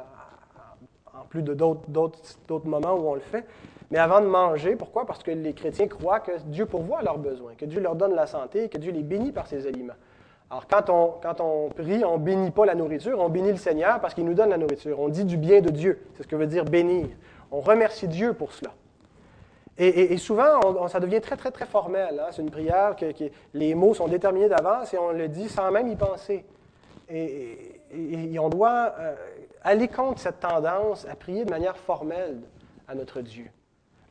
en 1.14 1.26
plus 1.26 1.42
de 1.42 1.54
d'autres 1.54 2.68
moments 2.68 2.96
où 2.96 3.08
on 3.08 3.16
le 3.16 3.22
fait. 3.22 3.46
Mais 3.92 3.98
avant 3.98 4.22
de 4.22 4.28
manger, 4.28 4.76
pourquoi? 4.76 5.06
Parce 5.06 5.24
que 5.24 5.32
les 5.32 5.54
chrétiens 5.54 5.88
croient 5.88 6.20
que 6.20 6.38
Dieu 6.46 6.66
pourvoit 6.66 7.02
leurs 7.02 7.18
besoins, 7.18 7.56
que 7.56 7.66
Dieu 7.66 7.80
leur 7.80 7.96
donne 7.96 8.14
la 8.14 8.28
santé, 8.28 8.70
que 8.70 8.78
Dieu 8.78 8.92
les 8.92 9.04
bénit 9.04 9.32
par 9.32 9.48
ses 9.48 9.66
aliments. 9.66 9.94
Alors, 10.52 10.68
quand 10.68 10.90
on, 10.90 11.14
quand 11.22 11.42
on 11.42 11.70
prie, 11.70 12.04
on 12.04 12.18
ne 12.18 12.24
bénit 12.24 12.52
pas 12.52 12.66
la 12.66 12.76
nourriture, 12.76 13.20
on 13.20 13.30
bénit 13.30 13.52
le 13.52 13.58
Seigneur 13.58 14.00
parce 14.00 14.14
qu'il 14.14 14.26
nous 14.26 14.34
donne 14.34 14.50
la 14.50 14.58
nourriture. 14.58 15.00
On 15.00 15.10
dit 15.10 15.26
du 15.26 15.38
bien 15.38 15.62
de 15.62 15.70
Dieu. 15.70 16.04
C'est 16.16 16.24
ce 16.24 16.28
que 16.28 16.36
veut 16.36 16.48
dire 16.48 16.66
bénir. 16.66 17.08
On 17.52 17.62
remercie 17.62 18.08
Dieu 18.08 18.34
pour 18.34 18.52
cela. 18.52 18.72
Et, 19.82 20.18
souvent, 20.18 20.88
ça 20.90 21.00
devient 21.00 21.22
très, 21.22 21.38
très, 21.38 21.52
très 21.52 21.66
formel. 21.66 22.20
Hein. 22.20 22.28
C'est 22.32 22.42
une 22.42 22.52
prière 22.52 22.98
que, 22.98 23.06
les 23.54 23.74
mots 23.76 23.94
sont 23.94 24.10
déterminés 24.10 24.50
d'avance 24.50 24.94
et 24.94 24.98
on 24.98 25.12
le 25.12 25.30
dit 25.30 25.48
sans 25.48 25.72
même 25.72 25.88
y 25.88 25.96
penser. 25.96 26.44
Et, 27.10 27.80
on 28.38 28.50
doit 28.50 28.94
euh, 29.00 29.16
aller 29.64 29.88
contre 29.88 30.20
cette 30.20 30.42
tendance 30.42 31.08
à 31.10 31.16
prier 31.16 31.46
de 31.46 31.50
manière 31.50 31.78
formelle 31.78 32.42
à 32.90 32.94
notre 32.94 33.22
Dieu. 33.22 33.46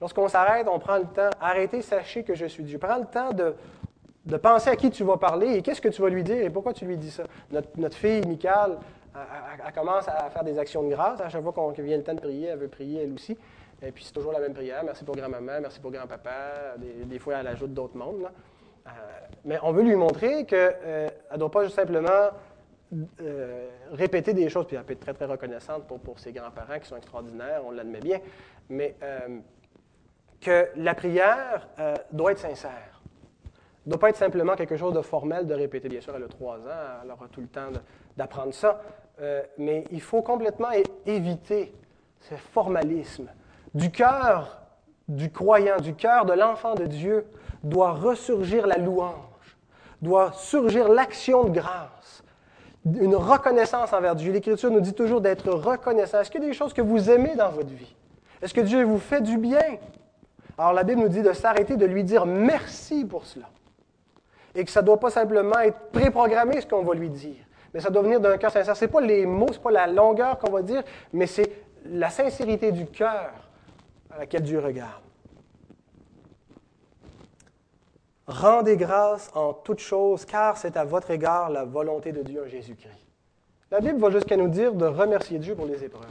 Lorsqu'on 0.01 0.29
s'arrête, 0.29 0.67
on 0.69 0.79
prend 0.79 0.97
le 0.97 1.05
temps. 1.05 1.31
Arrêtez, 1.39 1.83
sachez 1.83 2.23
que 2.23 2.35
je 2.35 2.47
suis 2.47 2.65
Dieu. 2.65 2.79
Prends 2.79 2.99
le 2.99 3.05
temps 3.05 3.33
de, 3.33 3.55
penser 4.39 4.71
à 4.71 4.77
qui 4.77 4.91
tu 4.91 5.05
vas 5.05 5.19
parler 5.19 5.57
et 5.57 5.63
qu'est-ce 5.63 5.83
que 5.83 5.89
tu 5.91 6.01
vas 6.01 6.09
lui 6.09 6.23
dire 6.23 6.45
et 6.45 6.51
pourquoi 6.51 6.73
tu 6.73 6.87
lui 6.87 6.97
dis 6.97 7.11
ça. 7.11 7.25
Notre, 7.51 7.97
fille, 7.97 8.23
Michael, 8.27 8.79
elle, 9.15 9.73
commence 9.75 10.09
à 10.09 10.31
faire 10.31 10.45
des 10.45 10.59
actions 10.59 10.83
de 10.83 10.89
grâce. 10.89 11.21
À 11.21 11.29
chaque 11.29 11.43
fois 11.43 11.53
qu'on 11.53 11.71
vient 11.73 11.97
le 11.99 12.03
temps 12.03 12.15
de 12.15 12.21
prier, 12.21 12.49
elle 12.49 12.59
veut 12.59 12.69
prier 12.69 13.03
elle 13.03 13.13
aussi. 13.13 13.37
Et 13.83 13.93
puis 13.93 14.05
c'est 14.05 14.13
toujours 14.13 14.33
la 14.33 14.41
même 14.41 14.55
prière. 14.55 14.83
Merci 14.85 15.05
pour 15.05 15.15
grand-maman, 15.15 15.61
merci 15.61 15.79
pour 15.81 15.93
grand-papa. 15.93 16.75
Des, 16.79 17.19
fois, 17.19 17.37
elle 17.37 17.47
ajoute 17.47 17.73
d'autres 17.73 17.97
mondes. 17.97 18.29
Euh, 18.87 18.91
mais 19.45 19.59
on 19.63 19.73
veut 19.73 19.83
lui 19.83 19.95
montrer 19.95 20.45
qu'elle 20.47 20.79
euh, 20.85 21.09
ne 21.33 21.37
doit 21.37 21.51
pas 21.51 21.65
juste 21.65 21.77
simplement 21.77 22.31
euh, 23.21 23.69
répéter 23.93 24.33
des 24.33 24.49
choses, 24.49 24.67
puis 24.67 24.77
elle 24.77 24.85
peut 24.85 24.95
être 24.95 25.01
très, 25.01 25.15
très 25.15 25.27
reconnaissante 25.27 25.87
pour, 25.87 26.19
ses 26.19 26.33
grands-parents 26.33 26.79
qui 26.81 26.89
sont 26.89 26.97
extraordinaires, 26.97 27.63
on 27.65 27.71
l'admet 27.71 28.01
bien, 28.01 28.21
mais 28.69 28.97
que 30.41 30.69
la 30.77 30.95
prière 30.95 31.69
doit 32.13 32.33
être 32.33 32.39
sincère. 32.39 33.03
Ne 33.87 33.93
doit 33.93 34.01
pas 34.01 34.11
être 34.11 34.17
simplement 34.17 34.55
quelque 34.55 34.77
chose 34.77 34.93
de 34.93 35.01
formel 35.01 35.47
de 35.47 35.55
répéter. 35.55 35.89
Bien 35.89 36.01
sûr, 36.01 36.15
elle 36.17 36.23
a 36.23 36.29
trois 36.29 36.57
ans, 36.59 37.01
elle 37.03 37.11
aura 37.11 37.29
tout 37.29 37.41
le 37.41 37.49
temps 37.49 37.71
d'apprendre 38.17 38.55
ça, 38.55 38.81
mais 39.59 39.85
il 39.91 40.01
faut 40.01 40.23
complètement 40.23 40.71
éviter 41.07 41.75
ce 42.21 42.35
formalisme 42.35 43.29
du 43.75 43.91
cœur 43.91 44.59
du 45.09 45.31
croyant, 45.31 45.79
du 45.79 45.95
cœur 45.95 46.27
de 46.27 46.35
l'enfant 46.35 46.75
de 46.75 46.85
Dieu, 46.85 47.27
doit 47.65 47.93
ressurgir 47.93 48.67
la 48.67 48.77
louange, 48.77 49.57
doit 50.03 50.33
surgir 50.33 50.89
l'action 50.89 51.45
de 51.45 51.51
grâce, 51.51 52.23
une 52.85 53.17
reconnaissance 53.17 53.93
envers 53.93 54.15
Dieu. 54.15 54.33
L'Écriture 54.33 54.71
nous 54.71 54.81
dit 54.81 54.95
toujours 54.95 55.21
d'être 55.21 55.51
reconnaissant. 55.51 56.21
Est-ce 56.21 56.31
qu'il 56.31 56.43
y 56.43 56.45
a 56.45 56.49
des 56.49 56.55
choses 56.55 56.73
que 56.73 56.83
vous 56.83 57.11
aimez 57.11 57.35
dans 57.35 57.51
votre 57.51 57.71
vie? 57.71 57.95
Est-ce 58.41 58.55
que 58.55 58.61
Dieu 58.61 58.85
vous 58.85 58.99
fait 58.99 59.21
du 59.21 59.37
bien? 59.37 59.79
Alors 60.57 60.73
la 60.73 60.85
Bible 60.85 61.01
nous 61.01 61.09
dit 61.09 61.23
de 61.23 61.33
s'arrêter, 61.33 61.77
de 61.77 61.87
lui 61.87 62.05
dire 62.05 62.25
merci 62.25 63.05
pour 63.05 63.25
cela. 63.27 63.47
Et 64.55 64.65
que 64.65 64.71
ça 64.71 64.81
ne 64.81 64.87
doit 64.87 65.01
pas 65.01 65.11
simplement 65.11 65.59
être 65.59 65.91
préprogrammé 65.91 66.61
ce 66.61 66.67
qu'on 66.67 66.83
va 66.83 66.95
lui 66.95 67.11
dire, 67.11 67.37
mais 67.75 67.81
ça 67.81 67.91
doit 67.91 68.03
venir 68.03 68.21
d'un 68.21 68.39
cœur 68.39 68.51
sincère. 68.51 68.77
Ce 68.77 68.85
n'est 68.85 68.91
pas 68.91 69.01
les 69.01 69.27
mots, 69.27 69.49
ce 69.49 69.55
n'est 69.55 69.63
pas 69.63 69.71
la 69.71 69.87
longueur 69.87 70.39
qu'on 70.39 70.51
va 70.51 70.63
dire, 70.63 70.83
mais 71.13 71.27
c'est 71.27 71.51
la 71.87 72.11
sincérité 72.11 72.73
du 72.73 72.87
cœur 72.87 73.33
à 74.19 74.23
laquelle 74.23 74.43
Dieu 74.43 74.59
regarde. 74.59 75.03
Rendez 78.27 78.77
grâce 78.77 79.31
en 79.35 79.55
toutes 79.55 79.79
choses, 79.79 80.25
car 80.25 80.59
c'est 80.59 80.77
à 80.77 80.85
votre 80.85 81.11
égard 81.11 81.51
la 81.51 81.65
volonté 81.65 82.13
de 82.13 82.23
Dieu 82.23 82.43
en 82.45 82.49
Jésus-Christ. 82.49 83.07
La 83.71 83.81
Bible 83.81 83.99
va 83.99 84.11
jusqu'à 84.11 84.37
nous 84.37 84.49
dire 84.49 84.75
de 84.75 84.87
remercier 84.87 85.39
Dieu 85.39 85.55
pour 85.55 85.67
les 85.67 85.85
épreuves. 85.85 86.05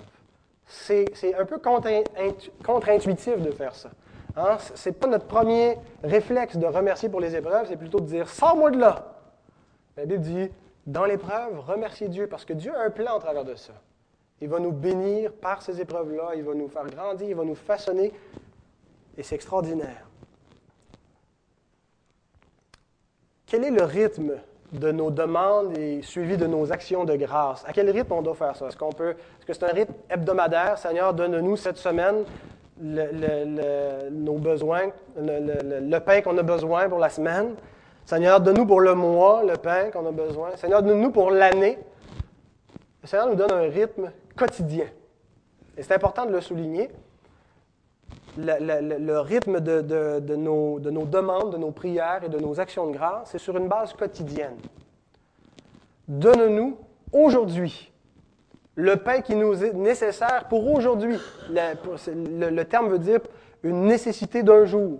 C'est 0.65 1.35
un 1.37 1.45
peu 1.45 1.59
contre-intuitif 1.59 3.41
de 3.41 3.51
faire 3.51 3.75
ça. 3.75 3.89
Hein? 4.35 4.57
Ce 4.73 4.89
n'est 4.89 4.95
pas 4.95 5.07
notre 5.07 5.25
premier 5.25 5.77
réflexe 6.03 6.55
de 6.55 6.65
remercier 6.65 7.09
pour 7.09 7.19
les 7.19 7.35
épreuves, 7.35 7.67
c'est 7.67 7.77
plutôt 7.77 7.99
de 7.99 8.05
dire 8.05 8.29
Sors-moi 8.29 8.71
de 8.71 8.79
là. 8.79 9.15
La 9.97 10.05
Bible 10.05 10.21
dit 10.21 10.49
Dans 10.85 11.05
l'épreuve, 11.05 11.59
remerciez 11.59 12.07
Dieu, 12.07 12.27
parce 12.27 12.45
que 12.45 12.53
Dieu 12.53 12.73
a 12.73 12.83
un 12.83 12.89
plan 12.89 13.15
en 13.15 13.19
travers 13.19 13.43
de 13.43 13.55
ça. 13.55 13.73
Il 14.41 14.49
va 14.49 14.59
nous 14.59 14.71
bénir 14.71 15.31
par 15.33 15.61
ces 15.61 15.81
épreuves-là, 15.81 16.31
il 16.35 16.43
va 16.43 16.53
nous 16.53 16.67
faire 16.67 16.85
grandir, 16.85 17.27
il 17.27 17.35
va 17.35 17.43
nous 17.43 17.55
façonner, 17.55 18.13
et 19.17 19.23
c'est 19.23 19.35
extraordinaire. 19.35 20.07
Quel 23.45 23.63
est 23.63 23.71
le 23.71 23.83
rythme 23.83 24.33
de 24.73 24.91
nos 24.91 25.09
demandes 25.09 25.77
et 25.77 26.01
suivi 26.01 26.37
de 26.37 26.45
nos 26.45 26.71
actions 26.71 27.05
de 27.05 27.15
grâce? 27.15 27.63
À 27.65 27.73
quel 27.73 27.89
rythme 27.89 28.11
on 28.11 28.21
doit 28.21 28.35
faire 28.35 28.55
ça? 28.55 28.67
Est-ce 28.67 28.77
qu'on 28.77 28.91
peut, 28.91 29.11
est-ce 29.11 29.45
que 29.45 29.53
c'est 29.53 29.63
un 29.63 29.73
rythme 29.73 29.93
hebdomadaire? 30.09 30.77
Seigneur, 30.77 31.13
donne-nous 31.13 31.55
cette 31.55 31.77
semaine 31.77 32.25
nos 32.79 34.37
besoins, 34.37 34.89
le, 35.17 35.99
pain 35.99 36.21
qu'on 36.21 36.37
a 36.37 36.43
besoin 36.43 36.89
pour 36.89 36.99
la 36.99 37.09
semaine. 37.09 37.55
Seigneur, 38.05 38.39
donne-nous 38.39 38.65
pour 38.65 38.81
le 38.81 38.93
mois 38.93 39.43
le 39.43 39.57
pain 39.57 39.89
qu'on 39.91 40.05
a 40.05 40.11
besoin. 40.11 40.55
Seigneur, 40.55 40.83
donne-nous 40.83 41.11
pour 41.11 41.31
l'année. 41.31 41.77
Le 43.07 43.09
Seigneur 43.09 43.29
nous 43.29 43.35
donne 43.35 43.53
un 43.53 43.69
rythme 43.69 44.11
quotidien. 44.35 44.87
Et 45.77 45.81
c'est 45.83 45.93
important 45.93 46.25
de 46.25 46.31
le 46.33 46.41
souligner. 46.41 46.89
Le, 48.37 49.19
rythme 49.19 49.61
de, 49.61 50.35
nos, 50.35 50.77
de 50.79 50.89
nos 50.89 51.05
demandes, 51.05 51.53
de 51.53 51.57
nos 51.57 51.71
prières 51.71 52.25
et 52.25 52.27
de 52.27 52.37
nos 52.37 52.59
actions 52.59 52.85
de 52.87 52.91
grâce, 52.91 53.29
c'est 53.31 53.37
sur 53.37 53.55
une 53.55 53.69
base 53.69 53.93
quotidienne. 53.93 54.57
Donne-nous 56.09 56.77
aujourd'hui 57.13 57.93
le 58.75 58.97
pain 58.97 59.21
qui 59.21 59.37
nous 59.37 59.63
est 59.63 59.71
nécessaire 59.71 60.49
pour 60.49 60.69
aujourd'hui. 60.69 61.17
Le, 61.49 62.63
terme 62.63 62.89
veut 62.89 62.99
dire 62.99 63.21
une 63.63 63.85
nécessité 63.85 64.43
d'un 64.43 64.65
jour. 64.65 64.99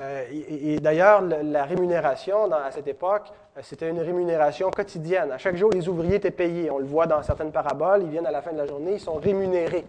Euh, 0.00 0.24
et, 0.30 0.80
d'ailleurs, 0.80 1.20
la, 1.20 1.64
rémunération 1.64 2.50
à 2.50 2.70
cette 2.70 2.88
époque, 2.88 3.30
c'était 3.62 3.88
une 3.88 4.00
rémunération 4.00 4.70
quotidienne. 4.70 5.30
À 5.32 5.38
chaque 5.38 5.56
jour, 5.56 5.70
les 5.70 5.88
ouvriers 5.88 6.16
étaient 6.16 6.30
payés. 6.30 6.70
On 6.70 6.78
le 6.78 6.84
voit 6.84 7.06
dans 7.06 7.22
certaines 7.22 7.52
paraboles, 7.52 8.02
ils 8.02 8.10
viennent 8.10 8.26
à 8.26 8.32
la 8.32 8.42
fin 8.42 8.52
de 8.52 8.58
la 8.58 8.66
journée, 8.66 8.94
ils 8.94 9.00
sont 9.00 9.14
rémunérés. 9.14 9.84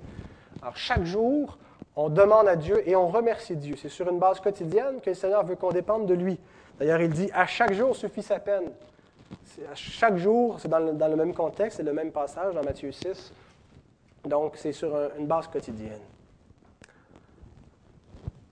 Alors 0.62 0.78
chaque 0.78 1.04
jour, 1.04 1.58
on 1.96 2.10
demande 2.10 2.48
à 2.48 2.56
Dieu 2.56 2.88
et 2.88 2.96
on 2.96 3.08
remercie 3.08 3.56
Dieu. 3.56 3.76
C'est 3.82 3.90
sur 3.90 4.10
une 4.10 4.20
base 4.20 4.40
quotidienne 4.40 5.00
que 5.02 5.10
le 5.10 5.16
Seigneur 5.16 5.46
veut 5.46 5.56
qu'on 5.56 5.72
dépende 5.72 6.06
de 6.06 6.14
lui. 6.14 6.40
D'ailleurs, 6.80 7.02
il 7.02 7.10
dit, 7.10 7.30
à 7.34 7.46
chaque 7.46 7.74
jour 7.74 7.96
suffit 7.96 8.22
sa 8.22 8.40
peine 8.40 8.72
chaque 9.76 10.18
jour, 10.18 10.60
c'est 10.60 10.68
dans, 10.68 10.80
le 10.80 11.16
même 11.16 11.34
contexte, 11.34 11.78
c'est 11.78 11.84
le 11.84 11.94
même 11.94 12.12
passage 12.12 12.54
dans 12.54 12.64
Matthieu 12.64 12.92
6. 12.92 13.34
Donc, 14.26 14.54
c'est 14.56 14.72
sur 14.72 14.96
une 15.18 15.28
base 15.28 15.48
quotidienne. 15.48 16.02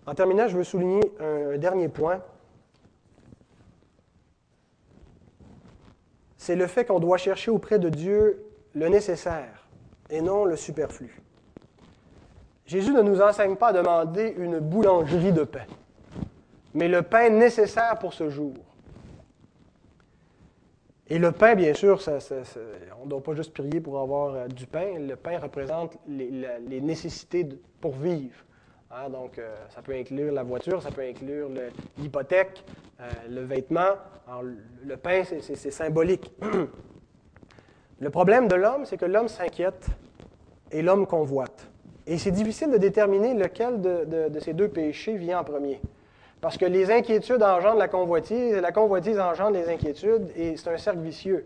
En 0.05 0.13
terminant, 0.13 0.47
je 0.47 0.57
veux 0.57 0.63
souligner 0.63 1.01
un, 1.19 1.57
dernier 1.57 1.87
point. 1.87 2.21
C'est 6.43 6.57
le 6.57 6.67
fait 6.67 6.83
qu'on 6.83 6.99
doit 6.99 7.15
chercher 7.15 7.51
auprès 7.51 7.79
de 7.79 7.87
Dieu 7.87 8.43
le 8.75 8.89
nécessaire 8.89 9.65
et 10.09 10.19
non 10.19 10.43
le 10.43 10.57
superflu. 10.57 11.21
Jésus 12.65 12.91
ne 12.91 13.01
nous 13.01 13.21
enseigne 13.21 13.55
pas 13.55 13.69
à 13.69 13.71
demander 13.71 14.35
une 14.37 14.59
boulangerie 14.59 15.31
de 15.31 15.45
pain, 15.45 15.63
mais 16.73 16.89
le 16.89 17.01
pain 17.01 17.29
nécessaire 17.29 17.97
pour 17.97 18.13
ce 18.13 18.29
jour. 18.29 18.55
Et 21.07 21.17
le 21.17 21.31
pain, 21.31 21.55
bien 21.55 21.73
sûr, 21.73 22.01
on 23.01 23.05
ne 23.05 23.09
doit 23.09 23.23
pas 23.23 23.35
juste 23.35 23.53
prier 23.53 23.79
pour 23.79 23.97
avoir 24.01 24.35
euh, 24.35 24.47
du 24.49 24.67
pain. 24.67 24.99
Le 24.99 25.15
pain 25.15 25.39
représente 25.39 25.97
les, 26.09 26.81
nécessités 26.81 27.47
pour 27.79 27.93
vivre. 27.93 28.35
Hein. 28.95 29.09
donc, 29.09 29.37
euh, 29.37 29.55
ça 29.69 29.81
peut 29.81 29.93
inclure 29.93 30.31
la 30.31 30.43
voiture, 30.43 30.81
ça 30.81 30.91
peut 30.91 31.01
inclure 31.01 31.49
l'hypothèque, 31.97 32.63
euh, 32.99 33.09
le 33.29 33.41
vêtement. 33.41 33.95
Le 34.83 34.97
pain, 34.97 35.23
c'est 35.23 35.71
symbolique. 35.71 36.31
le 37.99 38.09
problème 38.09 38.47
de 38.47 38.55
l'homme, 38.55 38.85
c'est 38.85 38.97
que 38.97 39.05
l'homme 39.05 39.27
s'inquiète 39.27 39.87
et 40.71 40.81
l'homme 40.81 41.07
convoite. 41.07 41.67
Et 42.07 42.17
c'est 42.17 42.31
difficile 42.31 42.71
de 42.71 42.77
déterminer 42.77 43.33
lequel 43.33 43.81
de 43.81 44.39
ces 44.39 44.53
deux 44.53 44.67
péchés 44.67 45.15
vient 45.15 45.39
en 45.39 45.43
premier. 45.43 45.81
Parce 46.43 46.57
que 46.57 46.65
les 46.65 46.91
inquiétudes 46.91 47.41
engendrent 47.41 47.77
la 47.77 47.87
convoitise, 47.87 48.53
et 48.55 48.59
la 48.59 48.73
convoitise 48.73 49.17
engendre 49.17 49.51
les 49.51 49.69
inquiétudes, 49.69 50.29
et 50.35 50.57
c'est 50.57 50.69
un 50.69 50.77
cercle 50.77 50.99
vicieux. 50.99 51.45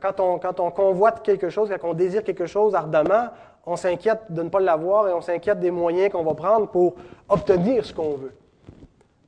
Quand 0.00 0.20
on, 0.20 0.70
convoite 0.70 1.22
quelque 1.22 1.50
chose, 1.50 1.70
quand 1.80 1.88
on 1.88 1.94
désire 1.94 2.24
quelque 2.24 2.46
chose 2.46 2.74
ardemment, 2.74 3.28
on 3.66 3.76
s'inquiète 3.76 4.20
de 4.30 4.42
ne 4.42 4.48
pas 4.48 4.60
l'avoir 4.60 5.08
et 5.08 5.12
on 5.12 5.20
s'inquiète 5.20 5.60
des 5.60 5.70
moyens 5.70 6.10
qu'on 6.10 6.24
va 6.24 6.34
prendre 6.34 6.68
pour 6.68 6.94
obtenir 7.28 7.84
ce 7.84 7.94
qu'on 7.94 8.14
veut. 8.14 8.34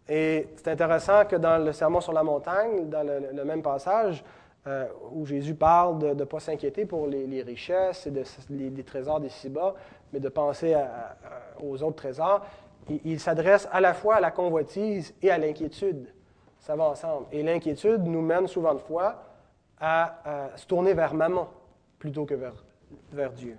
Et 0.09 0.49
c'est 0.57 0.69
intéressant 0.69 1.25
que 1.25 1.37
dans 1.37 1.65
le 1.65 1.73
Sermon 1.73 2.01
sur 2.01 2.13
la 2.13 2.23
montagne, 2.23 2.89
dans 2.89 3.07
le, 3.07 3.45
même 3.45 3.63
passage, 3.63 4.25
euh, 4.67 4.87
où 5.13 5.27
Jésus 5.27 5.55
parle 5.55 5.99
de 5.99 6.09
ne 6.15 6.25
pas 6.25 6.41
s'inquiéter 6.41 6.87
pour 6.87 7.07
les, 7.07 7.43
richesses 7.43 8.07
et 8.07 8.11
de, 8.11 8.23
les, 8.51 8.85
trésors 8.85 9.21
des 9.21 9.29
ci-bas, 9.29 9.75
mais 10.13 10.21
de 10.21 10.29
penser 10.29 10.77
aux 11.63 11.83
autres 11.83 11.97
trésors, 11.97 12.43
il, 13.05 13.19
s'adresse 13.19 13.69
à 13.73 13.81
la 13.81 13.95
fois 13.95 14.17
à 14.17 14.21
la 14.21 14.31
convoitise 14.31 15.15
et 15.23 15.31
à 15.31 15.39
l'inquiétude. 15.39 16.09
Ça 16.61 16.77
va 16.77 16.85
ensemble. 16.85 17.27
Et 17.33 17.43
l'inquiétude 17.43 18.05
nous 18.07 18.23
mène 18.23 18.47
souvent 18.47 18.75
de 18.75 18.81
fois 18.81 19.26
à, 19.81 20.51
se 20.57 20.67
tourner 20.67 20.95
vers 20.95 21.15
maman 21.15 21.49
plutôt 21.99 22.25
que 22.25 22.35
vers, 22.35 22.65
vers 23.13 23.33
Dieu. 23.33 23.57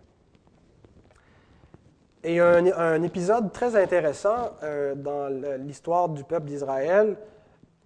Et 2.24 2.40
a 2.40 2.48
un, 2.48 3.04
épisode 3.04 3.52
très 3.52 3.76
intéressant 3.76 4.52
euh, 4.64 4.96
dans 4.96 5.30
l'histoire 5.60 6.10
du 6.10 6.24
peuple 6.24 6.48
d'Israël 6.48 7.16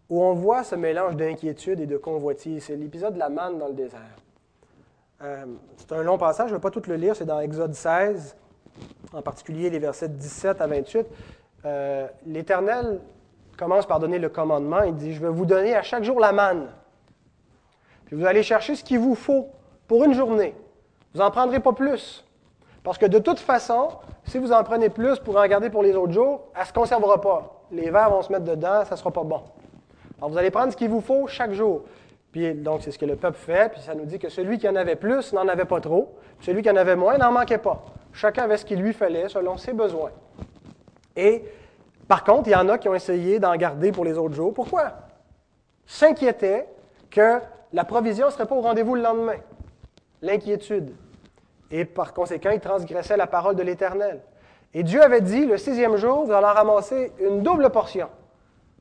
où 0.10 0.22
on 0.24 0.34
voit 0.34 0.64
ce 0.64 0.76
mélange 0.76 1.16
d'inquiétude 1.16 1.80
et 1.80 1.86
de 1.86 1.98
convoitise. 1.98 2.64
C'est 2.64 2.76
l'épisode 2.76 3.14
de 3.14 3.20
la 3.20 3.30
manne 3.30 3.60
dans 3.60 3.68
le 3.68 3.74
désert. 3.74 4.16
Euh, 5.22 5.46
c'est 5.78 5.92
un 5.92 6.02
long 6.02 6.18
passage, 6.18 6.48
je 6.48 6.54
ne 6.54 6.58
vais 6.58 6.62
pas 6.62 6.72
tout 6.72 6.82
le 6.88 6.96
lire, 6.96 7.16
c'est 7.16 7.26
dans 7.26 7.40
Exode 7.40 7.74
16 7.74 8.36
en 9.14 9.22
particulier 9.22 9.70
les 9.70 9.80
versets 9.80 10.10
17 10.10 10.62
à 10.62 10.68
28, 10.68 11.08
euh, 11.66 12.08
l'Éternel 12.26 13.00
commence 13.58 13.86
par 13.86 14.00
donner 14.00 14.20
le 14.20 14.30
commandement. 14.30 14.84
Il 14.84 14.96
dit, 14.96 15.14
je 15.14 15.22
vais 15.22 15.30
vous 15.30 15.46
donner 15.46 15.76
à 15.76 15.82
chaque 15.82 16.04
jour 16.04 16.20
la 16.20 16.32
manne. 16.32 16.68
Vous 18.12 18.26
allez 18.26 18.44
chercher 18.44 18.76
ce 18.76 18.84
qu'il 18.84 19.00
vous 19.00 19.16
faut 19.16 19.50
pour 19.88 20.04
une 20.04 20.14
journée. 20.14 20.56
Vous 21.14 21.20
n'en 21.20 21.32
prendrez 21.32 21.60
pas 21.60 21.74
plus. 21.74 22.26
Parce 22.84 22.98
que 22.98 23.06
de 23.06 23.20
toute 23.20 23.40
façon, 23.40 23.90
si 24.26 24.38
vous 24.38 24.52
en 24.52 24.64
prenez 24.64 24.90
plus 24.90 25.20
pour 25.20 25.38
en 25.38 25.46
garder 25.48 25.70
pour 25.70 25.84
les 25.84 25.96
autres 25.96 26.14
jours, 26.14 26.48
elle 26.56 26.62
ne 26.62 26.68
se 26.68 26.74
conservera 26.74 27.22
pas. 27.22 27.64
Les 27.72 27.90
vers 27.90 28.10
vont 28.10 28.22
se 28.22 28.32
mettre 28.32 28.46
dedans, 28.46 28.84
ça 28.86 28.96
ne 28.96 29.00
sera 29.00 29.12
pas 29.12 29.24
bon. 29.24 29.42
Alors 30.18 30.30
vous 30.30 30.38
allez 30.38 30.52
prendre 30.52 30.72
ce 30.72 30.78
qu'il 30.78 30.90
vous 30.90 31.02
faut 31.02 31.28
chaque 31.28 31.54
jour. 31.54 31.84
Puis 32.32 32.54
donc 32.54 32.82
c'est 32.82 32.92
ce 32.92 32.98
que 32.98 33.06
le 33.06 33.16
peuple 33.16 33.38
fait, 33.38 33.72
puis 33.72 33.82
ça 33.82 33.94
nous 33.94 34.06
dit 34.06 34.20
que 34.20 34.30
celui 34.30 34.58
qui 34.58 34.68
en 34.68 34.76
avait 34.76 34.96
plus 34.96 35.34
n'en 35.34 35.48
avait 35.48 35.66
pas 35.66 35.80
trop, 35.82 36.16
celui 36.40 36.64
qui 36.64 36.70
en 36.70 36.76
avait 36.76 36.96
moins 36.96 37.18
n'en 37.18 37.32
manquait 37.32 37.58
pas. 37.58 37.84
Chacun 38.14 38.44
avait 38.44 38.58
ce 38.58 38.66
qu'il 38.66 38.80
lui 38.80 38.94
fallait 38.94 39.30
selon 39.30 39.58
ses 39.58 39.74
besoins. 39.74 40.12
Et 41.16 41.44
par 42.08 42.24
contre, 42.24 42.48
il 42.48 42.52
y 42.52 42.56
en 42.56 42.68
a 42.70 42.78
qui 42.78 42.90
ont 42.90 42.96
essayé 42.96 43.40
d'en 43.40 43.56
garder 43.56 43.92
pour 43.92 44.06
les 44.06 44.18
autres 44.18 44.34
jours. 44.34 44.54
Pourquoi? 44.54 44.94
S'inquiétaient 45.86 46.68
que 47.10 47.40
la 47.74 47.84
provision 47.84 48.28
ne 48.28 48.32
serait 48.32 48.46
pas 48.46 48.56
au 48.56 48.62
rendez-vous 48.62 48.96
le 48.96 49.02
lendemain. 49.02 49.38
L'inquiétude. 50.22 50.94
Et 51.72 51.86
par 51.86 52.14
conséquent, 52.14 52.50
ils 52.52 52.60
transgressaient 52.60 53.18
la 53.18 53.28
parole 53.28 53.56
de 53.56 53.64
l'Éternel. 53.64 54.22
Et 54.74 54.84
Dieu 54.84 55.02
avait 55.02 55.22
dit, 55.22 55.46
le 55.46 55.58
sixième 55.58 55.96
jour, 55.96 56.26
vous 56.26 56.32
allez 56.32 56.46
en 56.46 56.54
ramasser 56.54 57.12
une 57.20 57.42
double 57.42 57.70
portion. 57.70 58.08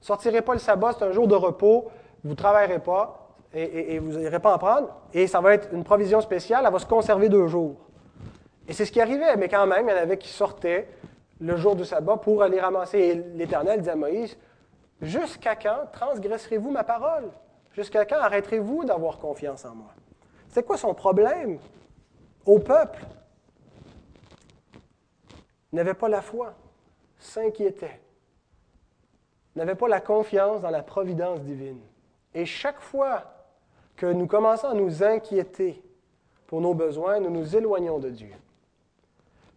Sortirez 0.00 0.42
pas 0.42 0.52
le 0.52 0.58
sabbat, 0.58 0.94
c'est 0.98 1.04
un 1.04 1.12
jour 1.12 1.28
de 1.28 1.34
repos, 1.34 1.88
vous 2.24 2.30
ne 2.30 2.36
travaillerez 2.36 2.78
pas 2.78 3.28
et, 3.52 3.94
et 3.94 3.98
vous 3.98 4.18
n'irez 4.18 4.38
pas 4.38 4.54
en 4.54 4.58
prendre. 4.58 4.88
Et 5.12 5.26
ça 5.26 5.40
va 5.40 5.54
être 5.54 5.68
une 5.72 5.84
provision 5.84 6.20
spéciale, 6.20 6.64
elle 6.66 6.72
va 6.72 6.78
se 6.78 6.86
conserver 6.86 7.28
deux 7.28 7.46
jours. 7.46 7.76
Et 8.68 8.72
c'est 8.72 8.84
ce 8.84 8.92
qui 8.92 9.00
arrivait, 9.00 9.36
mais 9.36 9.48
quand 9.48 9.66
même, 9.66 9.86
il 9.88 9.90
y 9.90 9.94
en 9.94 10.00
avait 10.00 10.16
qui 10.16 10.28
sortaient 10.28 10.88
le 11.40 11.56
jour 11.56 11.74
du 11.74 11.84
sabbat 11.84 12.16
pour 12.18 12.42
aller 12.42 12.60
ramasser. 12.60 12.98
Et 12.98 13.14
l'Éternel 13.36 13.82
dit 13.82 13.90
à 13.90 13.96
Moïse, 13.96 14.36
Jusqu'à 15.02 15.56
quand 15.56 15.86
transgresserez-vous 15.92 16.70
ma 16.70 16.84
parole? 16.84 17.30
Jusqu'à 17.72 18.04
quand 18.04 18.18
arrêterez-vous 18.20 18.84
d'avoir 18.84 19.18
confiance 19.18 19.64
en 19.64 19.74
moi? 19.74 19.90
C'est 20.48 20.64
quoi 20.64 20.76
son 20.76 20.94
problème 20.94 21.58
au 22.44 22.58
peuple? 22.58 23.04
N'avait 25.72 25.94
pas 25.94 26.08
la 26.08 26.20
foi, 26.20 26.54
s'inquiétait, 27.18 28.00
n'avait 29.54 29.76
pas 29.76 29.86
la 29.86 30.00
confiance 30.00 30.60
dans 30.60 30.70
la 30.70 30.82
providence 30.82 31.40
divine. 31.42 31.80
Et 32.34 32.44
chaque 32.44 32.80
fois 32.80 33.24
que 33.96 34.06
nous 34.06 34.26
commençons 34.26 34.68
à 34.68 34.74
nous 34.74 35.04
inquiéter 35.04 35.82
pour 36.48 36.60
nos 36.60 36.74
besoins, 36.74 37.20
nous 37.20 37.30
nous 37.30 37.56
éloignons 37.56 37.98
de 37.98 38.10
Dieu. 38.10 38.32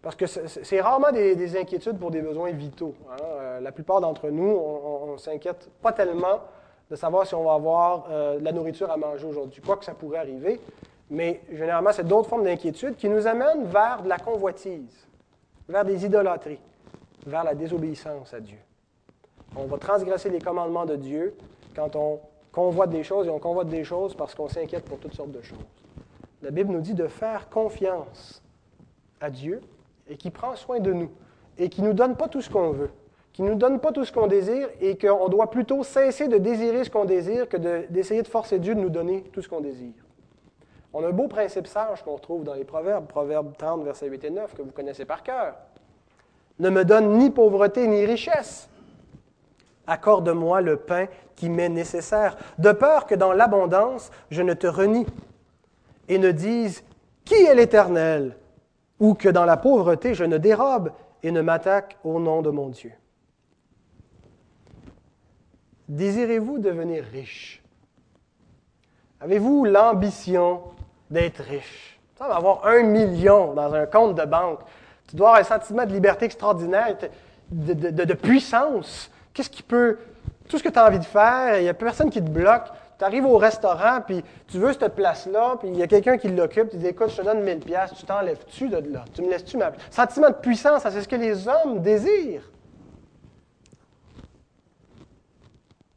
Parce 0.04 0.16
que 0.16 0.26
c'est 0.28 0.82
rarement 0.82 1.12
des, 1.12 1.58
inquiétudes 1.58 1.98
pour 1.98 2.12
des 2.12 2.22
besoins 2.22 2.52
vitaux. 2.52 2.94
Hein. 3.10 3.16
Euh, 3.24 3.60
la 3.62 3.72
plupart 3.72 4.02
d'entre 4.02 4.30
nous, 4.30 4.50
On 4.50 5.14
ne 5.14 5.18
s'inquiète 5.18 5.70
pas 5.82 5.94
tellement 5.94 6.42
de 6.90 6.96
savoir 6.96 7.26
si 7.26 7.36
on 7.36 7.44
va 7.44 7.54
avoir 7.54 8.06
euh, 8.10 8.40
de 8.40 8.44
la 8.44 8.52
nourriture 8.52 8.92
à 8.92 8.98
manger 8.98 9.26
aujourd'hui, 9.26 9.62
quoi 9.62 9.78
que 9.78 9.86
ça 9.86 9.94
pourrait 9.94 10.20
arriver. 10.20 10.60
Mais 11.10 11.42
généralement, 11.52 11.92
c'est 11.92 12.08
d'autres 12.08 12.30
formes 12.30 12.44
d'inquiétude 12.44 12.96
qui 12.96 13.10
nous 13.10 13.28
amènent 13.28 13.66
vers 13.66 14.02
de 14.04 14.10
la 14.10 14.18
convoitise, 14.18 15.08
vers 15.68 15.86
des 15.86 16.06
idolâtries, 16.06 16.60
vers 17.26 17.44
la 17.44 17.56
désobéissance 17.56 18.34
à 18.34 18.40
Dieu. 18.40 18.58
On 19.56 19.66
va 19.66 19.78
transgresser 19.78 20.30
les 20.30 20.40
commandements 20.40 20.86
de 20.86 20.96
Dieu 20.96 21.36
quand 21.76 21.96
on 21.96 22.20
convoite 22.52 22.90
des 22.90 23.04
choses 23.04 23.28
et 23.28 23.30
on 23.30 23.40
convoite 23.40 23.68
des 23.68 23.84
choses 23.84 24.16
parce 24.16 24.34
qu'on 24.34 24.48
s'inquiète 24.48 24.86
pour 24.86 25.00
toutes 25.00 25.14
sortes 25.14 25.32
de 25.32 25.42
choses. 25.42 25.58
La 26.42 26.52
Bible 26.52 26.72
nous 26.72 26.82
dit 26.82 26.94
de 26.94 27.08
faire 27.08 27.50
confiance 27.50 28.42
à 29.22 29.30
Dieu 29.30 29.62
et 30.08 30.18
qui 30.18 30.30
prend 30.30 30.56
soin 30.56 30.80
de 30.80 30.94
nous 30.94 31.12
et 31.58 31.70
qui 31.70 31.82
ne 31.82 31.88
nous 31.88 31.94
donne 31.94 32.16
pas 32.16 32.28
tout 32.28 32.42
ce 32.42 32.50
qu'on 32.50 32.72
veut, 32.72 32.90
qui 33.34 33.42
ne 33.42 33.50
nous 33.50 33.56
donne 33.56 33.80
pas 33.80 33.92
tout 33.92 34.06
ce 34.06 34.12
qu'on 34.12 34.28
désire 34.28 34.70
et 34.80 34.96
qu'on 34.96 35.28
doit 35.28 35.50
plutôt 35.50 35.84
cesser 35.84 36.28
de 36.28 36.38
désirer 36.38 36.84
ce 36.84 36.90
qu'on 36.92 37.06
désire 37.06 37.50
que 37.50 37.58
d'essayer 37.58 38.22
de, 38.22 38.28
forcer 38.28 38.60
Dieu 38.60 38.76
de 38.76 38.80
nous 38.80 38.92
donner 38.92 39.24
tout 39.34 39.42
ce 39.42 39.50
qu'on 39.50 39.60
désire. 39.60 39.94
On 40.94 41.04
a 41.04 41.08
un 41.08 41.12
beau 41.12 41.28
principe 41.28 41.66
sage 41.66 42.04
qu'on 42.04 42.20
trouve 42.20 42.44
dans 42.44 42.54
les 42.54 42.64
Proverbes, 42.64 43.08
Proverbes 43.08 43.54
30, 43.58 43.84
versets 43.84 44.08
8 44.08 44.24
et 44.26 44.30
9, 44.30 44.54
que 44.54 44.62
vous 44.62 44.72
connaissez 44.72 45.06
par 45.06 45.24
cœur. 45.24 45.56
Ne 46.60 46.70
me 46.70 46.86
donne 46.86 47.18
ni 47.18 47.32
pauvreté 47.32 47.88
ni 47.88 48.06
richesse. 48.06 48.70
Accorde-moi 49.88 50.62
le 50.62 50.78
pain 50.78 51.08
qui 51.36 51.50
m'est 51.50 51.70
nécessaire, 51.70 52.38
de 52.60 52.72
peur 52.72 53.08
que 53.08 53.16
dans 53.16 53.34
l'abondance 53.34 54.12
je 54.30 54.44
ne 54.44 54.54
te 54.54 54.68
renie 54.68 55.08
et 56.08 56.20
ne 56.20 56.30
dise 56.32 56.84
Qui 57.26 57.36
est 57.44 57.56
l'Éternel? 57.56 58.38
ou 59.00 59.16
que 59.16 59.28
dans 59.28 59.44
la 59.44 59.58
pauvreté 59.58 60.14
je 60.14 60.24
ne 60.24 60.38
dérobe 60.38 60.92
et 61.24 61.32
ne 61.32 61.42
m'attaque 61.42 61.98
au 62.04 62.20
nom 62.20 62.42
de 62.42 62.52
mon 62.52 62.70
Dieu. 62.70 62.94
Désirez-vous 65.94 66.58
devenir 66.58 67.04
riche? 67.14 67.62
Avez-vous 69.22 69.64
l'ambition 69.64 70.64
d'être 71.12 71.44
riche? 71.44 72.00
Tu 72.18 72.24
vas 72.24 72.36
avoir 72.36 72.66
un 72.66 72.82
million 72.82 73.54
dans 73.54 73.72
un 73.76 73.86
compte 73.86 74.16
de 74.16 74.26
banque. 74.26 74.62
Tu 75.08 75.16
dois 75.16 75.38
avoir 75.38 75.42
un 75.42 75.44
sentiment 75.44 75.86
de 75.86 75.92
liberté 75.92 76.26
extraordinaire, 76.26 76.98
de, 77.52 78.14
puissance. 78.16 79.12
Qu'est-ce 79.36 79.52
qui 79.52 79.62
peut. 79.62 80.00
Tout 80.50 80.58
ce 80.58 80.64
que 80.64 80.70
tu 80.70 80.80
as 80.80 80.88
envie 80.88 80.98
de 80.98 81.06
faire, 81.06 81.60
il 81.60 81.64
n'y 81.64 81.70
a 81.70 81.76
personne 81.76 82.10
qui 82.10 82.24
te 82.24 82.30
bloque. 82.30 82.66
Tu 82.98 83.06
arrives 83.06 83.28
au 83.28 83.38
restaurant, 83.38 84.02
puis 84.04 84.24
tu 84.48 84.58
veux 84.58 84.74
cette 84.74 84.96
place-là, 84.96 85.58
puis 85.60 85.70
il 85.70 85.78
y 85.78 85.84
a 85.84 85.88
quelqu'un 85.88 86.18
qui 86.18 86.28
l'occupe, 86.30 86.72
tu 86.72 86.78
dis 86.78 86.88
Écoute, 86.88 87.12
je 87.12 87.18
te 87.18 87.22
donne 87.22 87.44
1000 87.44 87.60
pièces, 87.60 87.94
tu 87.94 88.04
t'enlèves-tu 88.04 88.68
de 88.68 88.78
là? 88.92 89.06
Tu 89.14 89.22
me 89.22 89.30
laisses-tu 89.30 89.58
ma 89.58 89.72
Sentiment 89.92 90.30
de 90.30 90.36
puissance, 90.36 90.82
c'est 90.82 91.02
ce 91.02 91.08
que 91.08 91.16
les 91.16 91.48
hommes 91.48 91.82
désirent. 91.82 92.50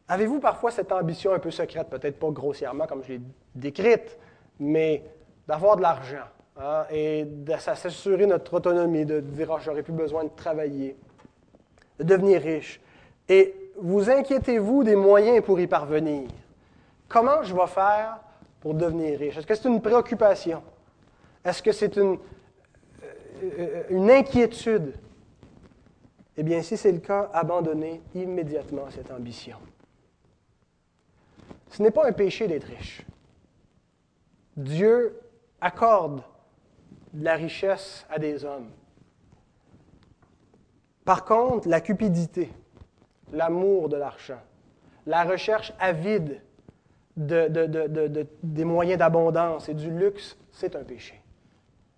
Avez-vous 0.09 0.39
parfois 0.39 0.71
cette 0.71 0.93
ambition 0.93 1.33
un 1.33 1.39
peu 1.39 1.51
secrète, 1.51 1.89
peut-être 1.89 2.19
pas 2.19 2.31
grossièrement 2.31 2.87
comme 2.87 3.03
je 3.03 3.15
l'ai 3.15 3.21
décrite, 3.55 4.19
mais 4.61 5.03
d'avoir 5.49 5.77
de 5.77 5.83
l'argent 5.83 6.25
hein, 6.59 6.85
et 6.91 7.25
de 7.25 7.53
s'assurer 7.57 8.27
notre 8.27 8.55
autonomie, 8.55 9.05
de 9.05 9.21
dire 9.21 9.51
oh, 9.51 9.59
j'aurais 9.61 9.83
plus 9.83 9.93
besoin 9.93 10.25
de 10.25 10.31
travailler, 10.37 10.97
de 11.99 12.05
devenir 12.05 12.41
riche. 12.41 12.81
Et 13.29 13.55
vous 13.79 14.09
inquiétez-vous 14.09 14.85
des 14.85 14.97
moyens 14.97 15.45
pour 15.45 15.59
y 15.59 15.67
parvenir? 15.67 16.29
Comment 17.09 17.43
je 17.43 17.55
vais 17.55 17.67
faire 17.67 18.19
pour 18.61 18.75
devenir 18.75 19.19
riche? 19.19 19.37
Est-ce 19.37 19.47
que 19.47 19.55
c'est 19.55 19.69
une 19.69 19.83
préoccupation? 19.83 20.63
Est-ce 21.45 21.63
que 21.63 21.73
c'est 21.73 21.97
une, 21.97 22.19
euh, 23.43 23.83
une 23.91 24.11
inquiétude? 24.11 24.95
Eh 26.37 26.43
bien, 26.43 26.63
si 26.63 26.77
c'est 26.77 26.93
le 26.93 26.99
cas, 26.99 27.29
abandonnez 27.33 28.03
immédiatement 28.15 28.85
cette 28.91 29.11
ambition. 29.11 29.57
Ce 31.77 31.83
n'est 31.83 31.91
pas 31.91 32.09
un 32.09 32.13
péché 32.13 32.49
d'être 32.49 32.65
riche. 32.69 33.03
Dieu 34.57 35.21
accorde 35.61 36.23
de 37.13 37.23
la 37.23 37.35
richesse 37.35 38.07
à 38.09 38.19
des 38.19 38.47
hommes. 38.47 38.71
Par 41.05 41.27
contre, 41.27 41.69
la 41.69 41.83
cupidité, 41.83 42.51
l'amour 43.31 43.91
de 43.91 43.99
l'argent, 43.99 44.41
la 45.05 45.25
recherche 45.25 45.75
avide 45.79 46.41
des 47.15 48.65
moyens 48.65 48.99
d'abondance 48.99 49.69
et 49.69 49.75
du 49.75 49.91
luxe, 49.91 50.39
c'est 50.53 50.77
un 50.77 50.83
péché. 50.83 51.21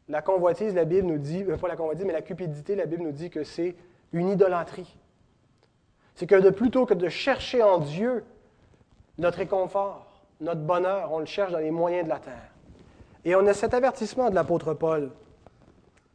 La 0.08 0.22
convoitise, 0.22 0.74
la 0.74 0.86
Bible 0.86 1.06
nous 1.06 1.18
dit, 1.18 1.44
euh, 1.44 1.56
pas 1.56 1.68
la 1.68 1.76
convoitise, 1.76 2.04
mais 2.04 2.12
la 2.12 2.22
cupidité, 2.22 2.74
la 2.74 2.86
Bible 2.86 3.04
nous 3.04 3.12
dit 3.12 3.30
que 3.30 3.44
c'est 3.44 3.76
une 4.12 4.28
idolâtrie. 4.28 4.96
C'est 6.16 6.26
que 6.26 6.34
de 6.34 6.50
plutôt 6.50 6.84
que 6.84 6.94
de 6.94 7.08
chercher 7.08 7.62
en 7.62 7.78
Dieu 7.78 8.24
notre 9.18 9.38
réconfort, 9.38 10.06
notre 10.40 10.60
bonheur, 10.60 11.12
on 11.12 11.18
le 11.18 11.26
cherche 11.26 11.52
dans 11.52 11.58
les 11.58 11.70
moyens 11.70 12.04
de 12.04 12.08
la 12.08 12.20
terre. 12.20 12.50
Et 13.24 13.34
on 13.34 13.46
a 13.46 13.52
cet 13.52 13.74
avertissement 13.74 14.30
de 14.30 14.34
l'apôtre 14.34 14.74
Paul, 14.74 15.10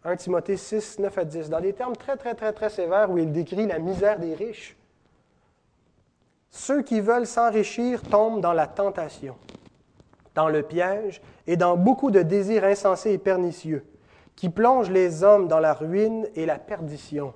1 0.06 0.16
Timothée 0.16 0.58
6, 0.58 0.99
9 0.99 1.18
à 1.18 1.26
10, 1.26 1.49
dans 1.49 1.60
des 1.60 1.74
termes 1.74 1.95
très, 1.95 2.16
très, 2.18 2.34
très, 2.34 2.54
très 2.54 2.70
sévères 2.70 3.12
où 3.12 3.18
il 3.18 3.32
décrit 3.32 3.68
la 3.68 3.80
misère 3.80 4.20
des 4.20 4.34
riches. 4.34 4.78
Ceux 6.49 6.82
qui 6.82 7.01
veulent 7.01 7.26
s'enrichir 7.26 8.01
tombent 8.04 8.41
dans 8.41 8.54
la 8.54 8.68
tentation, 8.68 9.36
dans 10.36 10.49
le 10.49 10.64
piège 10.64 11.22
et 11.47 11.58
dans 11.58 11.78
beaucoup 11.78 12.12
de 12.12 12.22
désirs 12.22 12.64
insensés 12.64 13.12
et 13.12 13.18
pernicieux, 13.18 13.86
qui 14.36 14.49
plongent 14.49 14.91
les 14.91 15.24
hommes 15.24 15.47
dans 15.47 15.60
la 15.60 15.74
ruine 15.74 16.28
et 16.36 16.45
la 16.45 16.58
perdition. 16.58 17.34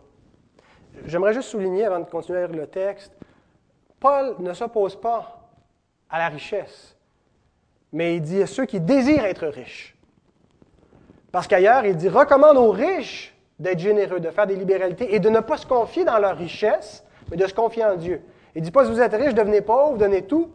J'aimerais 1.06 1.34
juste 1.34 1.50
souligner, 1.50 1.86
avant 1.86 2.00
de 2.00 2.10
continuer 2.10 2.40
à 2.40 2.48
lire 2.48 2.56
le 2.56 2.68
texte, 2.68 3.12
Paul 4.00 4.36
ne 4.40 4.54
s'oppose 4.54 4.96
pas 4.96 5.37
à 6.10 6.20
la 6.20 6.30
richesse. 6.30 6.96
Mais 7.94 8.16
il 8.16 8.22
dit 8.22 8.42
à 8.42 8.48
ceux 8.48 8.66
qui 8.66 8.80
désirent 8.80 9.26
être 9.26 9.48
riches. 9.48 9.96
Parce 11.32 11.48
qu'ailleurs, 11.48 11.86
il 11.86 11.96
dit 11.96 12.10
recommande 12.10 12.58
aux 12.58 12.72
riches 12.72 13.36
d'être 13.60 13.80
généreux, 13.80 14.20
de 14.20 14.30
faire 14.30 14.48
des 14.48 14.56
libéralités 14.56 15.16
et 15.16 15.20
de 15.20 15.30
ne 15.30 15.40
pas 15.40 15.58
se 15.58 15.66
confier 15.66 16.06
dans 16.06 16.18
leur 16.20 16.38
richesse, 16.38 17.04
mais 17.30 17.38
de 17.38 17.46
se 17.46 17.54
confier 17.54 17.86
en 17.86 17.96
Dieu. 17.96 18.22
Il 18.56 18.62
ne 18.62 18.66
dit 18.66 18.72
pas 18.72 18.86
si 18.86 18.92
vous 18.92 19.02
êtes 19.02 19.14
riche, 19.14 19.34
devenez 19.34 19.62
pauvre, 19.62 19.98
donnez 19.98 20.24
tout. 20.24 20.50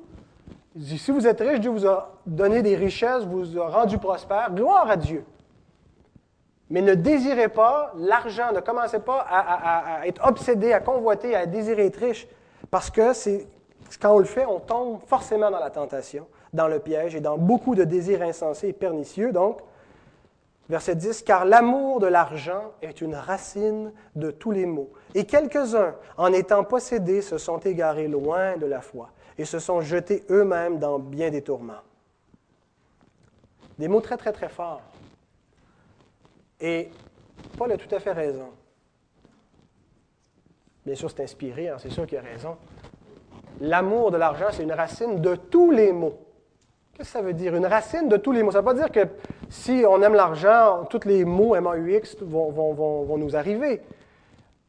Il 0.75 0.83
dit 0.83 0.99
si 0.99 1.11
vous 1.11 1.27
êtes 1.27 1.41
riche, 1.41 1.61
Dieu 1.61 1.71
vous 1.71 1.87
a 1.87 2.19
donné 2.27 2.63
des 2.63 2.77
richesses, 2.77 3.25
vous 3.25 3.59
a 3.59 3.69
rendu 3.69 3.99
prospère. 3.99 4.53
Gloire 4.53 4.91
à 4.91 4.97
Dieu. 4.97 5.25
Mais 6.71 6.81
ne 6.81 6.95
désirez 6.95 7.49
pas 7.49 7.93
l'argent, 7.99 8.53
ne 8.55 8.61
commencez 8.61 8.99
pas 8.99 9.27
à, 9.29 10.01
à, 10.01 10.07
être 10.07 10.27
obsédé, 10.27 10.73
à 10.73 10.81
convoiter, 10.81 11.37
à 11.37 11.45
désirer 11.45 11.87
être 11.87 11.99
riche, 11.99 12.27
parce 12.71 12.89
que 12.89 13.13
c'est 13.13 13.47
quand 14.01 14.15
on 14.15 14.19
le 14.19 14.25
fait, 14.25 14.47
on 14.47 14.61
tombe 14.61 15.01
forcément 15.07 15.51
dans 15.51 15.59
la 15.59 15.71
tentation, 15.71 16.27
dans 16.53 16.69
le 16.69 16.79
piège 16.79 17.15
et 17.15 17.21
dans 17.21 17.39
beaucoup 17.39 17.75
de 17.75 17.85
désirs 17.85 18.23
insensés 18.23 18.69
et 18.69 18.73
pernicieux. 18.73 19.33
Donc, 19.33 19.61
verset 20.69 20.95
10, 20.95 21.23
car 21.23 21.45
l'amour 21.45 22.01
de 22.01 22.07
l'argent 22.07 22.73
est 22.81 23.01
une 23.01 23.15
racine 23.15 23.93
de 24.17 24.31
tous 24.31 24.51
les 24.51 24.67
maux. 24.67 24.91
Et 25.15 25.25
quelques-uns, 25.25 25.95
en 26.17 26.33
étant 26.33 26.65
possédés, 26.65 27.23
se 27.23 27.39
sont 27.39 27.59
égarés 27.59 28.09
loin 28.09 28.57
de 28.57 28.67
la 28.67 28.81
foi 28.81 29.11
et 29.39 29.45
se 29.45 29.59
sont 29.59 29.81
jetés 29.81 30.25
eux-mêmes 30.31 30.79
dans 30.79 30.99
bien 30.99 31.31
des 31.31 31.43
tourments. 31.43 31.83
Des 33.79 33.89
mots 33.89 34.01
très, 34.01 34.17
très, 34.17 34.33
très 34.33 34.49
forts. 34.49 34.83
Et 36.61 36.91
Paul 37.59 37.73
a 37.73 37.77
tout 37.77 37.93
à 37.95 37.99
fait 37.99 38.13
raison. 38.13 38.51
Bien 40.85 40.95
sûr, 40.95 41.11
c'est 41.11 41.23
inspiré, 41.23 41.69
hein, 41.69 41.77
c'est 41.79 41.91
sûr 41.91 42.07
qu'il 42.07 42.19
a 42.19 42.23
raison. 42.23 42.57
L'amour 43.63 44.11
de 44.11 44.17
l'argent, 44.17 44.47
c'est 44.51 44.65
une 44.65 44.73
racine 44.73 45.21
de 45.21 45.37
tous 45.37 45.71
les 45.71 45.93
maux. 45.93 46.15
Qu'est-ce 46.95 47.13
que 47.13 47.19
ça 47.19 47.23
veut 47.23 47.33
dire? 47.33 47.55
Une 47.55 47.65
racine 47.65 48.09
de 48.09 48.17
tous 48.17 48.33
les 48.33 48.43
maux. 48.43 48.51
Ça 48.51 48.61
ne 48.61 48.67
veut 48.67 48.75
pas 48.75 48.75
dire 48.75 48.91
que 48.91 49.09
si 49.51 49.85
on 49.89 50.03
aime 50.03 50.15
l'argent, 50.15 50.85
tous 50.91 51.07
les 51.07 51.25
maux 51.25 51.55
MAUX 51.55 52.17
vont, 52.23 53.17
nous 53.17 53.37
arriver. 53.37 53.81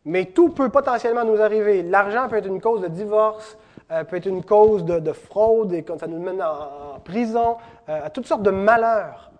Mais 0.05 0.25
tout 0.25 0.49
peut 0.49 0.69
potentiellement 0.69 1.25
nous 1.25 1.41
arriver. 1.41 1.81
L'argent 1.81 2.27
peut 2.29 2.35
être 2.35 2.45
une 2.45 2.61
cause 2.61 2.81
de 2.81 2.87
divorce, 2.87 3.57
euh, 3.89 4.03
peut 4.03 4.17
être 4.17 4.27
une 4.27 4.43
cause 4.45 4.85
de, 4.85 5.11
fraude, 5.11 5.73
et 5.73 5.83
ça 5.99 6.05
nous 6.05 6.19
mène 6.19 6.43
en, 6.43 6.99
prison, 6.99 7.57
euh, 7.89 8.05
à 8.05 8.11
toutes 8.11 8.27
sortes 8.27 8.43
de 8.43 8.51
malheurs. 8.51 9.31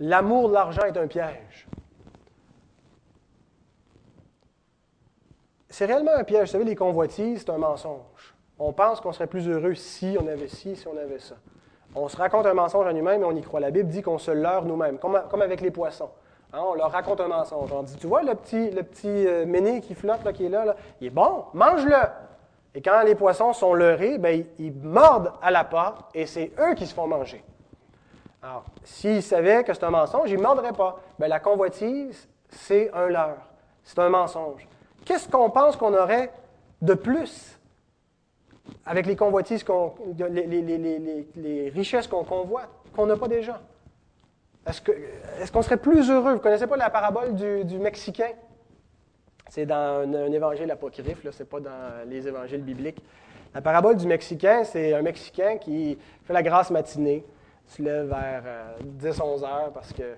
L'amour 0.00 0.48
de 0.48 0.54
l'argent 0.54 0.84
est 0.86 0.96
un 0.96 1.06
piège. 1.06 1.68
C'est 5.68 5.84
réellement 5.84 6.14
un 6.16 6.24
piège. 6.24 6.46
Vous 6.46 6.52
savez, 6.52 6.64
les 6.64 6.76
convoitises, 6.76 7.40
c'est 7.40 7.50
un 7.50 7.58
mensonge. 7.58 8.37
On 8.58 8.72
pense 8.72 9.00
qu'on 9.00 9.12
serait 9.12 9.26
plus 9.26 9.48
heureux 9.48 9.74
si 9.74 10.16
on 10.20 10.26
avait 10.26 10.48
ci, 10.48 10.74
si 10.74 10.86
on 10.88 10.96
avait 10.96 11.18
ça. 11.18 11.36
On 11.94 12.08
se 12.08 12.16
raconte 12.16 12.46
un 12.46 12.54
mensonge 12.54 12.86
à 12.86 12.92
nous-mêmes 12.92 13.22
et 13.22 13.24
on 13.24 13.34
y 13.34 13.42
croit. 13.42 13.60
La 13.60 13.70
Bible 13.70 13.88
dit 13.88 14.02
qu'on 14.02 14.18
se 14.18 14.30
leurre 14.30 14.64
nous-mêmes, 14.64 14.98
comme, 14.98 15.42
avec 15.42 15.60
les 15.60 15.70
poissons. 15.70 16.10
Hein, 16.52 16.60
on 16.62 16.74
leur 16.74 16.90
raconte 16.90 17.20
un 17.20 17.28
mensonge. 17.28 17.72
On 17.72 17.82
dit, 17.82 17.96
tu 17.96 18.06
vois 18.06 18.22
le 18.22 18.34
petit, 18.34 18.70
le 18.70 18.84
euh, 19.04 19.80
qui 19.80 19.94
flotte, 19.94 20.24
là, 20.24 20.32
qui 20.32 20.46
est 20.46 20.48
là, 20.48 20.74
il 21.00 21.08
est 21.08 21.10
bon, 21.10 21.44
mange-le. 21.54 21.96
Et 22.74 22.82
quand 22.82 23.02
les 23.02 23.14
poissons 23.14 23.52
sont 23.52 23.74
leurrés, 23.74 24.18
ben, 24.18 24.44
ils, 24.58 24.72
mordent 24.72 25.32
à 25.42 25.50
la 25.50 25.64
porte 25.64 26.10
et 26.14 26.26
c'est 26.26 26.52
eux 26.58 26.74
qui 26.74 26.86
se 26.86 26.94
font 26.94 27.06
manger. 27.06 27.42
Alors, 28.42 28.64
s'ils 28.84 29.22
savaient 29.22 29.64
que 29.64 29.72
c'est 29.74 29.84
un 29.84 29.90
mensonge, 29.90 30.30
ils 30.30 30.36
ne 30.36 30.42
mordraient 30.42 30.72
pas. 30.72 31.00
Ben, 31.18 31.28
la 31.28 31.40
convoitise, 31.40 32.28
c'est 32.48 32.90
un 32.94 33.08
leurre. 33.08 33.38
C'est 33.82 33.98
un 33.98 34.08
mensonge. 34.08 34.66
Qu'est-ce 35.04 35.28
qu'on 35.28 35.50
pense 35.50 35.76
qu'on 35.76 35.94
aurait 35.94 36.30
de 36.82 36.94
plus? 36.94 37.57
Avec 38.86 39.06
les 39.06 39.16
convoitises, 39.16 39.64
les, 41.36 41.72
richesses 41.74 42.06
qu'on 42.06 42.24
convoite, 42.24 42.68
qu'on 42.94 43.06
n'a 43.06 43.16
pas 43.16 43.28
déjà? 43.28 43.60
Est-ce 44.66 45.52
qu'on 45.52 45.62
serait 45.62 45.78
plus 45.78 46.10
heureux? 46.10 46.30
Vous 46.30 46.36
ne 46.36 46.42
connaissez 46.42 46.66
pas 46.66 46.76
la 46.76 46.90
parabole 46.90 47.34
du, 47.34 47.78
Mexicain? 47.78 48.30
C'est 49.48 49.64
dans 49.64 50.06
un, 50.06 50.32
évangile 50.32 50.70
apocryphe, 50.70 51.22
ce 51.30 51.42
n'est 51.42 51.48
pas 51.48 51.60
dans 51.60 52.08
les 52.08 52.28
évangiles 52.28 52.62
bibliques. 52.62 53.02
La 53.54 53.62
parabole 53.62 53.96
du 53.96 54.06
Mexicain, 54.06 54.62
c'est 54.64 54.92
un 54.92 55.00
Mexicain 55.00 55.56
qui 55.56 55.96
fait 56.24 56.34
la 56.34 56.42
grasse 56.42 56.70
matinée, 56.70 57.24
se 57.66 57.82
lève 57.82 58.08
vers 58.08 58.42
10-11 59.00 59.42
euh, 59.42 59.46
heures 59.46 59.72
parce 59.72 59.92
que 59.92 60.16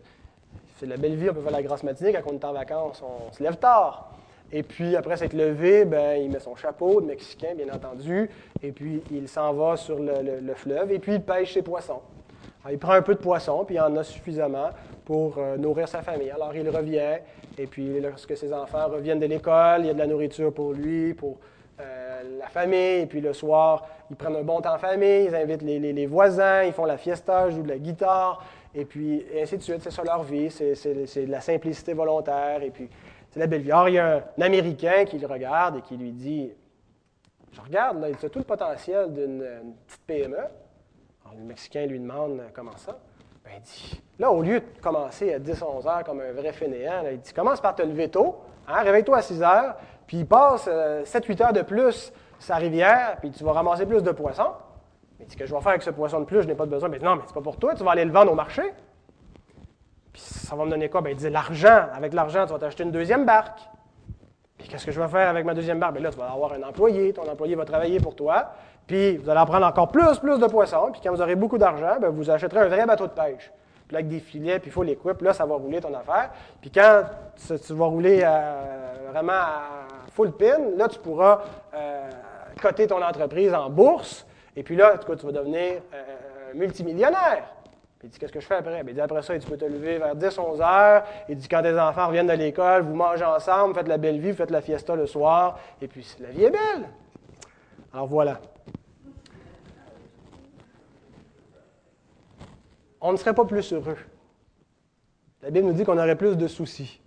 c'est 0.79 0.87
la 0.87 0.97
belle 0.97 1.15
vie, 1.15 1.31
on 1.31 1.35
peut 1.35 1.43
faire 1.43 1.53
la 1.53 1.63
grasse 1.63 1.83
matinée. 1.83 2.13
Quand 2.13 2.31
on 2.31 2.35
est 2.35 2.45
en 2.45 2.53
vacances, 2.53 3.03
on 3.03 3.33
se 3.33 3.43
lève 3.43 3.57
tard. 3.57 4.10
Et 4.53 4.63
puis, 4.63 4.97
après 4.97 5.17
s'être 5.17 5.35
levé, 5.35 5.85
ben, 5.85 6.21
il 6.21 6.31
met 6.31 6.41
son 6.41 6.57
chapeau 6.57 7.01
de 7.01 7.07
Mexicain, 7.07 7.55
bien 7.55 7.73
entendu, 7.73 8.29
et 8.63 8.73
puis 8.73 9.03
il 9.13 9.29
s'en 9.29 9.53
va 9.53 9.77
sur 9.77 9.99
le, 9.99 10.55
fleuve, 10.55 10.91
et 10.91 10.99
puis 10.99 11.15
il 11.15 11.23
pêche 11.23 11.55
ses 11.55 11.63
poissons. 11.63 12.01
il 12.69 12.79
prend 12.79 12.93
un 12.93 13.03
peu 13.03 13.15
de 13.15 13.21
poissons, 13.21 13.65
puis 13.65 13.77
il 13.77 13.81
en 13.81 13.97
a 13.97 14.03
suffisamment 14.03 14.71
pour 15.05 15.39
euh, 15.39 15.57
nourrir 15.57 15.89
sa 15.89 16.03
famille. 16.03 16.31
Alors, 16.31 16.55
il 16.55 16.69
revient, 16.69 17.19
et 17.57 17.67
puis 17.67 18.01
lorsque 18.01 18.37
ses 18.37 18.53
enfants 18.53 18.89
reviennent 18.89 19.21
de 19.21 19.27
l'école, 19.27 19.81
il 19.81 19.87
y 19.87 19.91
a 19.91 19.95
de 19.95 19.99
la 19.99 20.07
nourriture 20.07 20.53
pour 20.53 20.73
lui, 20.73 21.15
pour 21.15 21.39
euh, 21.81 22.23
la 22.39 22.49
famille, 22.49 23.03
et 23.03 23.07
puis 23.07 23.21
le 23.21 23.33
soir, 23.33 23.87
ils 24.11 24.17
prennent 24.17 24.37
un 24.37 24.43
bon 24.43 24.61
temps 24.61 24.75
en 24.75 24.79
famille, 24.79 25.27
ils 25.27 25.35
invitent 25.35 25.63
les, 25.63 26.07
voisins, 26.07 26.65
ils 26.65 26.73
font 26.73 26.85
la 26.85 26.99
fiesta, 26.99 27.51
jouent 27.51 27.63
de 27.63 27.69
la 27.69 27.79
guitare, 27.79 28.45
et 28.75 28.85
puis 28.85 29.25
ainsi 29.41 29.57
de 29.57 29.63
suite. 29.63 29.81
C'est 29.81 29.93
ça 29.93 30.03
leur 30.03 30.25
vie, 30.25 30.51
c'est 30.51 31.25
de 31.27 31.31
la 31.31 31.41
simplicité 31.41 31.93
volontaire, 31.93 32.63
et 32.65 32.71
puis 32.71 32.89
c'est 33.31 33.41
la 33.41 33.47
belle 33.47 33.62
vie. 33.62 33.72
Alors, 33.72 33.89
il 33.89 33.95
y 33.95 33.99
a 33.99 34.16
un 34.16 34.43
Américain 34.43 35.05
qui 35.05 35.18
le 35.18 35.26
regarde 35.26 35.76
et 35.76 35.81
qui 35.83 35.97
lui 35.97 36.12
dit 36.12 36.53
Je 37.53 37.61
regarde, 37.61 38.01
là, 38.01 38.09
il 38.09 38.14
a 38.14 38.28
tout 38.28 38.39
le 38.39 38.45
potentiel 38.45 39.12
d'une 39.12 39.45
petite 39.87 40.03
PME. 40.07 40.37
Alors, 40.37 41.39
le 41.39 41.45
Mexicain 41.45 41.87
lui 41.87 42.01
demande 42.01 42.43
Comment 42.55 42.76
ça 42.76 42.99
ben, 43.45 43.53
Il 43.57 43.62
dit 43.62 44.03
Là, 44.18 44.31
au 44.33 44.43
lieu 44.43 44.61
de 44.61 44.81
commencer 44.83 45.33
à 45.33 45.39
10-11 45.39 45.89
heures 45.89 46.05
comme 46.05 46.20
un 46.20 46.33
vrai 46.33 46.53
fainéant, 46.53 47.05
il 47.11 47.20
dit 47.20 47.33
Commence 47.33 47.61
par 47.61 47.74
te 47.74 47.83
lever 47.83 48.09
tôt, 48.09 48.37
hein, 48.66 48.83
réveille-toi 48.83 49.18
à 49.18 49.22
6 49.22 49.43
heures, 49.43 49.76
puis 50.07 50.24
passe 50.24 50.66
7-8 50.66 50.68
euh, 50.68 51.45
heures 51.45 51.53
de 51.53 51.62
plus 51.62 52.12
sa 52.41 52.57
rivière, 52.57 53.18
puis 53.20 53.31
tu 53.31 53.45
vas 53.45 53.53
ramasser 53.53 53.87
plus 53.87 54.03
de 54.03 54.11
poissons. 54.11 54.53
Mais 55.18 55.26
dit 55.26 55.37
que 55.37 55.47
je 55.47 55.55
vais 55.55 55.61
faire 55.61 55.70
avec 55.70 55.83
ce 55.83 55.91
poisson 55.91 56.20
de 56.20 56.24
plus, 56.24 56.43
je 56.43 56.49
n'ai 56.49 56.55
pas 56.55 56.64
de 56.64 56.70
besoin. 56.70 56.89
Mais 56.89 56.99
non, 56.99 57.16
mais 57.16 57.22
c'est 57.26 57.35
pas 57.35 57.43
pour 57.43 57.59
toi, 57.59 57.74
tu 57.74 57.85
vas 57.85 57.93
aller 57.93 58.05
le 58.05 58.11
vendre 58.11 58.33
au 58.33 58.35
marché. 58.35 58.62
Puis 60.21 60.47
ça 60.47 60.57
va 60.57 60.64
me 60.64 60.71
donner 60.71 60.89
quoi? 60.89 61.01
Ben, 61.01 61.11
il 61.11 61.16
dit 61.16 61.31
l'argent. 61.31 61.87
Avec 61.95 62.12
l'argent, 62.12 62.47
tu 62.47 62.53
vas 62.53 62.59
t'acheter 62.59 62.83
une 62.83 62.91
deuxième 62.91 63.25
barque. 63.25 63.61
Puis 64.59 64.68
qu'est-ce 64.68 64.85
que 64.85 64.93
je 64.93 65.01
vais 65.01 65.09
faire 65.09 65.29
avec 65.29 65.45
ma 65.45 65.55
deuxième 65.55 65.79
barque? 65.79 65.95
Bien 65.95 66.03
là, 66.03 66.11
tu 66.11 66.18
vas 66.18 66.31
avoir 66.31 66.53
un 66.53 66.62
employé. 66.62 67.12
Ton 67.12 67.29
employé 67.29 67.55
va 67.55 67.64
travailler 67.64 67.99
pour 68.01 68.14
toi. 68.14 68.53
Puis 68.87 69.16
vous 69.16 69.31
allez 69.31 69.41
en 69.41 69.47
prendre 69.47 69.66
encore 69.66 69.89
plus, 69.89 70.18
plus 70.18 70.39
de 70.39 70.47
poissons. 70.47 70.91
Puis 70.93 71.01
quand 71.03 71.12
vous 71.12 71.23
aurez 71.23 71.37
beaucoup 71.37 71.59
d'argent, 71.59 71.99
ben, 72.01 72.11
vous 72.11 72.31
achèterez 72.31 72.61
un 72.61 72.68
vrai 72.68 72.87
bateau 72.87 73.07
de 73.07 73.12
pêche. 73.12 73.51
Puis 73.89 73.97
avec 73.97 74.09
des 74.09 74.21
filets, 74.21 74.59
puis 74.59 74.71
il 74.71 74.73
faut 74.73 74.83
l'équipe. 74.83 75.21
Là, 75.21 75.33
ça 75.33 75.47
va 75.47 75.55
rouler 75.55 75.81
ton 75.81 75.95
affaire. 75.95 76.31
Puis 76.61 76.71
quand 76.71 77.03
tu 77.37 77.73
vas 77.73 77.87
rouler 77.87 78.23
euh, 78.23 79.11
vraiment 79.11 79.33
à 79.33 79.62
full 80.12 80.33
pin, 80.33 80.59
là, 80.77 80.89
tu 80.89 80.99
pourras 80.99 81.41
euh, 81.75 82.11
coter 82.61 82.87
ton 82.87 83.03
entreprise 83.03 83.53
en 83.55 83.68
bourse. 83.71 84.27
Et 84.55 84.62
puis 84.62 84.77
là, 84.77 84.95
tu 84.99 85.27
vas 85.27 85.33
devenir 85.33 85.81
euh, 85.95 86.53
multimillionnaire. 86.55 87.45
Puis 88.01 88.09
il 88.09 88.11
dit 88.13 88.19
Qu'est-ce 88.19 88.33
que 88.33 88.41
je 88.41 88.47
fais 88.47 88.55
après? 88.55 88.83
Il 88.85 88.95
dit 88.95 89.01
Après 89.01 89.21
ça, 89.21 89.39
tu 89.39 89.47
peux 89.47 89.59
te 89.59 89.65
lever 89.67 89.99
vers 89.99 90.17
10-11 90.17 90.63
heures. 90.63 91.05
Il 91.29 91.37
dit 91.37 91.47
Quand 91.47 91.63
tes 91.63 91.79
enfants 91.79 92.09
reviennent 92.09 92.27
de 92.27 92.33
l'école, 92.33 92.83
vous 92.83 92.95
mangez 92.95 93.25
ensemble, 93.25 93.69
vous 93.69 93.79
faites 93.79 93.89
la 93.89 93.99
belle 93.99 94.19
vie, 94.19 94.31
vous 94.31 94.39
faites 94.39 94.51
la 94.51 94.63
fiesta 94.63 94.97
le 94.97 95.07
soir. 95.07 95.59
Et 95.83 95.87
puis 95.87 96.07
la 96.19 96.31
vie 96.31 96.45
est 96.45 96.51
belle. 96.51 96.89
Alors 97.93 98.07
voilà. 98.07 98.41
On 103.03 103.13
ne 103.13 103.19
serait 103.19 103.35
pas 103.35 103.45
plus 103.45 103.71
heureux. 103.73 103.99
La 105.43 105.51
Bible 105.51 105.67
nous 105.67 105.75
dit 105.75 105.85
qu'on 105.85 105.99
aurait 105.99 106.17
plus 106.17 106.37
de 106.37 106.49
soucis. 106.49 107.03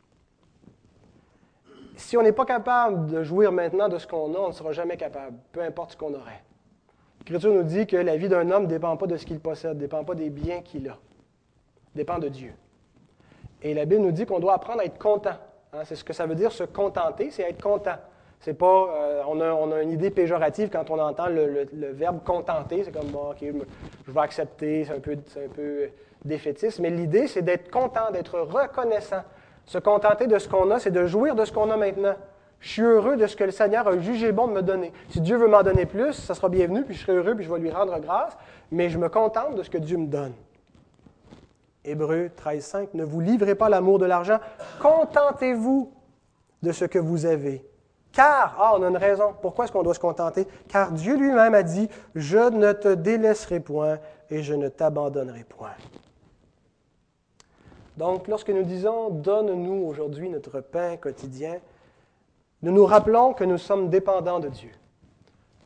Si 1.96 2.18
on 2.18 2.22
n'est 2.22 2.32
pas 2.32 2.46
capable 2.46 3.08
de 3.08 3.24
jouir 3.24 3.52
maintenant 3.52 3.90
de 3.90 3.98
ce 3.98 4.06
qu'on 4.06 4.34
a, 4.36 4.38
on 4.38 4.48
ne 4.50 4.54
sera 4.54 4.72
jamais 4.74 4.98
capable, 4.98 5.38
peu 5.52 5.62
importe 5.62 5.94
ce 5.94 5.98
qu'on 5.98 6.14
aurait. 6.14 6.44
L'Écriture 7.26 7.54
nous 7.54 7.64
dit 7.64 7.88
que 7.88 7.96
la 7.96 8.18
vie 8.18 8.28
d'un 8.28 8.52
homme 8.52 8.64
ne 8.64 8.68
dépend 8.68 8.98
pas 8.98 9.08
de 9.08 9.16
ce 9.16 9.26
qu'il 9.26 9.40
possède, 9.40 9.76
ne 9.76 9.80
dépend 9.80 10.04
pas 10.04 10.14
des 10.14 10.30
biens 10.30 10.62
qu'il 10.62 10.90
a, 10.90 10.98
dépend 11.96 12.20
de 12.20 12.28
Dieu. 12.28 12.52
Et 13.62 13.74
la 13.74 13.86
Bible 13.86 14.02
nous 14.02 14.12
dit 14.12 14.26
qu'on 14.26 14.40
doit 14.40 14.54
apprendre 14.54 14.82
à 14.82 14.86
être 14.86 15.00
content. 15.00 15.38
Hein. 15.72 15.80
c'est 15.86 15.96
ce 15.96 16.04
que 16.04 16.12
ça 16.12 16.26
veut 16.26 16.36
dire, 16.36 16.52
se 16.52 16.66
contenter, 16.66 17.32
c'est 17.32 17.44
être 17.44 17.64
content. 17.64 17.96
C'est 18.42 18.56
pas, 18.56 18.66
euh, 18.66 19.24
on, 19.30 19.72
a, 19.72 19.82
une 19.82 19.92
idée 19.92 20.10
péjorative 20.10 20.70
quand 20.70 20.90
on 20.90 21.00
entend 21.00 21.28
le, 21.28 21.66
verbe 21.94 22.22
contenter. 22.26 22.84
C'est 22.84 22.92
comme, 22.92 23.16
OK, 23.16 23.38
je 24.06 24.12
vais 24.12 24.20
accepter, 24.20 24.84
c'est 24.84 24.94
un 24.94 25.00
peu, 25.00 25.14
un 25.14 25.48
peu 25.48 25.90
défaitiste. 26.26 26.80
Mais 26.80 26.90
l'idée, 26.90 27.28
c'est 27.28 27.42
d'être 27.42 27.72
content, 27.72 28.12
d'être 28.12 28.38
reconnaissant. 28.42 29.22
Se 29.66 29.78
contenter 29.78 30.28
de 30.28 30.38
ce 30.40 30.50
qu'on 30.50 30.70
a, 30.72 30.80
c'est 30.80 30.92
de 30.92 31.06
jouir 31.06 31.36
de 31.36 31.46
ce 31.46 31.54
qu'on 31.54 31.72
a 31.72 31.78
maintenant. 31.78 32.16
Je 32.64 32.70
suis 32.70 32.82
heureux 32.82 33.18
de 33.18 33.28
ce 33.28 33.36
que 33.36 33.44
le 33.44 33.52
Seigneur 33.52 33.86
a 33.90 34.00
jugé 34.00 34.32
bon 34.32 34.48
de 34.48 34.54
me 34.54 34.62
donner. 34.62 34.94
Si 35.10 35.20
Dieu 35.20 35.36
veut 35.36 35.50
m'en 35.50 35.64
donner 35.64 35.86
plus, 35.86 36.14
ça 36.14 36.34
sera 36.34 36.48
bienvenu, 36.48 36.86
puis 36.86 36.96
je 36.96 37.02
serai 37.02 37.12
heureux, 37.12 37.36
puis 37.36 37.44
je 37.44 37.52
vais 37.52 37.60
lui 37.60 37.70
rendre 37.70 38.00
grâce, 38.00 38.38
mais 38.72 38.90
je 38.90 38.98
me 38.98 39.10
contente 39.10 39.56
de 39.56 39.64
ce 39.64 39.70
que 39.70 39.78
Dieu 39.78 39.98
me 39.98 40.08
donne. 40.08 40.32
Hébreu 41.84 42.32
13, 42.34 42.64
5, 42.64 42.94
ne 42.94 43.04
vous 43.04 43.20
livrez 43.20 43.56
pas 43.56 43.68
l'amour 43.68 44.00
de 44.00 44.06
l'argent, 44.06 44.40
contentez-vous 44.82 45.92
de 46.62 46.72
ce 46.72 46.86
que 46.86 47.00
vous 47.00 47.26
avez. 47.26 47.68
Car, 48.14 48.56
ah, 48.58 48.76
on 48.78 48.84
a 48.84 48.88
une 48.88 48.96
raison. 48.96 49.34
Pourquoi 49.42 49.66
est-ce 49.66 49.74
qu'on 49.74 49.84
doit 49.84 49.94
se 49.94 50.00
contenter? 50.00 50.48
Car 50.70 50.94
Dieu 50.94 51.18
lui-même 51.18 51.56
a 51.56 51.64
dit, 51.64 51.90
je 52.16 52.50
ne 52.50 52.72
te 52.72 52.94
délaisserai 52.94 53.60
point 53.60 54.00
et 54.30 54.42
je 54.42 54.54
ne 54.54 54.70
t'abandonnerai 54.70 55.44
point. 55.44 55.76
Donc, 57.98 58.30
lorsque 58.30 58.52
nous 58.52 58.64
disons, 58.64 59.10
donne-nous 59.10 59.86
aujourd'hui 59.86 60.30
notre 60.30 60.62
pain 60.62 60.96
quotidien, 60.96 61.58
nous 62.64 62.72
nous 62.72 62.86
rappelons 62.86 63.34
que 63.34 63.44
nous 63.44 63.58
sommes 63.58 63.90
dépendants 63.90 64.40
de 64.40 64.48
Dieu, 64.48 64.72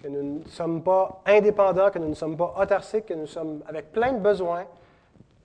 que 0.02 0.08
nous 0.08 0.40
ne 0.40 0.44
sommes 0.48 0.82
pas 0.82 1.22
indépendants, 1.28 1.92
que 1.92 2.00
nous 2.00 2.10
ne 2.10 2.16
sommes 2.16 2.36
pas 2.36 2.56
autarciques, 2.60 3.06
que 3.06 3.14
nous 3.14 3.28
sommes 3.28 3.62
avec 3.68 3.92
plein 3.92 4.14
de 4.14 4.20
besoins 4.20 4.66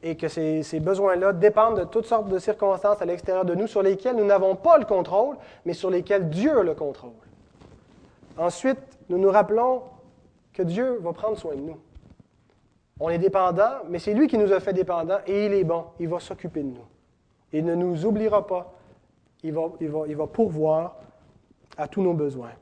et 0.02 0.16
que 0.16 0.28
ces, 0.28 0.80
besoins-là 0.80 1.34
dépendent 1.34 1.78
de 1.78 1.84
toutes 1.84 2.06
sortes 2.06 2.28
de 2.28 2.38
circonstances 2.38 3.02
à 3.02 3.04
l'extérieur 3.04 3.44
de 3.44 3.54
nous 3.54 3.66
sur 3.66 3.82
lesquelles 3.82 4.16
nous 4.16 4.24
n'avons 4.24 4.56
pas 4.56 4.78
le 4.78 4.86
contrôle, 4.86 5.36
mais 5.66 5.74
sur 5.74 5.90
lesquelles 5.90 6.30
Dieu 6.30 6.62
le 6.62 6.74
contrôle. 6.74 7.12
Ensuite, 8.38 8.80
nous 9.10 9.18
nous 9.18 9.30
rappelons 9.30 9.82
que 10.54 10.62
Dieu 10.62 10.98
va 11.02 11.12
prendre 11.12 11.36
soin 11.36 11.54
de 11.54 11.60
nous. 11.60 11.78
On 12.98 13.10
est 13.10 13.18
dépendant, 13.18 13.80
mais 13.90 13.98
c'est 13.98 14.14
lui 14.14 14.26
qui 14.26 14.38
nous 14.38 14.52
a 14.52 14.60
fait 14.60 14.72
dépendants 14.72 15.18
et 15.26 15.46
il 15.46 15.52
est 15.52 15.64
bon. 15.64 15.84
Il 16.00 16.08
va 16.08 16.18
s'occuper 16.18 16.62
de 16.62 16.68
nous. 16.68 16.86
Il 17.52 17.64
ne 17.66 17.74
nous 17.74 18.06
oubliera 18.06 18.46
pas. 18.46 18.72
Il 19.42 19.52
va, 19.52 19.64
il 19.80 19.90
va, 19.90 20.04
il 20.08 20.16
va 20.16 20.26
pourvoir 20.26 20.96
à 21.76 21.88
tous 21.88 22.02
nos 22.02 22.14
besoins. 22.14 22.52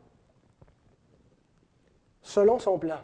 Selon 2.23 2.59
son 2.59 2.79
plan. 2.79 2.99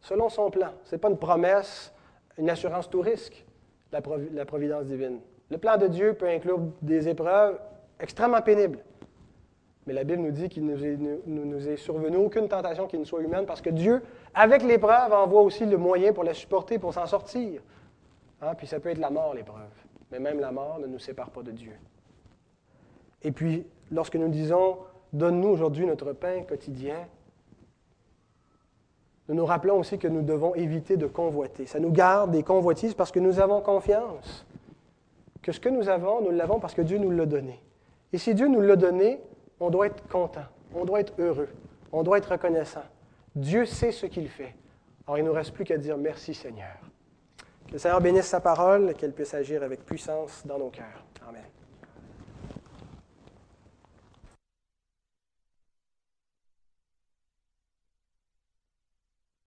Selon 0.00 0.28
son 0.28 0.50
plan. 0.50 0.70
Ce 0.84 0.94
n'est 0.94 1.00
pas 1.00 1.10
une 1.10 1.18
promesse, 1.18 1.92
une 2.38 2.50
assurance 2.50 2.88
tout 2.88 3.00
risque, 3.00 3.44
la, 3.92 4.00
providence 4.44 4.86
divine. 4.86 5.20
Le 5.50 5.58
plan 5.58 5.76
de 5.76 5.86
Dieu 5.86 6.14
peut 6.14 6.28
inclure 6.28 6.60
des 6.82 7.08
épreuves 7.08 7.58
extrêmement 8.00 8.42
pénibles. 8.42 8.80
Mais 9.86 9.92
la 9.92 10.02
Bible 10.02 10.22
nous 10.22 10.32
dit 10.32 10.48
qu'il 10.48 10.66
ne 10.66 10.74
nous, 11.26 11.68
est 11.68 11.76
survenu 11.76 12.16
aucune 12.16 12.48
tentation 12.48 12.88
qui 12.88 12.98
ne 12.98 13.04
soit 13.04 13.22
humaine 13.22 13.46
parce 13.46 13.60
que 13.60 13.70
Dieu, 13.70 14.02
avec 14.34 14.62
l'épreuve, 14.64 15.12
envoie 15.12 15.42
aussi 15.42 15.64
le 15.64 15.78
moyen 15.78 16.12
pour 16.12 16.24
la 16.24 16.34
supporter, 16.34 16.78
pour 16.78 16.92
s'en 16.92 17.06
sortir. 17.06 17.62
Hein? 18.42 18.54
Puis 18.56 18.66
ça 18.66 18.80
peut 18.80 18.88
être 18.88 18.98
la 18.98 19.10
mort, 19.10 19.32
l'épreuve. 19.34 19.70
Mais 20.10 20.18
même 20.18 20.40
la 20.40 20.50
mort 20.50 20.80
ne 20.80 20.86
nous 20.86 20.98
sépare 20.98 21.30
pas 21.30 21.42
de 21.42 21.52
Dieu. 21.52 21.72
Et 23.22 23.30
puis, 23.30 23.64
lorsque 23.90 24.16
nous 24.16 24.28
disons 24.28 24.76
Donne-nous 25.12 25.48
aujourd'hui 25.48 25.86
notre 25.86 26.12
pain 26.12 26.42
quotidien, 26.42 27.06
nous 29.28 29.34
nous 29.34 29.46
rappelons 29.46 29.78
aussi 29.78 29.98
que 29.98 30.08
nous 30.08 30.22
devons 30.22 30.54
éviter 30.54 30.96
de 30.96 31.06
convoiter. 31.06 31.66
Ça 31.66 31.80
nous 31.80 31.90
garde 31.90 32.32
des 32.32 32.42
convoitises 32.42 32.94
parce 32.94 33.10
que 33.10 33.18
nous 33.18 33.40
avons 33.40 33.60
confiance 33.60 34.46
que 35.42 35.52
ce 35.52 35.60
que 35.60 35.68
nous 35.68 35.88
avons, 35.88 36.20
nous 36.20 36.30
l'avons 36.30 36.60
parce 36.60 36.74
que 36.74 36.82
Dieu 36.82 36.98
nous 36.98 37.10
l'a 37.10 37.26
donné. 37.26 37.60
Et 38.12 38.18
si 38.18 38.34
Dieu 38.34 38.46
nous 38.46 38.60
l'a 38.60 38.76
donné, 38.76 39.20
on 39.58 39.70
doit 39.70 39.86
être 39.86 40.06
content, 40.08 40.44
on 40.74 40.84
doit 40.84 41.00
être 41.00 41.14
heureux, 41.18 41.48
on 41.92 42.02
doit 42.02 42.18
être 42.18 42.32
reconnaissant. 42.32 42.84
Dieu 43.34 43.64
sait 43.64 43.92
ce 43.92 44.06
qu'il 44.06 44.28
fait. 44.28 44.54
Alors 45.06 45.18
il 45.18 45.24
ne 45.24 45.28
nous 45.28 45.34
reste 45.34 45.52
plus 45.52 45.64
qu'à 45.64 45.78
dire 45.78 45.96
merci 45.96 46.34
Seigneur. 46.34 46.76
Que 47.68 47.72
le 47.72 47.78
Seigneur 47.78 48.00
bénisse 48.00 48.26
sa 48.26 48.40
parole, 48.40 48.94
qu'elle 48.94 49.12
puisse 49.12 49.34
agir 49.34 49.62
avec 49.62 49.84
puissance 49.84 50.46
dans 50.46 50.58
nos 50.58 50.68
cœurs. 50.70 51.04
Amen. 51.26 51.42